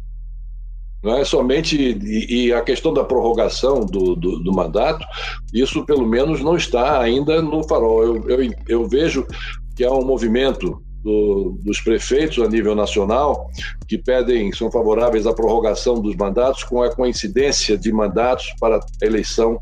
Não 1.03 1.17
é 1.17 1.25
somente. 1.25 1.75
E, 1.75 2.45
e 2.45 2.53
a 2.53 2.61
questão 2.61 2.93
da 2.93 3.03
prorrogação 3.03 3.85
do, 3.85 4.15
do, 4.15 4.39
do, 4.39 4.53
mandato, 4.53 5.05
isso 5.53 5.85
pelo 5.85 6.07
menos 6.07 6.41
não 6.41 6.55
está 6.55 7.01
ainda 7.01 7.41
no 7.41 7.67
farol. 7.67 8.03
Eu, 8.03 8.29
eu, 8.29 8.53
eu 8.67 8.87
vejo 8.87 9.27
que 9.75 9.83
há 9.83 9.91
um 9.91 10.05
movimento 10.05 10.81
do, 11.03 11.59
dos 11.61 11.81
prefeitos 11.81 12.41
a 12.43 12.47
nível 12.47 12.73
nacional 12.73 13.51
que 13.87 13.97
pedem, 13.97 14.53
são 14.53 14.71
favoráveis 14.71 15.27
à 15.27 15.33
prorrogação 15.33 16.01
dos 16.01 16.15
mandatos 16.15 16.63
com 16.63 16.81
a 16.81 16.95
coincidência 16.95 17.77
de 17.77 17.91
mandatos 17.91 18.53
para 18.59 18.79
eleição 19.01 19.59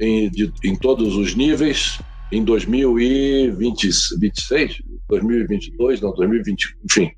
em, 0.00 0.30
de, 0.30 0.50
em 0.64 0.74
todos 0.74 1.14
os 1.16 1.34
níveis 1.34 1.98
em 2.32 2.42
2026, 2.44 4.82
2022, 5.08 6.00
não, 6.00 6.14
2020, 6.14 6.76
enfim, 6.84 7.10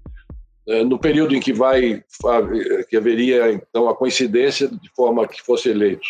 no 0.87 0.99
período 0.99 1.35
em 1.35 1.41
que 1.41 1.53
vai 1.53 2.03
que 2.89 2.97
haveria 2.97 3.53
então 3.53 3.89
a 3.89 3.97
coincidência 3.97 4.69
de 4.69 4.89
forma 4.95 5.27
que 5.27 5.43
fosse 5.43 5.69
eleito 5.69 6.07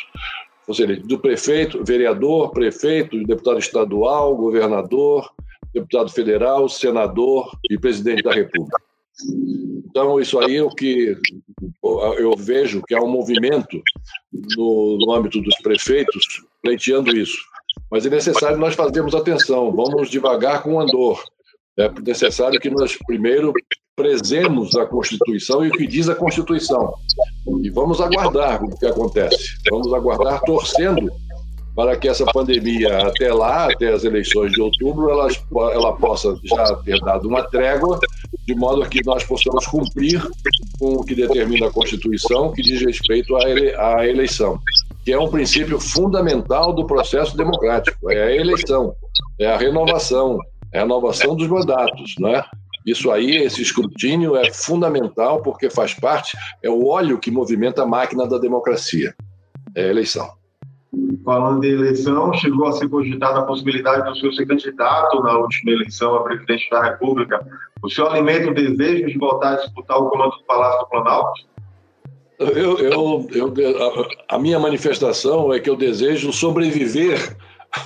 fosse 0.66 0.82
eleito 0.82 1.06
do 1.06 1.18
prefeito, 1.18 1.82
vereador, 1.84 2.52
prefeito, 2.52 3.24
deputado 3.24 3.58
estadual, 3.58 4.36
governador, 4.36 5.28
deputado 5.74 6.10
federal, 6.10 6.68
senador 6.68 7.50
e 7.68 7.76
presidente 7.78 8.22
da 8.22 8.32
República. 8.32 8.80
Então, 9.86 10.20
isso 10.20 10.38
aí 10.38 10.56
é 10.56 10.62
o 10.62 10.70
que 10.70 11.16
eu 12.18 12.36
vejo 12.36 12.82
que 12.82 12.94
há 12.94 13.02
um 13.02 13.10
movimento 13.10 13.82
no, 14.56 14.98
no 14.98 15.12
âmbito 15.12 15.40
dos 15.40 15.56
prefeitos 15.56 16.24
pleiteando 16.62 17.16
isso. 17.16 17.38
Mas 17.90 18.06
é 18.06 18.10
necessário 18.10 18.56
nós 18.56 18.74
fazermos 18.74 19.14
atenção, 19.14 19.72
vamos 19.72 20.08
devagar 20.08 20.62
com 20.62 20.80
andor. 20.80 21.22
É 21.80 21.90
necessário 22.02 22.60
que 22.60 22.68
nós 22.68 22.96
primeiro 23.06 23.52
prezemos 23.96 24.76
a 24.76 24.86
Constituição 24.86 25.64
e 25.64 25.68
o 25.68 25.72
que 25.72 25.86
diz 25.86 26.08
a 26.08 26.14
Constituição. 26.14 26.92
E 27.62 27.70
vamos 27.70 28.00
aguardar 28.00 28.62
o 28.62 28.78
que 28.78 28.86
acontece. 28.86 29.56
Vamos 29.70 29.92
aguardar 29.92 30.40
torcendo 30.42 31.10
para 31.74 31.96
que 31.96 32.08
essa 32.08 32.26
pandemia, 32.26 33.06
até 33.06 33.32
lá, 33.32 33.70
até 33.72 33.92
as 33.92 34.04
eleições 34.04 34.52
de 34.52 34.60
outubro, 34.60 35.08
ela, 35.08 35.28
ela 35.72 35.92
possa 35.96 36.38
já 36.44 36.74
ter 36.84 37.00
dado 37.00 37.28
uma 37.28 37.42
trégua, 37.44 37.98
de 38.46 38.54
modo 38.54 38.86
que 38.88 39.04
nós 39.04 39.24
possamos 39.24 39.66
cumprir 39.66 40.20
com 40.78 40.94
o 40.94 41.04
que 41.04 41.14
determina 41.14 41.68
a 41.68 41.72
Constituição, 41.72 42.52
que 42.52 42.60
diz 42.60 42.82
respeito 42.82 43.36
à, 43.36 43.48
ele, 43.48 43.74
à 43.76 44.06
eleição, 44.06 44.58
que 45.04 45.12
é 45.12 45.18
um 45.18 45.30
princípio 45.30 45.80
fundamental 45.80 46.74
do 46.74 46.86
processo 46.86 47.36
democrático, 47.36 48.10
é 48.10 48.24
a 48.24 48.36
eleição, 48.36 48.94
é 49.38 49.46
a 49.46 49.56
renovação, 49.56 50.38
renovação 50.72 51.36
dos 51.36 51.48
mandatos, 51.48 52.14
né? 52.18 52.44
Isso 52.86 53.10
aí, 53.10 53.36
esse 53.36 53.60
escrutínio 53.60 54.36
é 54.36 54.52
fundamental 54.52 55.42
porque 55.42 55.68
faz 55.68 55.92
parte, 55.92 56.36
é 56.62 56.70
o 56.70 56.86
óleo 56.86 57.18
que 57.18 57.30
movimenta 57.30 57.82
a 57.82 57.86
máquina 57.86 58.26
da 58.26 58.38
democracia, 58.38 59.14
é 59.74 59.84
a 59.84 59.88
eleição. 59.88 60.30
Falando 61.24 61.60
de 61.60 61.68
eleição, 61.68 62.32
chegou 62.34 62.66
a 62.66 62.72
ser 62.72 62.88
cogitada 62.88 63.40
a 63.40 63.42
possibilidade 63.42 64.08
do 64.08 64.16
senhor 64.16 64.32
ser 64.32 64.46
candidato 64.46 65.22
na 65.22 65.38
última 65.38 65.72
eleição 65.72 66.16
a 66.16 66.22
presidente 66.22 66.68
da 66.70 66.82
República. 66.82 67.46
O 67.82 67.88
senhor 67.88 68.08
alimenta 68.08 68.50
o 68.50 68.54
desejo 68.54 69.06
de 69.06 69.18
voltar 69.18 69.52
a 69.52 69.56
disputar 69.56 69.98
o 69.98 70.10
comando 70.10 70.32
do 70.32 70.44
Palácio 70.44 70.80
do 70.80 70.88
Planalto? 70.88 71.50
Eu, 72.40 72.78
eu, 72.78 73.28
eu, 73.32 74.08
a 74.28 74.38
minha 74.38 74.58
manifestação 74.58 75.52
é 75.52 75.60
que 75.60 75.68
eu 75.68 75.76
desejo 75.76 76.32
sobreviver 76.32 77.36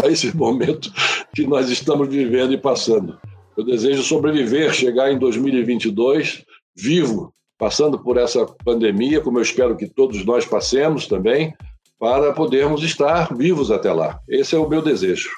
a 0.03 0.09
esse 0.09 0.35
momento 0.37 0.91
que 1.35 1.47
nós 1.47 1.69
estamos 1.69 2.09
vivendo 2.09 2.53
e 2.53 2.59
passando. 2.59 3.19
Eu 3.57 3.65
desejo 3.65 4.03
sobreviver, 4.03 4.73
chegar 4.73 5.13
em 5.13 5.19
2022 5.19 6.45
vivo, 6.77 7.33
passando 7.59 7.99
por 7.99 8.17
essa 8.17 8.45
pandemia, 8.65 9.21
como 9.21 9.39
eu 9.39 9.43
espero 9.43 9.77
que 9.77 9.89
todos 9.89 10.25
nós 10.25 10.45
passemos 10.45 11.07
também, 11.07 11.55
para 11.99 12.33
podermos 12.33 12.83
estar 12.83 13.35
vivos 13.35 13.71
até 13.71 13.93
lá. 13.93 14.19
Esse 14.29 14.57
é 14.57 14.59
o 14.59 14.69
meu 14.69 14.83
desejo. 14.83 15.31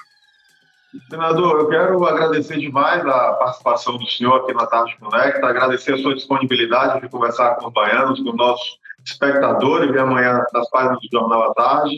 Senador, 1.09 1.59
eu 1.59 1.69
quero 1.69 2.05
agradecer 2.05 2.57
demais 2.57 3.05
a 3.05 3.33
participação 3.33 3.97
do 3.97 4.07
senhor 4.07 4.41
aqui 4.41 4.53
na 4.53 4.65
Tarde 4.65 4.97
Conecta, 4.99 5.45
agradecer 5.45 5.93
a 5.93 5.97
sua 5.97 6.15
disponibilidade 6.15 7.01
de 7.01 7.09
conversar 7.09 7.55
com 7.55 7.67
os 7.67 7.73
baianos, 7.73 8.19
com 8.19 8.33
nossos 8.33 8.79
espectadores, 9.05 9.91
ver 9.91 9.99
amanhã 9.99 10.43
nas 10.53 10.69
páginas 10.69 10.97
do 10.99 11.07
Jornal 11.11 11.51
à 11.51 11.53
Tarde. 11.53 11.97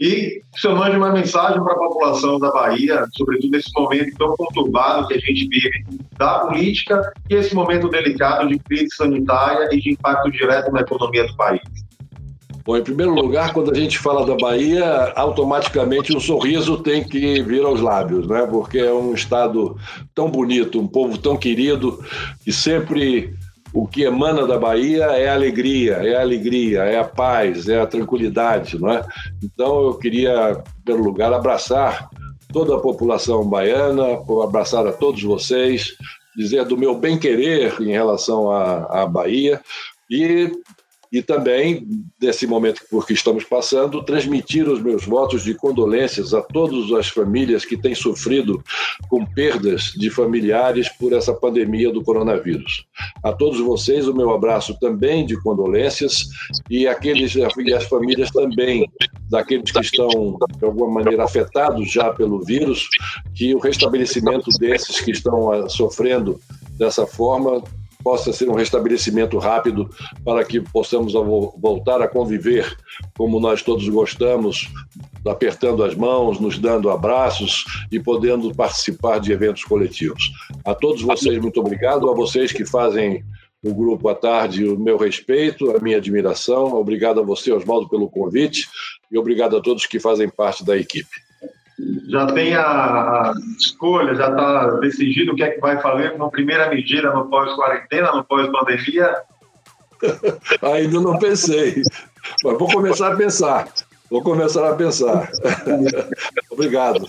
E 0.00 0.40
que 0.56 0.68
mande 0.68 0.96
uma 0.96 1.12
mensagem 1.12 1.62
para 1.62 1.74
a 1.74 1.78
população 1.78 2.38
da 2.38 2.50
Bahia, 2.50 3.06
sobretudo 3.14 3.50
nesse 3.50 3.70
momento 3.76 4.16
tão 4.16 4.34
conturbado 4.34 5.06
que 5.06 5.14
a 5.14 5.18
gente 5.18 5.46
vive 5.46 5.70
da 6.16 6.38
política 6.40 7.12
e 7.28 7.34
esse 7.34 7.54
momento 7.54 7.86
delicado 7.88 8.48
de 8.48 8.58
crise 8.60 8.88
sanitária 8.96 9.68
e 9.70 9.78
de 9.78 9.90
impacto 9.90 10.30
direto 10.30 10.72
na 10.72 10.80
economia 10.80 11.26
do 11.26 11.36
país. 11.36 11.60
Bom, 12.64 12.76
em 12.76 12.82
primeiro 12.82 13.14
lugar, 13.14 13.52
quando 13.52 13.72
a 13.72 13.74
gente 13.74 13.98
fala 13.98 14.24
da 14.24 14.36
Bahia, 14.36 15.12
automaticamente 15.16 16.16
um 16.16 16.20
sorriso 16.20 16.78
tem 16.78 17.02
que 17.02 17.42
vir 17.42 17.64
aos 17.64 17.80
lábios, 17.80 18.26
né? 18.26 18.46
Porque 18.50 18.78
é 18.78 18.92
um 18.92 19.12
estado 19.12 19.76
tão 20.14 20.30
bonito, 20.30 20.80
um 20.80 20.86
povo 20.86 21.18
tão 21.18 21.36
querido, 21.36 22.02
que 22.44 22.52
sempre 22.52 23.34
o 23.72 23.86
que 23.86 24.02
emana 24.02 24.46
da 24.46 24.58
Bahia 24.58 25.04
é 25.04 25.28
a 25.28 25.34
alegria, 25.34 25.94
é 25.94 26.16
a 26.16 26.20
alegria, 26.20 26.80
é 26.80 26.98
a 26.98 27.04
paz, 27.04 27.68
é 27.68 27.80
a 27.80 27.86
tranquilidade, 27.86 28.78
não 28.78 28.90
é? 28.90 29.06
Então 29.42 29.84
eu 29.86 29.94
queria, 29.94 30.62
primeiro 30.84 31.08
lugar, 31.08 31.32
abraçar 31.32 32.08
toda 32.52 32.76
a 32.76 32.80
população 32.80 33.48
baiana, 33.48 34.18
abraçar 34.42 34.86
a 34.86 34.92
todos 34.92 35.22
vocês, 35.22 35.94
dizer 36.36 36.64
do 36.64 36.76
meu 36.76 36.96
bem 36.96 37.18
querer 37.18 37.80
em 37.80 37.92
relação 37.92 38.50
à 38.50 39.06
Bahia 39.06 39.60
e 40.10 40.50
e 41.12 41.22
também, 41.22 41.86
nesse 42.20 42.46
momento 42.46 42.82
por 42.88 43.06
que 43.06 43.12
estamos 43.12 43.42
passando, 43.42 44.02
transmitir 44.04 44.68
os 44.68 44.80
meus 44.80 45.04
votos 45.04 45.42
de 45.42 45.54
condolências 45.54 46.32
a 46.32 46.40
todas 46.40 46.92
as 46.92 47.08
famílias 47.08 47.64
que 47.64 47.76
têm 47.76 47.94
sofrido 47.94 48.62
com 49.08 49.24
perdas 49.24 49.92
de 49.96 50.08
familiares 50.08 50.88
por 50.88 51.12
essa 51.12 51.34
pandemia 51.34 51.92
do 51.92 52.02
coronavírus. 52.02 52.84
A 53.24 53.32
todos 53.32 53.60
vocês, 53.60 54.06
o 54.06 54.14
meu 54.14 54.30
abraço 54.30 54.78
também 54.78 55.26
de 55.26 55.40
condolências 55.42 56.28
e 56.68 56.86
aqueles 56.86 57.34
e 57.34 57.42
as 57.74 57.84
famílias 57.84 58.30
também 58.30 58.88
daqueles 59.28 59.70
que 59.70 59.80
estão 59.80 60.38
de 60.58 60.64
alguma 60.64 60.90
maneira 60.90 61.24
afetados 61.24 61.90
já 61.90 62.12
pelo 62.12 62.44
vírus, 62.44 62.88
que 63.34 63.54
o 63.54 63.58
restabelecimento 63.58 64.48
desses 64.58 65.00
que 65.00 65.10
estão 65.10 65.50
ah, 65.52 65.68
sofrendo 65.68 66.40
dessa 66.78 67.06
forma 67.06 67.62
possa 68.02 68.32
ser 68.32 68.48
um 68.48 68.54
restabelecimento 68.54 69.38
rápido 69.38 69.88
para 70.24 70.44
que 70.44 70.60
possamos 70.60 71.12
voltar 71.12 72.02
a 72.02 72.08
conviver 72.08 72.76
como 73.16 73.40
nós 73.40 73.62
todos 73.62 73.88
gostamos, 73.88 74.68
apertando 75.26 75.84
as 75.84 75.94
mãos, 75.94 76.40
nos 76.40 76.58
dando 76.58 76.90
abraços 76.90 77.64
e 77.90 78.00
podendo 78.00 78.54
participar 78.54 79.18
de 79.18 79.32
eventos 79.32 79.64
coletivos. 79.64 80.30
A 80.64 80.74
todos 80.74 81.02
vocês, 81.02 81.38
muito 81.38 81.60
obrigado. 81.60 82.10
A 82.10 82.14
vocês 82.14 82.52
que 82.52 82.64
fazem 82.64 83.24
o 83.62 83.74
grupo 83.74 84.08
à 84.08 84.14
tarde, 84.14 84.64
o 84.64 84.78
meu 84.78 84.96
respeito, 84.96 85.76
a 85.76 85.80
minha 85.80 85.98
admiração. 85.98 86.74
Obrigado 86.74 87.20
a 87.20 87.22
você, 87.22 87.52
Oswaldo, 87.52 87.88
pelo 87.88 88.08
convite 88.08 88.66
e 89.10 89.18
obrigado 89.18 89.56
a 89.56 89.60
todos 89.60 89.86
que 89.86 90.00
fazem 90.00 90.28
parte 90.28 90.64
da 90.64 90.76
equipe 90.76 91.29
já 92.08 92.26
tem 92.26 92.54
a, 92.54 92.62
a 92.62 93.34
escolha, 93.58 94.14
já 94.14 94.28
está 94.30 94.66
decidido 94.80 95.32
o 95.32 95.36
que 95.36 95.42
é 95.42 95.50
que 95.50 95.60
vai 95.60 95.80
fazer 95.80 96.12
como 96.12 96.30
primeira 96.30 96.68
medida 96.68 97.12
no 97.12 97.28
pós-quarentena, 97.28 98.12
no 98.12 98.24
pós-pandemia? 98.24 99.16
Ainda 100.62 101.00
não 101.00 101.18
pensei, 101.18 101.82
mas 102.44 102.58
vou 102.58 102.68
começar 102.68 103.12
a 103.12 103.16
pensar. 103.16 103.68
Vou 104.10 104.22
começar 104.22 104.68
a 104.68 104.74
pensar. 104.74 105.30
Obrigado. 106.50 107.08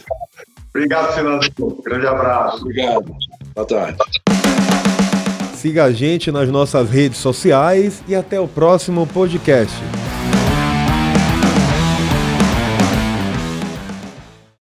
Obrigado, 0.69 1.13
senador. 1.15 1.81
Grande 1.83 2.07
abraço. 2.07 2.61
Obrigado. 2.61 3.15
Boa 3.55 3.67
tarde. 3.67 3.97
Siga 5.55 5.85
a 5.85 5.91
gente 5.91 6.31
nas 6.31 6.49
nossas 6.49 6.89
redes 6.89 7.17
sociais 7.17 8.03
e 8.07 8.15
até 8.15 8.39
o 8.39 8.47
próximo 8.47 9.05
podcast. 9.07 9.75